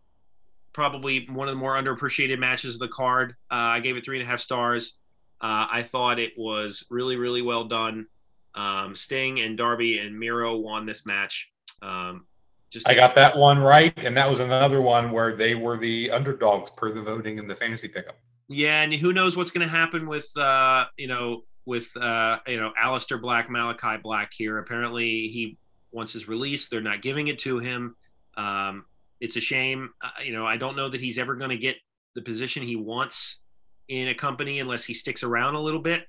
probably 0.72 1.26
one 1.26 1.48
of 1.48 1.54
the 1.54 1.58
more 1.58 1.74
underappreciated 1.74 2.38
matches 2.38 2.74
of 2.74 2.80
the 2.80 2.88
card. 2.88 3.36
Uh, 3.50 3.54
I 3.54 3.80
gave 3.80 3.96
it 3.96 4.04
three 4.04 4.18
and 4.18 4.26
a 4.26 4.30
half 4.30 4.40
stars. 4.40 4.96
Uh, 5.40 5.66
I 5.70 5.82
thought 5.82 6.18
it 6.18 6.32
was 6.36 6.84
really, 6.90 7.16
really 7.16 7.42
well 7.42 7.64
done. 7.64 8.06
Um, 8.54 8.94
Sting 8.94 9.40
and 9.40 9.56
Darby 9.56 9.98
and 9.98 10.18
Miro 10.18 10.56
won 10.56 10.86
this 10.86 11.04
match. 11.06 11.50
Um, 11.80 12.26
just 12.70 12.88
I 12.88 12.94
got 12.94 13.14
that 13.16 13.36
one 13.36 13.58
right, 13.58 13.92
and 14.02 14.16
that 14.16 14.30
was 14.30 14.40
another 14.40 14.80
one 14.80 15.10
where 15.10 15.36
they 15.36 15.54
were 15.54 15.76
the 15.76 16.10
underdogs 16.10 16.70
per 16.70 16.90
the 16.90 17.02
voting 17.02 17.38
in 17.38 17.46
the 17.46 17.54
fantasy 17.54 17.88
pickup. 17.88 18.16
Yeah, 18.48 18.82
and 18.82 18.94
who 18.94 19.12
knows 19.12 19.36
what's 19.36 19.50
going 19.50 19.66
to 19.66 19.70
happen 19.70 20.08
with 20.08 20.34
uh, 20.36 20.86
you 20.96 21.08
know 21.08 21.44
with 21.66 21.94
uh, 21.96 22.38
you 22.46 22.58
know 22.58 22.72
Aleister 22.82 23.20
Black, 23.20 23.48
Malakai 23.48 24.02
Black 24.02 24.32
here. 24.32 24.58
Apparently, 24.58 25.28
he 25.28 25.58
wants 25.90 26.12
his 26.14 26.28
release. 26.28 26.68
They're 26.68 26.80
not 26.80 27.02
giving 27.02 27.28
it 27.28 27.40
to 27.40 27.58
him. 27.58 27.94
Um, 28.36 28.86
it's 29.22 29.36
a 29.36 29.40
shame. 29.40 29.90
Uh, 30.02 30.10
you 30.22 30.32
know, 30.32 30.44
I 30.44 30.56
don't 30.56 30.76
know 30.76 30.88
that 30.88 31.00
he's 31.00 31.16
ever 31.16 31.36
going 31.36 31.50
to 31.50 31.56
get 31.56 31.76
the 32.16 32.22
position 32.22 32.62
he 32.64 32.74
wants 32.74 33.40
in 33.88 34.08
a 34.08 34.14
company 34.14 34.58
unless 34.58 34.84
he 34.84 34.92
sticks 34.92 35.22
around 35.22 35.54
a 35.54 35.60
little 35.60 35.80
bit. 35.80 36.06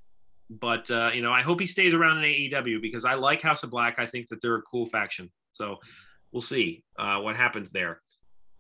But 0.49 0.89
uh, 0.89 1.11
you 1.13 1.21
know, 1.21 1.31
I 1.31 1.43
hope 1.43 1.59
he 1.59 1.67
stays 1.67 1.93
around 1.93 2.17
in 2.17 2.23
AEW 2.23 2.81
because 2.81 3.05
I 3.05 3.13
like 3.13 3.39
House 3.39 3.63
of 3.63 3.69
Black. 3.69 3.99
I 3.99 4.07
think 4.07 4.29
that 4.29 4.41
they're 4.41 4.55
a 4.55 4.61
cool 4.63 4.87
faction. 4.87 5.31
So 5.53 5.77
we'll 6.31 6.41
see 6.41 6.83
uh, 6.97 7.19
what 7.19 7.35
happens 7.35 7.71
there. 7.71 8.01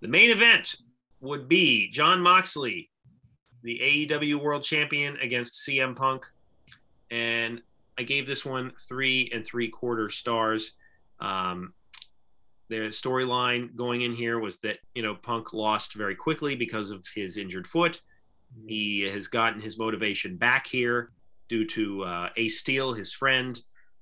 The 0.01 0.07
main 0.07 0.29
event 0.29 0.75
would 1.19 1.49
be 1.49 1.89
Jon 1.89 2.21
Moxley 2.21 2.91
the 3.63 3.79
AEW 3.79 4.41
World 4.41 4.61
Champion 4.61 5.17
against 5.17 5.65
CM 5.65 5.95
Punk, 5.95 6.25
and 7.09 7.61
I 7.97 8.03
gave 8.03 8.27
this 8.27 8.45
one 8.45 8.71
three 8.87 9.31
and 9.33 9.43
three 9.43 9.69
quarter 9.69 10.09
stars. 10.09 10.73
Um, 11.19 11.73
the 12.69 12.89
storyline 12.89 13.75
going 13.75 14.01
in 14.01 14.13
here 14.13 14.39
was 14.39 14.59
that 14.59 14.77
you 14.95 15.03
know 15.03 15.15
Punk 15.15 15.53
lost 15.53 15.93
very 15.93 16.15
quickly 16.15 16.55
because 16.55 16.91
of 16.91 17.05
his 17.13 17.37
injured 17.37 17.67
foot. 17.67 18.01
He 18.67 19.01
has 19.01 19.27
gotten 19.27 19.59
his 19.59 19.77
motivation 19.77 20.37
back 20.37 20.67
here 20.67 21.11
due 21.49 21.65
to 21.67 22.03
uh, 22.03 22.29
Ace 22.37 22.59
Steel, 22.59 22.93
his 22.93 23.11
friend, 23.11 23.61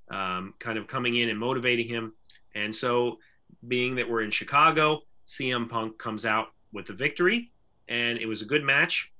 um, 0.09 0.53
kind 0.59 0.77
of 0.77 0.87
coming 0.87 1.15
in 1.17 1.29
and 1.29 1.39
motivating 1.39 1.87
him. 1.87 2.13
And 2.53 2.75
so, 2.75 3.17
being 3.67 3.95
that 3.95 4.09
we're 4.09 4.21
in 4.21 4.31
Chicago, 4.31 5.01
CM 5.25 5.69
Punk 5.69 5.97
comes 5.97 6.25
out 6.25 6.47
with 6.73 6.89
a 6.89 6.93
victory, 6.93 7.51
and 7.87 8.17
it 8.17 8.25
was 8.25 8.41
a 8.41 8.45
good 8.45 8.63
match 8.63 9.11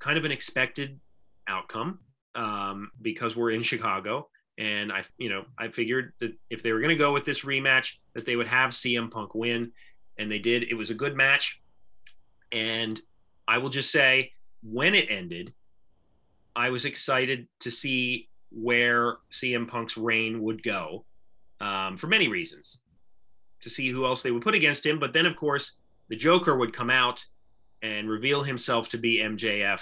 kind 0.00 0.18
of 0.18 0.24
an 0.24 0.32
expected 0.32 0.98
outcome 1.46 2.00
um, 2.34 2.90
because 3.00 3.36
we're 3.36 3.52
in 3.52 3.62
Chicago. 3.62 4.28
And 4.60 4.92
I, 4.92 5.04
you 5.16 5.30
know, 5.30 5.46
I 5.58 5.68
figured 5.68 6.12
that 6.20 6.34
if 6.50 6.62
they 6.62 6.72
were 6.72 6.80
going 6.80 6.90
to 6.90 6.96
go 6.96 7.14
with 7.14 7.24
this 7.24 7.40
rematch, 7.40 7.94
that 8.12 8.26
they 8.26 8.36
would 8.36 8.46
have 8.46 8.70
CM 8.70 9.10
Punk 9.10 9.34
win, 9.34 9.72
and 10.18 10.30
they 10.30 10.38
did. 10.38 10.64
It 10.64 10.74
was 10.74 10.90
a 10.90 10.94
good 10.94 11.16
match, 11.16 11.62
and 12.52 13.00
I 13.48 13.56
will 13.56 13.70
just 13.70 13.90
say, 13.90 14.32
when 14.62 14.94
it 14.94 15.10
ended, 15.10 15.54
I 16.54 16.68
was 16.68 16.84
excited 16.84 17.48
to 17.60 17.70
see 17.70 18.28
where 18.50 19.16
CM 19.30 19.66
Punk's 19.66 19.96
reign 19.96 20.42
would 20.42 20.62
go, 20.62 21.06
um, 21.62 21.96
for 21.96 22.08
many 22.08 22.28
reasons, 22.28 22.80
to 23.62 23.70
see 23.70 23.88
who 23.88 24.04
else 24.04 24.22
they 24.22 24.30
would 24.30 24.42
put 24.42 24.54
against 24.54 24.84
him. 24.84 24.98
But 24.98 25.14
then, 25.14 25.24
of 25.24 25.36
course, 25.36 25.78
the 26.08 26.16
Joker 26.16 26.54
would 26.54 26.74
come 26.74 26.90
out 26.90 27.24
and 27.80 28.10
reveal 28.10 28.42
himself 28.42 28.90
to 28.90 28.98
be 28.98 29.20
MJF, 29.20 29.80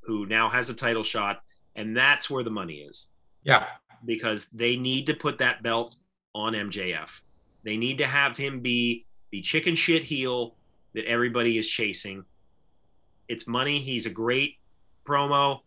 who 0.00 0.24
now 0.24 0.48
has 0.48 0.70
a 0.70 0.74
title 0.74 1.04
shot, 1.04 1.42
and 1.74 1.94
that's 1.94 2.30
where 2.30 2.42
the 2.42 2.48
money 2.48 2.76
is 2.76 3.08
Yeah. 3.46 3.66
Because 4.04 4.46
they 4.52 4.76
need 4.76 5.06
to 5.06 5.14
put 5.14 5.38
that 5.38 5.62
belt 5.62 5.96
on 6.34 6.52
MJF. 6.52 7.08
They 7.64 7.76
need 7.76 7.98
to 7.98 8.06
have 8.06 8.36
him 8.36 8.60
be 8.60 9.06
the 9.32 9.42
chicken 9.42 9.74
shit 9.74 10.04
heel 10.04 10.54
that 10.94 11.06
everybody 11.06 11.58
is 11.58 11.68
chasing. 11.68 12.24
It's 13.28 13.46
money. 13.46 13.80
He's 13.80 14.06
a 14.06 14.10
great 14.10 14.56
promo. 15.04 15.60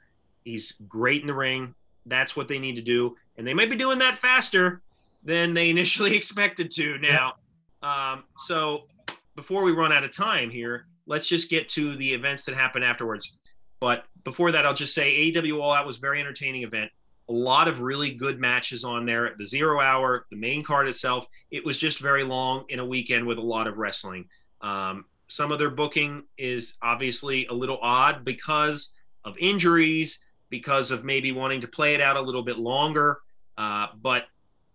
He's 0.44 0.74
great 0.88 1.22
in 1.22 1.28
the 1.28 1.34
ring. 1.34 1.76
That's 2.06 2.36
what 2.36 2.48
they 2.48 2.60
need 2.60 2.76
to 2.78 2.82
do, 2.82 3.16
and 3.38 3.46
they 3.46 3.54
might 3.54 3.70
be 3.70 3.76
doing 3.76 4.00
that 4.00 4.16
faster 4.16 4.82
than 5.24 5.54
they 5.54 5.70
initially 5.70 6.16
expected 6.16 6.72
to 6.72 6.98
now. 7.00 7.34
Um, 7.82 8.24
so 8.38 8.88
before 9.36 9.64
we 9.64 9.72
run 9.72 9.92
out 9.92 10.04
of 10.04 10.12
time 10.12 10.50
here, 10.50 10.86
let's 11.06 11.28
just 11.28 11.50
get 11.50 11.70
to 11.70 11.96
the 11.96 12.14
events 12.14 12.46
that 12.46 12.56
happen 12.56 12.84
afterwards. 12.84 13.38
But 13.80 14.06
before 14.24 14.52
that, 14.52 14.66
I'll 14.66 14.74
just 14.74 14.94
say 14.94 15.32
AEW 15.32 15.62
All 15.62 15.72
Out 15.72 15.86
was 15.86 15.98
very 15.98 16.20
entertaining 16.20 16.64
event. 16.64 16.92
A 17.30 17.34
lot 17.34 17.68
of 17.68 17.82
really 17.82 18.12
good 18.12 18.40
matches 18.40 18.84
on 18.84 19.06
there. 19.06 19.28
at 19.28 19.38
The 19.38 19.46
zero 19.46 19.80
hour, 19.80 20.26
the 20.32 20.38
main 20.38 20.64
card 20.64 20.88
itself, 20.88 21.28
it 21.52 21.64
was 21.64 21.78
just 21.78 22.00
very 22.00 22.24
long 22.24 22.66
in 22.70 22.80
a 22.80 22.86
weekend 22.86 23.26
with 23.26 23.38
a 23.38 23.42
lot 23.42 23.68
of 23.68 23.78
wrestling. 23.78 24.28
Um, 24.62 25.06
some 25.28 25.52
of 25.52 25.60
their 25.60 25.70
booking 25.70 26.26
is 26.38 26.74
obviously 26.82 27.46
a 27.46 27.54
little 27.54 27.78
odd 27.82 28.26
because 28.26 28.94
of 29.24 29.38
injuries, 29.38 30.20
because 30.50 30.90
of 30.92 31.04
maybe 31.04 31.32
wanting 31.32 31.62
to 31.62 31.68
play 31.68 31.94
it 31.94 32.02
out 32.02 32.18
a 32.18 32.22
little 32.22 32.42
bit 32.42 32.58
longer. 32.58 33.20
Uh, 33.58 33.88
but 34.02 34.26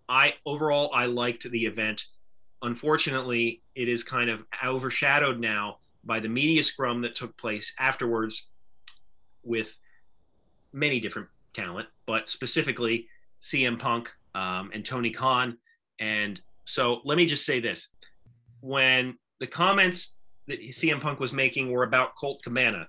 I 0.08 0.34
overall 0.46 0.90
I 0.94 1.06
liked 1.06 1.50
the 1.50 1.66
event. 1.66 2.06
Unfortunately, 2.62 3.62
it 3.74 3.88
is 3.88 4.02
kind 4.04 4.30
of 4.30 4.44
overshadowed 4.64 5.40
now 5.40 5.78
by 6.04 6.20
the 6.20 6.28
media 6.28 6.62
scrum 6.62 7.00
that 7.00 7.14
took 7.16 7.36
place 7.36 7.74
afterwards 7.78 8.46
with 9.42 9.76
many 10.72 11.00
different 11.00 11.28
talent, 11.52 11.88
but 12.06 12.28
specifically 12.28 13.08
CM 13.42 13.78
Punk 13.78 14.12
um, 14.34 14.70
and 14.72 14.84
Tony 14.84 15.10
Khan. 15.10 15.56
And 16.00 16.40
so 16.64 17.00
let 17.04 17.16
me 17.16 17.26
just 17.26 17.46
say 17.46 17.60
this 17.60 17.88
when 18.60 19.16
the 19.40 19.46
comments 19.46 20.16
that 20.46 20.60
CM 20.60 21.00
Punk 21.00 21.20
was 21.20 21.32
making 21.32 21.70
were 21.70 21.84
about 21.84 22.16
Colt 22.16 22.42
Cabana, 22.42 22.88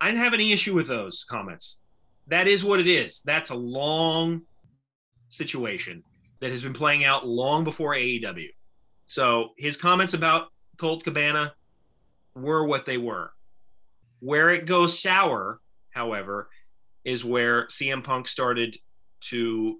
I 0.00 0.06
didn't 0.06 0.20
have 0.20 0.34
any 0.34 0.52
issue 0.52 0.74
with 0.74 0.86
those 0.86 1.24
comments. 1.28 1.80
That 2.28 2.48
is 2.48 2.64
what 2.64 2.80
it 2.80 2.88
is. 2.88 3.20
That's 3.24 3.50
a 3.50 3.54
long 3.54 4.42
situation 5.28 6.02
that 6.40 6.50
has 6.50 6.62
been 6.62 6.72
playing 6.72 7.04
out 7.04 7.26
long 7.26 7.64
before 7.64 7.94
AEW. 7.94 8.48
So 9.06 9.50
his 9.56 9.76
comments 9.76 10.14
about 10.14 10.48
Colt 10.76 11.04
Cabana 11.04 11.54
were 12.34 12.64
what 12.64 12.86
they 12.86 12.98
were. 12.98 13.32
Where 14.20 14.50
it 14.50 14.66
goes 14.66 14.98
sour, 14.98 15.60
however, 15.90 16.48
is 17.04 17.24
where 17.24 17.66
CM 17.66 18.02
Punk 18.02 18.28
started 18.28 18.76
to 19.22 19.78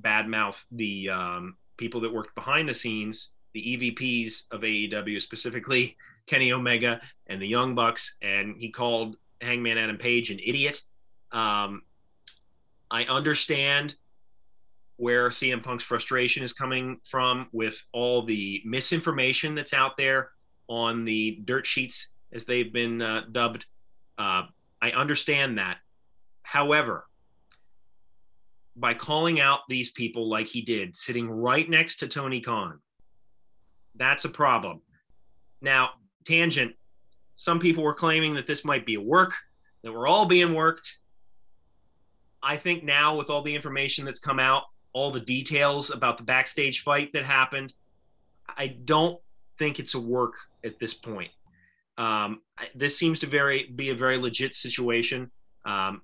badmouth 0.00 0.62
the 0.70 1.10
um, 1.10 1.56
people 1.76 2.00
that 2.00 2.12
worked 2.12 2.34
behind 2.34 2.68
the 2.68 2.74
scenes, 2.74 3.30
the 3.52 3.62
EVPs 3.96 4.44
of 4.50 4.62
AEW, 4.62 5.20
specifically 5.20 5.96
Kenny 6.26 6.52
Omega 6.52 7.00
and 7.26 7.40
the 7.40 7.46
Young 7.46 7.74
Bucks, 7.74 8.16
and 8.22 8.56
he 8.56 8.70
called 8.70 9.16
Hangman 9.40 9.78
Adam 9.78 9.98
Page 9.98 10.30
an 10.30 10.38
idiot. 10.38 10.82
Um, 11.32 11.82
I 12.90 13.04
understand 13.04 13.96
where 14.96 15.30
CM 15.30 15.64
Punk's 15.64 15.84
frustration 15.84 16.44
is 16.44 16.52
coming 16.52 17.00
from 17.04 17.48
with 17.52 17.84
all 17.92 18.22
the 18.22 18.62
misinformation 18.64 19.54
that's 19.54 19.72
out 19.72 19.96
there 19.96 20.30
on 20.68 21.04
the 21.04 21.40
dirt 21.44 21.66
sheets, 21.66 22.08
as 22.32 22.44
they've 22.44 22.72
been 22.72 23.02
uh, 23.02 23.22
dubbed. 23.32 23.66
Uh, 24.16 24.44
I 24.80 24.90
understand 24.92 25.58
that. 25.58 25.78
However, 26.52 27.06
by 28.76 28.92
calling 28.92 29.40
out 29.40 29.60
these 29.70 29.90
people 29.90 30.28
like 30.28 30.46
he 30.46 30.60
did, 30.60 30.94
sitting 30.94 31.30
right 31.30 31.66
next 31.66 31.96
to 32.00 32.08
Tony 32.08 32.42
Khan, 32.42 32.78
that's 33.94 34.26
a 34.26 34.28
problem. 34.28 34.82
Now, 35.62 35.92
tangent, 36.26 36.74
some 37.36 37.58
people 37.58 37.82
were 37.82 37.94
claiming 37.94 38.34
that 38.34 38.46
this 38.46 38.66
might 38.66 38.84
be 38.84 38.96
a 38.96 39.00
work, 39.00 39.32
that 39.82 39.90
we're 39.90 40.06
all 40.06 40.26
being 40.26 40.52
worked. 40.52 40.98
I 42.42 42.58
think 42.58 42.84
now, 42.84 43.16
with 43.16 43.30
all 43.30 43.40
the 43.40 43.54
information 43.54 44.04
that's 44.04 44.20
come 44.20 44.38
out, 44.38 44.64
all 44.92 45.10
the 45.10 45.20
details 45.20 45.90
about 45.90 46.18
the 46.18 46.24
backstage 46.24 46.82
fight 46.82 47.14
that 47.14 47.24
happened, 47.24 47.72
I 48.58 48.76
don't 48.84 49.18
think 49.58 49.78
it's 49.78 49.94
a 49.94 50.00
work 50.00 50.34
at 50.66 50.78
this 50.78 50.92
point. 50.92 51.30
Um, 51.96 52.42
this 52.74 52.98
seems 52.98 53.20
to 53.20 53.26
very 53.26 53.72
be 53.74 53.88
a 53.88 53.94
very 53.94 54.18
legit 54.18 54.54
situation. 54.54 55.30
Um, 55.64 56.02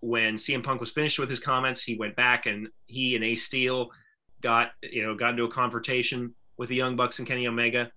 when 0.00 0.36
CM 0.36 0.64
Punk 0.64 0.80
was 0.80 0.90
finished 0.90 1.18
with 1.18 1.30
his 1.30 1.40
comments, 1.40 1.82
he 1.82 1.96
went 1.96 2.16
back 2.16 2.46
and 2.46 2.68
he 2.86 3.14
and 3.14 3.24
Ace 3.24 3.44
Steel 3.44 3.90
got 4.40 4.72
you 4.82 5.02
know 5.02 5.14
got 5.14 5.30
into 5.30 5.44
a 5.44 5.50
confrontation 5.50 6.34
with 6.56 6.68
the 6.68 6.76
Young 6.76 6.96
Bucks 6.96 7.18
and 7.18 7.28
Kenny 7.28 7.46
Omega. 7.46 7.90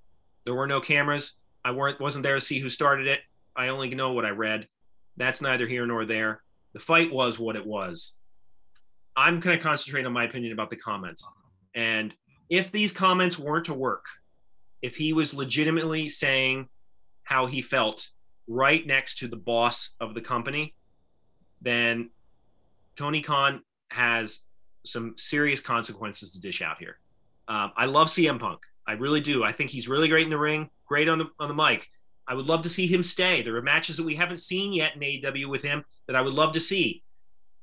There 0.46 0.54
were 0.54 0.68
no 0.68 0.82
cameras. 0.82 1.34
I 1.63 1.72
weren't 1.72 2.00
wasn't 2.00 2.24
there 2.24 2.36
to 2.36 2.42
see 2.42 2.60
who 2.60 2.70
started 2.70 3.08
it. 3.08 3.22
I 3.56 3.70
only 3.70 3.89
know 3.89 4.12
what 4.12 4.26
I 4.26 4.30
read. 4.30 4.68
That's 5.18 5.42
neither 5.42 5.68
here 5.68 5.86
nor 5.86 6.06
there. 6.06 6.42
The 6.74 6.80
fight 6.80 7.13
was 7.13 7.39
what 7.39 7.56
it 7.56 7.66
was. 7.66 8.18
I'm 9.16 9.39
going 9.39 9.58
to 9.58 9.63
concentrate 9.63 10.06
on 10.06 10.13
my 10.13 10.24
opinion 10.24 10.54
about 10.54 10.72
the 10.72 10.76
comments. 10.76 11.26
And 11.76 12.16
if 12.50 12.72
these 12.72 12.92
comments 12.92 13.38
weren't 13.38 13.66
to 13.66 13.74
work, 13.76 14.06
if 14.82 14.96
he 14.96 15.13
was 15.13 15.36
legitimately 15.36 16.10
saying 16.10 16.68
how 17.24 17.46
he 17.46 17.62
felt 17.62 18.10
right 18.48 18.86
next 18.86 19.20
to 19.20 19.28
the 19.28 19.36
boss 19.36 19.96
of 20.02 20.16
the 20.16 20.22
company, 20.22 20.74
then 21.63 22.10
Tony 22.95 23.21
Khan 23.21 23.63
has 23.91 24.41
some 24.86 25.15
serious 25.17 25.60
consequences 25.60 26.32
to 26.32 26.41
dish 26.41 26.62
out 26.62 26.78
here. 26.78 26.97
Um, 27.47 27.71
I 27.76 27.86
love 27.86 28.08
CM 28.08 28.39
Punk. 28.39 28.62
I 28.86 28.93
really 28.93 29.21
do. 29.21 29.43
I 29.43 29.52
think 29.52 29.69
he's 29.69 29.88
really 29.88 30.08
great 30.08 30.26
in 30.26 30.30
the 30.30 30.38
ring, 30.38 30.69
great 30.86 31.08
on 31.08 31.17
the 31.17 31.30
on 31.39 31.47
the 31.47 31.56
mic. 31.56 31.89
I 32.28 32.34
would 32.34 32.45
love 32.45 32.62
to 32.63 32.69
see 32.69 32.88
him 32.88 33.04
stay. 33.04 33.41
There 33.41 33.56
are 33.56 33.62
matches 33.62 33.97
that 33.97 34.06
we 34.06 34.15
haven't 34.15 34.39
seen 34.39 34.73
yet 34.73 34.95
in 34.95 35.02
AEW 35.02 35.49
with 35.49 35.62
him 35.62 35.84
that 36.08 36.15
I 36.15 36.21
would 36.21 36.34
love 36.34 36.54
to 36.54 36.60
see. 36.60 37.04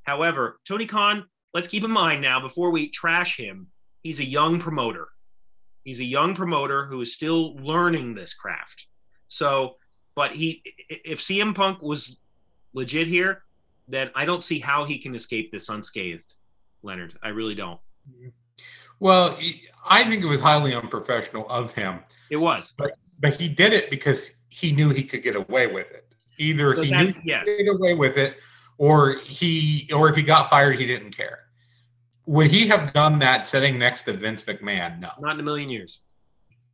However, 0.03 0.61
Tony 0.67 0.87
Khan, 0.87 1.27
let's 1.55 1.69
keep 1.69 1.85
in 1.85 1.91
mind 1.91 2.21
now 2.21 2.41
before 2.41 2.71
we 2.71 2.89
trash 2.89 3.37
him, 3.37 3.69
he's 4.03 4.19
a 4.19 4.25
young 4.25 4.61
promoter. 4.61 5.09
He's 5.85 6.01
a 6.01 6.05
young 6.05 6.35
promoter 6.35 6.85
who 6.87 7.01
is 7.01 7.15
still 7.15 7.57
learning 7.57 8.15
this 8.15 8.35
craft. 8.35 8.87
So, 9.29 9.77
but 10.15 10.33
he, 10.33 10.63
if 10.89 11.21
CM 11.21 11.55
Punk 11.55 11.81
was 11.83 12.17
legit 12.75 13.07
here, 13.07 13.45
then 13.91 14.11
I 14.15 14.25
don't 14.25 14.43
see 14.43 14.59
how 14.59 14.85
he 14.85 14.99
can 14.99 15.15
escape 15.15 15.53
this 15.53 15.69
unscathed, 15.69 16.35
Leonard. 16.83 17.19
I 17.23 17.29
really 17.29 17.55
don't. 17.55 17.81
Well, 19.01 19.39
I 19.89 20.05
think 20.05 20.23
it 20.23 20.27
was 20.27 20.41
highly 20.41 20.75
unprofessional 20.75 21.49
of 21.49 21.73
him. 21.73 22.01
It 22.31 22.37
was, 22.37 22.75
but 22.77 22.93
but 23.21 23.35
he 23.35 23.49
did 23.49 23.73
it 23.73 23.91
because 23.91 24.33
he 24.49 24.73
knew 24.73 24.91
he 24.91 25.05
could 25.05 25.23
get 25.23 25.37
away 25.37 25.67
with 25.67 25.91
it. 25.91 26.07
Either 26.39 26.77
so 26.77 26.83
he 26.83 26.91
knew 26.91 27.07
he 27.07 27.21
yes. 27.25 27.45
could 27.45 27.65
get 27.65 27.75
away 27.75 27.95
with 27.95 28.17
it, 28.17 28.37
or 28.79 29.19
he 29.25 29.89
or 29.95 30.09
if 30.09 30.17
he 30.17 30.23
got 30.23 30.51
fired, 30.51 30.79
he 30.79 30.87
didn't 30.87 31.17
care. 31.17 31.41
Would 32.27 32.51
he 32.51 32.69
have 32.69 32.93
done 32.93 33.19
that 33.21 33.45
sitting 33.45 33.79
next 33.79 34.03
to 34.03 34.13
Vince 34.13 34.43
McMahon? 34.45 35.01
No, 35.01 35.11
not 35.19 35.35
in 35.35 35.41
a 35.41 35.43
million 35.43 35.69
years. 35.69 36.01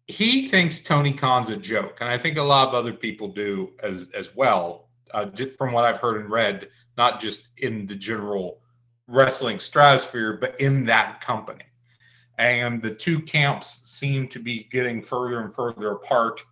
He 0.06 0.48
thinks 0.48 0.80
Tony 0.80 1.12
Khan's 1.12 1.50
a 1.50 1.56
joke, 1.56 1.98
and 2.00 2.08
I 2.08 2.18
think 2.18 2.36
a 2.36 2.42
lot 2.42 2.68
of 2.68 2.74
other 2.74 2.92
people 2.92 3.28
do 3.28 3.72
as 3.82 4.08
as 4.14 4.34
well. 4.34 4.85
Uh, 5.12 5.26
from 5.56 5.72
what 5.72 5.84
I've 5.84 5.98
heard 5.98 6.20
and 6.20 6.30
read, 6.30 6.68
not 6.96 7.20
just 7.20 7.48
in 7.58 7.86
the 7.86 7.94
general 7.94 8.60
wrestling 9.06 9.58
stratosphere, 9.58 10.34
but 10.34 10.60
in 10.60 10.84
that 10.86 11.20
company. 11.20 11.64
And 12.38 12.82
the 12.82 12.94
two 12.94 13.20
camps 13.20 13.68
seem 13.68 14.28
to 14.28 14.38
be 14.38 14.68
getting 14.70 15.00
further 15.00 15.40
and 15.40 15.54
further 15.54 15.92
apart. 15.92 16.42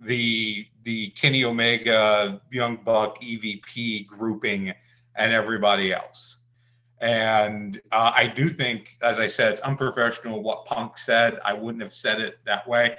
The 0.00 0.66
the 0.84 1.10
Kenny 1.10 1.44
Omega, 1.44 2.40
Young 2.52 2.76
Buck, 2.76 3.20
EVP 3.20 4.06
grouping, 4.06 4.72
and 5.16 5.32
everybody 5.32 5.92
else. 5.92 6.36
And 7.00 7.80
uh, 7.92 8.12
I 8.14 8.26
do 8.26 8.50
think, 8.50 8.96
as 9.02 9.18
I 9.18 9.26
said, 9.26 9.52
it's 9.52 9.60
unprofessional 9.62 10.42
what 10.42 10.64
Punk 10.64 10.96
said. 10.96 11.38
I 11.44 11.52
wouldn't 11.52 11.82
have 11.82 11.92
said 11.92 12.20
it 12.20 12.38
that 12.44 12.66
way. 12.68 12.96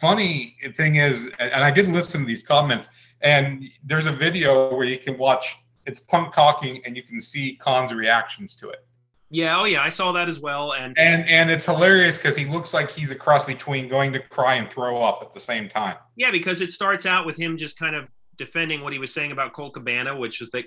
Funny 0.00 0.56
thing 0.76 0.96
is, 0.96 1.30
and 1.38 1.62
I 1.62 1.70
did 1.70 1.88
listen 1.88 2.22
to 2.22 2.26
these 2.26 2.42
comments, 2.42 2.88
and 3.22 3.64
there's 3.84 4.06
a 4.06 4.12
video 4.12 4.74
where 4.74 4.86
you 4.86 4.98
can 4.98 5.16
watch 5.18 5.56
it's 5.86 6.00
Punk 6.00 6.34
talking, 6.34 6.82
and 6.84 6.96
you 6.96 7.02
can 7.02 7.20
see 7.20 7.56
Khan's 7.56 7.94
reactions 7.94 8.54
to 8.56 8.70
it. 8.70 8.84
Yeah, 9.30 9.58
oh 9.58 9.64
yeah, 9.64 9.82
I 9.82 9.88
saw 9.88 10.12
that 10.12 10.28
as 10.28 10.38
well, 10.38 10.74
and 10.74 10.96
and 10.98 11.28
and 11.28 11.50
it's 11.50 11.64
hilarious 11.64 12.16
because 12.16 12.36
he 12.36 12.44
looks 12.44 12.72
like 12.72 12.90
he's 12.90 13.10
a 13.10 13.14
cross 13.14 13.44
between 13.44 13.88
going 13.88 14.12
to 14.12 14.20
cry 14.20 14.54
and 14.54 14.70
throw 14.70 15.02
up 15.02 15.20
at 15.22 15.32
the 15.32 15.40
same 15.40 15.68
time. 15.68 15.96
Yeah, 16.16 16.30
because 16.30 16.60
it 16.60 16.70
starts 16.70 17.06
out 17.06 17.26
with 17.26 17.36
him 17.36 17.56
just 17.56 17.78
kind 17.78 17.96
of 17.96 18.08
defending 18.36 18.82
what 18.82 18.92
he 18.92 18.98
was 18.98 19.12
saying 19.12 19.32
about 19.32 19.52
Colt 19.52 19.74
Cabana, 19.74 20.16
which 20.16 20.40
is 20.40 20.50
that 20.50 20.66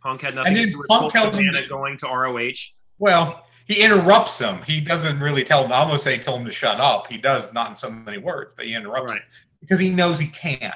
Punk 0.00 0.22
had 0.22 0.34
nothing 0.36 0.54
to 0.54 0.66
do 0.66 0.78
with 0.78 0.86
Punk 0.88 1.12
Colt 1.12 1.32
Cabana 1.32 1.66
going 1.66 1.98
to 1.98 2.06
ROH. 2.06 2.52
Well, 2.98 3.44
he 3.66 3.82
interrupts 3.82 4.38
him. 4.38 4.62
He 4.62 4.80
doesn't 4.80 5.18
really 5.18 5.42
tell 5.42 5.64
him. 5.64 5.72
I 5.72 5.78
almost 5.78 6.04
say 6.04 6.18
told 6.18 6.40
him 6.40 6.46
to 6.46 6.52
shut 6.52 6.80
up. 6.80 7.08
He 7.08 7.18
does 7.18 7.52
not 7.52 7.70
in 7.70 7.76
so 7.76 7.90
many 7.90 8.18
words, 8.18 8.52
but 8.56 8.66
he 8.66 8.74
interrupts 8.74 9.12
right. 9.12 9.22
him 9.22 9.28
because 9.60 9.80
he 9.80 9.90
knows 9.90 10.20
he 10.20 10.28
can. 10.28 10.72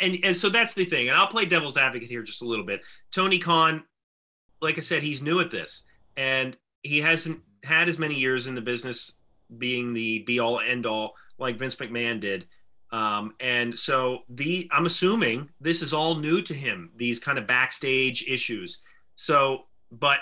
And 0.00 0.18
and 0.22 0.34
so 0.36 0.48
that's 0.48 0.74
the 0.74 0.84
thing. 0.84 1.08
And 1.08 1.16
I'll 1.16 1.26
play 1.26 1.44
devil's 1.44 1.76
advocate 1.76 2.08
here 2.08 2.22
just 2.22 2.42
a 2.42 2.46
little 2.46 2.64
bit. 2.64 2.82
Tony 3.12 3.38
Khan, 3.38 3.84
like 4.60 4.78
I 4.78 4.80
said, 4.80 5.02
he's 5.02 5.22
new 5.22 5.40
at 5.40 5.50
this 5.50 5.84
and 6.16 6.56
he 6.82 7.00
hasn't 7.00 7.40
had 7.64 7.88
as 7.88 7.98
many 7.98 8.14
years 8.14 8.46
in 8.46 8.54
the 8.54 8.60
business 8.60 9.12
being 9.58 9.92
the 9.92 10.20
be 10.20 10.40
all 10.40 10.60
end 10.60 10.86
all 10.86 11.14
like 11.38 11.56
Vince 11.56 11.76
McMahon 11.76 12.20
did. 12.20 12.46
Um, 12.90 13.34
and 13.40 13.76
so 13.76 14.20
the 14.28 14.68
I'm 14.70 14.86
assuming 14.86 15.50
this 15.60 15.82
is 15.82 15.92
all 15.92 16.16
new 16.16 16.42
to 16.42 16.54
him, 16.54 16.90
these 16.96 17.18
kind 17.18 17.38
of 17.38 17.46
backstage 17.46 18.28
issues. 18.28 18.78
So, 19.16 19.64
but 19.90 20.18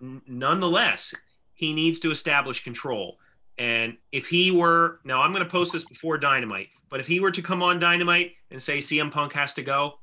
nonetheless, 0.00 1.14
he 1.54 1.72
needs 1.72 1.98
to 2.00 2.10
establish 2.10 2.64
control. 2.64 3.18
And 3.60 3.98
if 4.10 4.26
he 4.26 4.50
were 4.50 5.00
now, 5.04 5.20
I'm 5.20 5.32
going 5.32 5.44
to 5.44 5.50
post 5.50 5.74
this 5.74 5.84
before 5.84 6.16
Dynamite, 6.16 6.68
but 6.88 6.98
if 6.98 7.06
he 7.06 7.20
were 7.20 7.30
to 7.30 7.42
come 7.42 7.62
on 7.62 7.78
Dynamite 7.78 8.32
and 8.50 8.60
say 8.60 8.78
CM 8.78 9.10
Punk 9.10 9.34
has 9.34 9.52
to 9.52 9.62
go, 9.62 9.98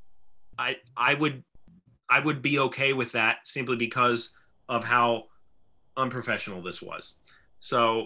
I 0.59 0.77
I 0.95 1.15
would 1.15 1.43
I 2.07 2.19
would 2.19 2.43
be 2.43 2.59
okay 2.59 2.93
with 2.93 3.13
that 3.13 3.37
simply 3.45 3.75
because 3.75 4.29
of 4.69 4.83
how 4.83 5.23
unprofessional 5.97 6.61
this 6.61 6.83
was. 6.83 7.15
So 7.59 8.05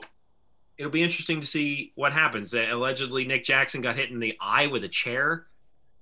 it'll 0.78 0.90
be 0.90 1.04
interesting 1.04 1.42
to 1.42 1.48
see 1.48 1.92
what 1.96 2.14
happens. 2.14 2.54
Allegedly, 2.54 3.26
Nick 3.26 3.44
Jackson 3.44 3.82
got 3.82 3.98
hit 3.98 4.10
in 4.10 4.22
the 4.22 4.38
eye 4.40 4.68
with 4.68 4.86
a 4.86 4.90
chair. 4.90 5.48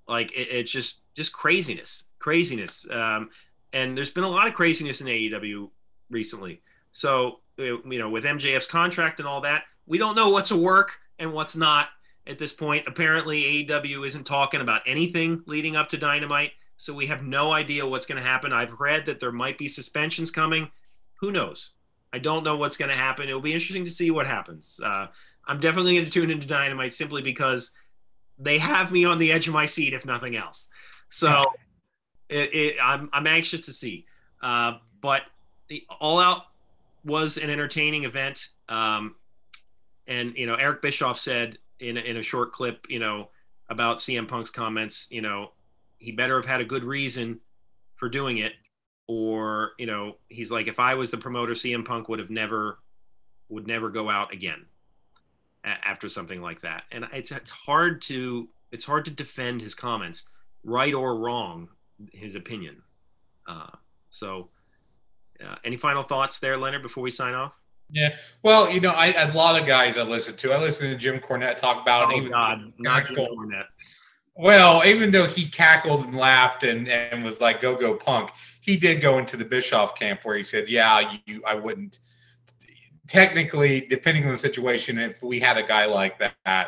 Like 0.07 0.31
it, 0.33 0.47
it's 0.51 0.71
just 0.71 0.99
just 1.15 1.33
craziness, 1.33 2.03
craziness. 2.19 2.87
Um, 2.91 3.31
and 3.73 3.97
there's 3.97 4.11
been 4.11 4.23
a 4.23 4.29
lot 4.29 4.47
of 4.47 4.53
craziness 4.53 5.01
in 5.01 5.07
AEW 5.07 5.71
recently. 6.11 6.61
So 6.91 7.39
you 7.59 7.99
know, 7.99 8.09
with 8.09 8.23
MJF's 8.23 8.65
contract 8.65 9.19
and 9.19 9.27
all 9.27 9.41
that, 9.41 9.63
we 9.85 9.97
don't 9.97 10.15
know 10.15 10.29
what's 10.29 10.51
a 10.51 10.57
work 10.57 10.99
and 11.17 11.33
what's 11.33 11.55
not 11.55 11.89
at 12.27 12.37
this 12.37 12.53
point. 12.53 12.85
Apparently, 12.87 13.65
AEW 13.65 14.05
isn't 14.05 14.25
talking 14.25 14.61
about 14.61 14.81
anything 14.85 15.43
leading 15.45 15.75
up 15.75 15.89
to 15.89 15.97
Dynamite, 15.97 16.51
so 16.77 16.93
we 16.93 17.07
have 17.07 17.23
no 17.23 17.51
idea 17.51 17.85
what's 17.85 18.05
going 18.05 18.21
to 18.21 18.27
happen. 18.27 18.53
I've 18.53 18.79
read 18.79 19.05
that 19.07 19.19
there 19.19 19.31
might 19.31 19.57
be 19.57 19.67
suspensions 19.67 20.31
coming. 20.31 20.71
Who 21.19 21.31
knows? 21.31 21.71
I 22.13 22.19
don't 22.19 22.43
know 22.43 22.57
what's 22.57 22.77
going 22.77 22.89
to 22.89 22.95
happen. 22.95 23.27
It'll 23.27 23.41
be 23.41 23.53
interesting 23.53 23.85
to 23.85 23.91
see 23.91 24.11
what 24.11 24.25
happens. 24.25 24.79
Uh, 24.83 25.07
I'm 25.45 25.59
definitely 25.59 25.95
going 25.95 26.05
to 26.05 26.11
tune 26.11 26.29
into 26.29 26.47
Dynamite 26.47 26.93
simply 26.93 27.21
because 27.21 27.71
they 28.37 28.57
have 28.59 28.91
me 28.91 29.05
on 29.05 29.19
the 29.19 29.31
edge 29.31 29.47
of 29.47 29.53
my 29.53 29.65
seat, 29.65 29.93
if 29.93 30.05
nothing 30.05 30.35
else. 30.35 30.69
So 31.09 31.45
it, 32.29 32.53
it, 32.53 32.75
I'm, 32.81 33.09
I'm 33.11 33.27
anxious 33.27 33.61
to 33.61 33.73
see. 33.73 34.05
Uh, 34.41 34.77
but 35.01 35.23
the 35.67 35.85
All 35.99 36.19
Out 36.19 36.43
was 37.03 37.37
an 37.37 37.49
entertaining 37.49 38.03
event. 38.03 38.49
Um, 38.67 39.15
and, 40.07 40.35
you 40.35 40.45
know, 40.45 40.55
Eric 40.55 40.81
Bischoff 40.81 41.19
said 41.19 41.57
in, 41.79 41.97
in 41.97 42.17
a 42.17 42.21
short 42.21 42.51
clip, 42.51 42.87
you 42.89 42.99
know, 42.99 43.29
about 43.69 43.97
CM 43.97 44.27
Punk's 44.27 44.49
comments, 44.49 45.07
you 45.09 45.21
know, 45.21 45.51
he 45.97 46.11
better 46.11 46.35
have 46.35 46.45
had 46.45 46.61
a 46.61 46.65
good 46.65 46.83
reason 46.83 47.39
for 47.97 48.09
doing 48.09 48.37
it 48.37 48.53
or 49.09 49.71
you 49.79 49.87
know 49.87 50.15
he's 50.29 50.51
like 50.51 50.67
if 50.67 50.79
i 50.79 50.93
was 50.93 51.09
the 51.11 51.17
promoter 51.17 51.53
cm 51.53 51.83
punk 51.83 52.07
would 52.07 52.19
have 52.19 52.29
never 52.29 52.77
would 53.49 53.67
never 53.67 53.89
go 53.89 54.09
out 54.09 54.31
again 54.31 54.65
after 55.63 56.07
something 56.07 56.41
like 56.41 56.61
that 56.61 56.83
and 56.91 57.05
it's 57.11 57.31
it's 57.31 57.51
hard 57.51 58.01
to 58.01 58.47
it's 58.71 58.85
hard 58.85 59.03
to 59.03 59.11
defend 59.11 59.61
his 59.61 59.73
comments 59.73 60.29
right 60.63 60.93
or 60.93 61.17
wrong 61.17 61.67
his 62.13 62.35
opinion 62.35 62.81
uh, 63.47 63.71
so 64.11 64.47
uh, 65.45 65.55
any 65.63 65.77
final 65.77 66.03
thoughts 66.03 66.39
there 66.39 66.57
leonard 66.57 66.81
before 66.81 67.03
we 67.03 67.11
sign 67.11 67.33
off 67.33 67.59
yeah, 67.91 68.17
well, 68.43 68.69
you 68.69 68.79
know, 68.79 68.91
I 68.91 69.07
a 69.07 69.33
lot 69.33 69.59
of 69.59 69.67
guys 69.67 69.97
I 69.97 70.03
listen 70.03 70.35
to. 70.37 70.51
I 70.51 70.59
listen 70.59 70.89
to 70.91 70.95
Jim 70.95 71.19
Cornette 71.19 71.57
talk 71.57 71.81
about. 71.81 72.11
Oh 72.11 72.17
even 72.17 72.31
God, 72.31 72.71
not 72.77 73.07
Jim 73.07 73.15
Cornette. 73.15 73.65
Well, 74.35 74.83
even 74.85 75.11
though 75.11 75.25
he 75.25 75.47
cackled 75.47 76.05
and 76.05 76.15
laughed 76.15 76.63
and, 76.63 76.87
and 76.87 77.23
was 77.23 77.41
like 77.41 77.61
"Go 77.61 77.75
Go 77.75 77.95
Punk," 77.95 78.29
he 78.61 78.77
did 78.77 79.01
go 79.01 79.17
into 79.17 79.37
the 79.37 79.45
Bischoff 79.45 79.97
camp 79.97 80.19
where 80.23 80.37
he 80.37 80.43
said, 80.43 80.69
"Yeah, 80.69 81.17
you, 81.25 81.41
I 81.45 81.55
wouldn't." 81.55 81.99
Technically, 83.07 83.81
depending 83.81 84.23
on 84.25 84.31
the 84.31 84.37
situation, 84.37 84.99
if 84.99 85.23
we 85.23 85.39
had 85.39 85.57
a 85.57 85.63
guy 85.63 85.85
like 85.85 86.19
that, 86.19 86.67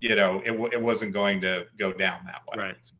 you 0.00 0.16
know, 0.16 0.40
it, 0.46 0.52
it 0.72 0.80
wasn't 0.80 1.12
going 1.12 1.42
to 1.42 1.66
go 1.78 1.92
down 1.92 2.20
that 2.24 2.40
way. 2.48 2.64
Right. 2.64 2.92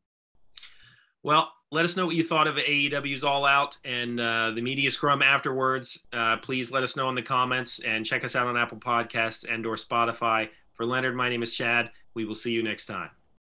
Well, 1.23 1.51
let 1.71 1.85
us 1.85 1.97
know 1.97 2.07
what 2.07 2.15
you 2.15 2.25
thought 2.25 2.47
of 2.47 2.57
AEW's 2.57 3.25
All 3.25 3.45
Out 3.45 3.77
and 3.85 4.19
uh, 4.19 4.53
the 4.53 4.63
media 4.63 4.91
scrum 4.91 5.21
afterwards. 5.21 5.99
Uh, 6.13 6.39
please 6.39 6.71
let 6.71 6.83
us 6.83 6.97
know 6.97 7.09
in 7.09 7.15
the 7.15 7.23
comments 7.23 7.81
and 7.81 8.07
check 8.07 8.25
us 8.25 8.35
out 8.35 8.47
on 8.47 8.57
Apple 8.57 8.79
Podcasts 8.79 9.47
and 9.49 9.67
or 9.67 9.77
Spotify. 9.77 10.49
For 10.71 10.87
Leonard, 10.87 11.15
my 11.15 11.29
name 11.29 11.43
is 11.43 11.55
Chad. 11.55 11.91
We 12.15 12.25
will 12.25 12.35
see 12.35 12.53
you 12.53 12.63
next 12.63 12.87
time. 12.87 13.11